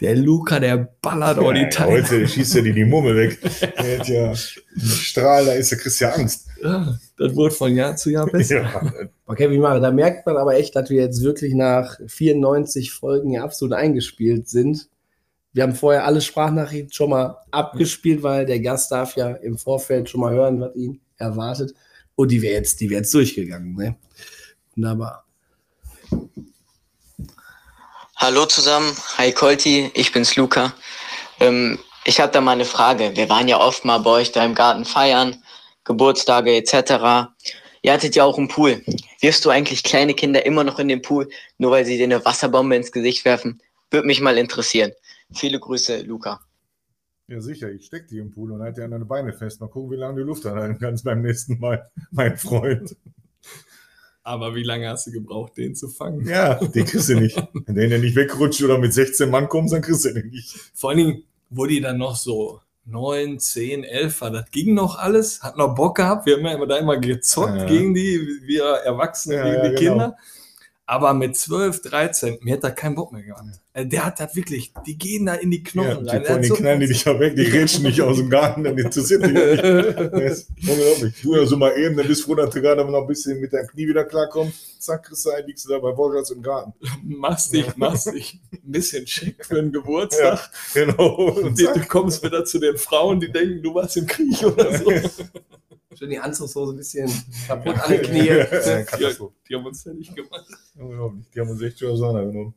der 0.00 0.16
Luca, 0.16 0.60
der 0.60 0.76
ballert 1.00 1.38
auch 1.38 1.52
die 1.52 1.60
Ja, 1.60 1.68
Teile. 1.68 1.90
heute 2.02 2.28
schießt 2.28 2.56
er 2.56 2.62
dir 2.62 2.74
die 2.74 2.84
Mumme 2.84 3.14
weg. 3.16 3.38
Der 3.82 3.98
hat 3.98 4.08
ja 4.08 4.34
Strahl, 4.34 5.46
da 5.46 5.52
ist 5.52 5.70
der 5.70 5.78
kriegst 5.78 6.00
ja 6.00 6.10
Angst. 6.10 6.48
Ja, 6.62 6.98
das 7.16 7.34
wurde 7.34 7.54
von 7.54 7.74
Jahr 7.74 7.96
zu 7.96 8.10
Jahr 8.10 8.26
besser. 8.26 8.62
Ja. 8.62 8.92
Okay, 9.26 9.50
wie 9.50 9.58
mache, 9.58 9.80
da 9.80 9.90
merkt 9.90 10.26
man 10.26 10.36
aber 10.36 10.54
echt, 10.56 10.76
dass 10.76 10.90
wir 10.90 11.00
jetzt 11.02 11.22
wirklich 11.22 11.54
nach 11.54 11.98
94 12.06 12.92
Folgen 12.92 13.30
hier 13.30 13.42
absolut 13.42 13.74
eingespielt 13.74 14.48
sind. 14.48 14.88
Wir 15.52 15.62
haben 15.62 15.74
vorher 15.74 16.04
alle 16.04 16.20
Sprachnachrichten 16.20 16.92
schon 16.92 17.10
mal 17.10 17.38
abgespielt, 17.50 18.22
weil 18.22 18.44
der 18.44 18.60
Gast 18.60 18.92
darf 18.92 19.16
ja 19.16 19.30
im 19.30 19.56
Vorfeld 19.56 20.10
schon 20.10 20.20
mal 20.20 20.32
hören, 20.34 20.60
was 20.60 20.74
ihn 20.76 21.00
erwartet. 21.16 21.72
Und 22.14 22.30
die 22.30 22.42
wäre 22.42 22.54
jetzt, 22.54 22.80
die 22.80 22.90
wäre 22.90 23.00
jetzt 23.00 23.14
durchgegangen, 23.14 23.74
ne? 23.74 23.96
Wunderbar. 24.74 25.25
Hallo 28.18 28.46
zusammen, 28.46 28.96
hi 29.18 29.30
Kolti, 29.30 29.90
ich 29.92 30.10
bin's 30.10 30.36
Luca. 30.36 30.72
Ähm, 31.38 31.78
ich 32.06 32.18
habe 32.18 32.32
da 32.32 32.40
mal 32.40 32.52
eine 32.52 32.64
Frage. 32.64 33.14
Wir 33.14 33.28
waren 33.28 33.46
ja 33.46 33.60
oft 33.60 33.84
mal 33.84 33.98
bei 33.98 34.08
euch 34.08 34.32
da 34.32 34.42
im 34.42 34.54
Garten 34.54 34.86
feiern, 34.86 35.36
Geburtstage 35.84 36.56
etc. 36.56 37.28
Ihr 37.82 37.92
hattet 37.92 38.16
ja 38.16 38.24
auch 38.24 38.38
einen 38.38 38.48
Pool. 38.48 38.82
Wirfst 39.20 39.44
du 39.44 39.50
eigentlich 39.50 39.82
kleine 39.82 40.14
Kinder 40.14 40.46
immer 40.46 40.64
noch 40.64 40.78
in 40.78 40.88
den 40.88 41.02
Pool, 41.02 41.28
nur 41.58 41.72
weil 41.72 41.84
sie 41.84 41.98
dir 41.98 42.04
eine 42.04 42.24
Wasserbombe 42.24 42.74
ins 42.74 42.90
Gesicht 42.90 43.26
werfen? 43.26 43.60
Würde 43.90 44.06
mich 44.06 44.22
mal 44.22 44.38
interessieren. 44.38 44.92
Viele 45.34 45.60
Grüße, 45.60 46.00
Luca. 46.00 46.40
Ja, 47.28 47.42
sicher, 47.42 47.70
ich 47.70 47.84
steck 47.84 48.08
die 48.08 48.18
im 48.18 48.30
Pool 48.30 48.50
und 48.50 48.62
halte 48.62 48.80
dir 48.80 48.86
an 48.86 48.92
deine 48.92 49.04
Beine 49.04 49.34
fest. 49.34 49.60
Mal 49.60 49.68
gucken, 49.68 49.90
wie 49.90 49.96
lange 49.96 50.20
du 50.20 50.22
Luft 50.22 50.46
anhalten 50.46 50.78
kannst 50.78 51.04
beim 51.04 51.20
nächsten 51.20 51.58
Mal, 51.58 51.90
mein 52.12 52.38
Freund. 52.38 52.96
Aber 54.26 54.56
wie 54.56 54.64
lange 54.64 54.88
hast 54.88 55.06
du 55.06 55.12
gebraucht, 55.12 55.56
den 55.56 55.76
zu 55.76 55.86
fangen? 55.88 56.26
Ja, 56.26 56.54
den 56.54 56.84
kriegst 56.84 57.08
du 57.08 57.14
nicht. 57.14 57.40
Wenn 57.66 57.90
der 57.90 58.00
nicht 58.00 58.16
wegrutscht 58.16 58.60
oder 58.60 58.76
mit 58.76 58.92
16 58.92 59.30
Mann 59.30 59.48
kommst, 59.48 59.72
dann 59.72 59.82
kriegst 59.82 60.04
du 60.04 60.12
den 60.12 60.30
nicht. 60.30 60.52
Vor 60.74 60.90
allen 60.90 60.98
Dingen, 60.98 61.22
wo 61.48 61.64
die 61.66 61.80
dann 61.80 61.98
noch 61.98 62.16
so 62.16 62.60
neun, 62.84 63.38
zehn, 63.38 63.84
elf 63.84 64.20
war, 64.22 64.32
das 64.32 64.50
ging 64.50 64.74
noch 64.74 64.98
alles, 64.98 65.44
hat 65.44 65.56
noch 65.56 65.76
Bock 65.76 65.96
gehabt. 65.98 66.26
Wir 66.26 66.38
haben 66.38 66.44
ja 66.44 66.54
immer 66.54 66.66
da 66.66 66.76
immer 66.76 66.96
gezockt 66.98 67.56
Ja. 67.56 67.64
gegen 67.66 67.94
die, 67.94 68.20
wir 68.42 68.64
Erwachsene 68.64 69.36
Ja, 69.36 69.44
gegen 69.44 69.56
ja, 69.64 69.68
die 69.68 69.84
genau. 69.84 70.16
Aber 70.88 71.14
mit 71.14 71.36
12, 71.36 71.82
13, 71.82 72.38
mir 72.42 72.54
hat 72.54 72.62
da 72.62 72.70
keinen 72.70 72.94
Bock 72.94 73.10
mehr 73.12 73.22
gemacht. 73.24 73.60
Äh, 73.72 73.86
Der 73.86 74.04
hat 74.06 74.20
das 74.20 74.36
wirklich, 74.36 74.72
die 74.86 74.96
gehen 74.96 75.26
da 75.26 75.34
in 75.34 75.50
die 75.50 75.56
Ja, 75.58 75.64
Knochen 75.64 76.04
die, 76.04 76.10
rein. 76.10 76.22
Den 76.22 76.44
so- 76.44 76.54
knallen 76.54 76.78
die 76.78 76.86
dich 76.86 77.04
ja 77.04 77.18
weg, 77.18 77.34
die 77.34 77.44
grätschen 77.50 77.82
nicht 77.82 78.00
aus 78.00 78.18
dem 78.18 78.30
Garten, 78.30 78.62
dann 78.62 78.78
interessiert 78.78 79.26
dich 79.26 79.32
ja 79.32 79.46
nicht. 79.54 80.12
Das 80.12 80.46
unglaublich. 80.68 81.14
Du 81.22 81.34
ja 81.34 81.44
so 81.44 81.56
mal 81.56 81.76
eben, 81.76 81.96
dann 81.96 82.06
bist 82.06 82.20
du 82.22 82.26
froh, 82.26 82.34
dass 82.36 82.50
du 82.54 82.60
gerade 82.62 82.84
noch 82.84 83.00
ein 83.00 83.06
bisschen 83.08 83.40
mit 83.40 83.52
deinem 83.52 83.66
Knie 83.66 83.88
wieder 83.88 84.04
klarkommst. 84.04 84.80
Zack, 84.80 85.06
kriegst 85.06 85.26
du 85.26 85.30
ein, 85.30 85.44
liegst 85.46 85.64
du 85.64 85.70
da 85.70 85.80
bei 85.80 85.92
Vollgas 85.92 86.30
im 86.30 86.40
Garten. 86.40 86.72
machst 87.02 87.52
dich, 87.52 87.76
machst 87.76 88.06
dich 88.14 88.38
ein 88.52 88.70
bisschen 88.70 89.08
schick 89.08 89.44
für 89.44 89.58
einen 89.58 89.72
Geburtstag. 89.72 90.50
Genau. 90.72 91.16
Und 91.30 91.58
Die, 91.58 91.64
du 91.64 91.80
kommst 91.88 92.22
wieder 92.22 92.44
zu 92.44 92.60
den 92.60 92.76
Frauen, 92.76 93.18
die 93.18 93.32
denken, 93.32 93.60
du 93.60 93.74
warst 93.74 93.96
im 93.96 94.06
Krieg 94.06 94.40
oder 94.44 94.78
so. 94.78 94.92
Schön 95.96 96.10
die 96.10 96.18
Anzugshose 96.18 96.72
ein 96.74 96.76
bisschen 96.76 97.10
kaputt 97.48 97.74
an 97.80 97.90
den 97.90 98.02
Knie. 98.02 98.26
Ja, 98.26 98.44
Die, 98.44 99.16
die 99.48 99.54
haben 99.54 99.66
uns 99.66 99.84
ja 99.84 99.92
nicht 99.94 100.14
gemacht. 100.14 100.44
Unglaublich. 100.78 101.24
Die 101.34 101.40
haben 101.40 101.48
uns 101.50 101.62
echt 101.62 101.78
schon 101.78 101.90
auseinandergenommen. 101.92 102.54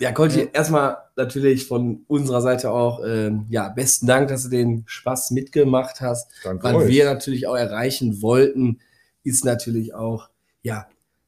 Ja, 0.00 0.12
Kolti, 0.12 0.48
erstmal 0.52 0.96
natürlich 1.16 1.66
von 1.66 2.04
unserer 2.06 2.40
Seite 2.40 2.70
auch, 2.70 3.00
ähm, 3.04 3.46
ja, 3.48 3.68
besten 3.68 4.06
Dank, 4.06 4.28
dass 4.28 4.44
du 4.44 4.48
den 4.48 4.84
Spaß 4.86 5.32
mitgemacht 5.32 6.00
hast. 6.00 6.30
Danke 6.44 6.62
Was 6.62 6.74
euch. 6.76 6.88
wir 6.88 7.04
natürlich 7.06 7.48
auch 7.48 7.56
erreichen 7.56 8.22
wollten, 8.22 8.78
ist 9.24 9.44
natürlich 9.44 9.94
auch, 9.94 10.28
ja, 10.62 10.86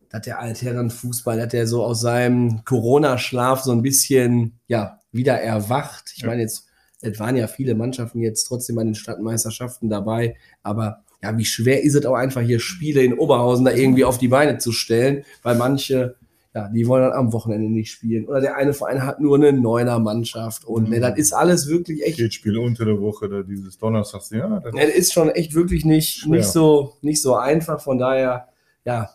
dass 0.09 0.22
der 0.22 0.38
Altherrenfußball, 0.38 1.36
dass 1.36 1.48
der 1.48 1.66
so 1.66 1.84
aus 1.84 2.01
seinem 2.01 2.64
Corona-Schlaf 2.64 3.62
so 3.62 3.72
ein 3.72 3.82
bisschen, 3.82 4.61
ja, 4.68 5.01
wieder 5.11 5.40
erwacht. 5.40 6.12
Ich 6.14 6.22
Ja. 6.22 6.28
meine, 6.28 6.42
jetzt, 6.42 6.66
es 7.01 7.18
waren 7.18 7.34
ja 7.34 7.48
viele 7.48 7.74
Mannschaften 7.74 8.20
jetzt 8.20 8.44
trotzdem 8.44 8.78
an 8.78 8.86
den 8.86 8.94
Stadtmeisterschaften 8.94 9.88
dabei, 9.90 10.36
aber 10.62 11.03
ja, 11.22 11.36
wie 11.36 11.44
schwer 11.44 11.82
ist 11.82 11.94
es 11.94 12.06
auch 12.06 12.14
einfach 12.14 12.40
hier 12.40 12.60
Spiele 12.60 13.02
in 13.02 13.14
Oberhausen 13.18 13.64
da 13.66 13.72
irgendwie 13.72 14.04
auf 14.04 14.18
die 14.18 14.28
Beine 14.28 14.58
zu 14.58 14.72
stellen, 14.72 15.24
weil 15.42 15.56
manche, 15.56 16.16
ja, 16.54 16.68
die 16.68 16.86
wollen 16.88 17.02
dann 17.02 17.12
am 17.12 17.32
Wochenende 17.32 17.70
nicht 17.70 17.90
spielen. 17.92 18.26
Oder 18.26 18.40
der 18.40 18.56
eine 18.56 18.72
Verein 18.72 19.04
hat 19.04 19.20
nur 19.20 19.36
eine 19.36 19.52
Neuner-Mannschaft 19.52 20.64
und 20.64 20.84
Mhm. 20.84 20.90
ne, 20.90 21.00
das 21.00 21.18
ist 21.18 21.32
alles 21.32 21.68
wirklich 21.68 22.02
echt 22.04 22.16
Geht 22.16 22.34
Spiel 22.34 22.56
unter 22.58 22.84
der 22.84 23.00
Woche, 23.00 23.28
da 23.28 23.42
dieses 23.42 23.76
Donnerstags. 23.78 24.30
Ja, 24.30 24.60
das 24.60 24.74
ja, 24.74 24.86
das 24.86 24.94
ist 24.94 25.12
schon 25.12 25.28
echt 25.30 25.54
wirklich 25.54 25.84
nicht, 25.84 26.20
Schwer. 26.20 26.38
nicht, 26.38 26.46
so, 26.48 26.94
nicht 27.02 27.20
so 27.20 27.34
einfach. 27.36 27.80
Von 27.80 27.98
daher, 27.98 28.48
ja, 28.84 29.10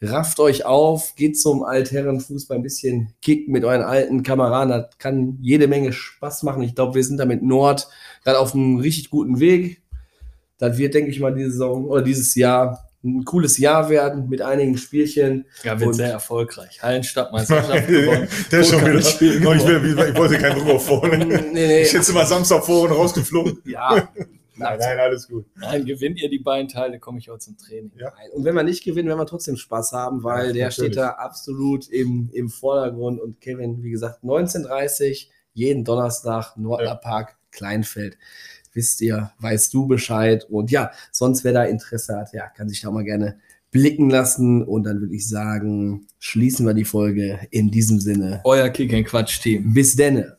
rafft 0.00 0.38
euch 0.38 0.64
auf, 0.64 1.14
geht 1.16 1.36
zum 1.38 1.64
Altherrenfußball 1.64 2.56
ein 2.56 2.62
bisschen 2.62 3.12
kicken 3.20 3.52
mit 3.52 3.64
euren 3.64 3.82
alten 3.82 4.22
Kameraden. 4.22 4.70
Das 4.70 4.96
kann 4.98 5.38
jede 5.40 5.66
Menge 5.66 5.92
Spaß 5.92 6.44
machen. 6.44 6.62
Ich 6.62 6.76
glaube, 6.76 6.94
wir 6.94 7.02
sind 7.04 7.16
da 7.18 7.24
mit 7.26 7.42
Nord 7.42 7.88
gerade 8.22 8.38
auf 8.38 8.54
einem 8.54 8.78
richtig 8.78 9.10
guten 9.10 9.40
Weg. 9.40 9.82
Das 10.58 10.76
wird, 10.76 10.94
denke 10.94 11.10
ich 11.10 11.20
mal, 11.20 11.34
diese 11.34 11.52
Saison 11.52 11.84
oder 11.86 12.02
dieses 12.02 12.34
Jahr 12.34 12.84
ein 13.04 13.24
cooles 13.24 13.58
Jahr 13.58 13.88
werden 13.90 14.28
mit 14.28 14.42
einigen 14.42 14.76
Spielchen. 14.76 15.44
Ja, 15.62 15.78
wird 15.78 15.88
Und- 15.90 15.94
sehr 15.94 16.10
erfolgreich. 16.10 16.82
Hallenstadtmeisterschaft 16.82 17.86
gewonnen. 17.86 18.28
Der 18.50 18.60
ist 18.60 18.70
schon 18.70 18.80
wieder. 18.80 18.88
Pokalspiel 18.90 19.46
Oh, 19.46 19.52
ich, 19.52 19.64
will, 19.66 20.08
ich 20.10 20.16
wollte 20.16 20.38
keinen 20.38 20.58
Druck 20.58 20.68
auf 20.74 20.86
vorne. 20.86 21.18
Nee, 21.26 21.38
nee. 21.52 21.82
Ich 21.82 21.92
hätte 21.94 22.12
mal 22.12 22.26
Samstag 22.26 22.64
vorne 22.64 22.92
rausgeflogen. 22.94 23.58
Ja, 23.64 24.08
Nein, 24.60 24.76
nein, 24.80 24.98
alles 24.98 25.28
gut. 25.28 25.46
Nein, 25.54 25.84
gewinnt 25.84 26.20
ihr 26.20 26.28
die 26.28 26.40
beiden 26.40 26.66
Teile, 26.66 26.98
komme 26.98 27.20
ich 27.20 27.30
auch 27.30 27.38
zum 27.38 27.56
Training. 27.56 27.92
Nein. 27.96 28.10
Und 28.34 28.42
wenn 28.44 28.56
wir 28.56 28.64
nicht 28.64 28.82
gewinnen, 28.82 29.06
werden 29.06 29.20
wir 29.20 29.26
trotzdem 29.26 29.56
Spaß 29.56 29.92
haben, 29.92 30.24
weil 30.24 30.48
Ja, 30.48 30.52
der 30.52 30.64
natürlich. 30.66 30.92
steht 30.94 30.96
da 30.96 31.10
absolut 31.10 31.88
im, 31.88 32.28
im 32.32 32.48
Vordergrund. 32.48 33.20
Und 33.20 33.40
Kevin, 33.40 33.84
wie 33.84 33.92
gesagt, 33.92 34.24
19.30 34.24 35.28
jeden 35.54 35.84
Donnerstag, 35.84 36.56
Nordlerpark, 36.56 37.36
Kleinfeld. 37.52 38.18
Wisst 38.72 39.00
ihr, 39.00 39.32
weißt 39.40 39.72
du 39.74 39.86
Bescheid. 39.86 40.46
Und 40.48 40.70
ja, 40.70 40.90
sonst, 41.12 41.44
wer 41.44 41.52
da 41.52 41.64
Interesse 41.64 42.16
hat, 42.16 42.32
ja, 42.32 42.46
kann 42.48 42.68
sich 42.68 42.80
da 42.80 42.90
mal 42.90 43.04
gerne 43.04 43.38
blicken 43.70 44.10
lassen. 44.10 44.62
Und 44.62 44.84
dann 44.84 45.00
würde 45.00 45.14
ich 45.14 45.28
sagen, 45.28 46.06
schließen 46.18 46.66
wir 46.66 46.74
die 46.74 46.84
Folge 46.84 47.40
in 47.50 47.70
diesem 47.70 48.00
Sinne. 48.00 48.40
Euer 48.44 48.68
Kick-and-Quatsch-Team. 48.70 49.74
Bis 49.74 49.96
denne. 49.96 50.37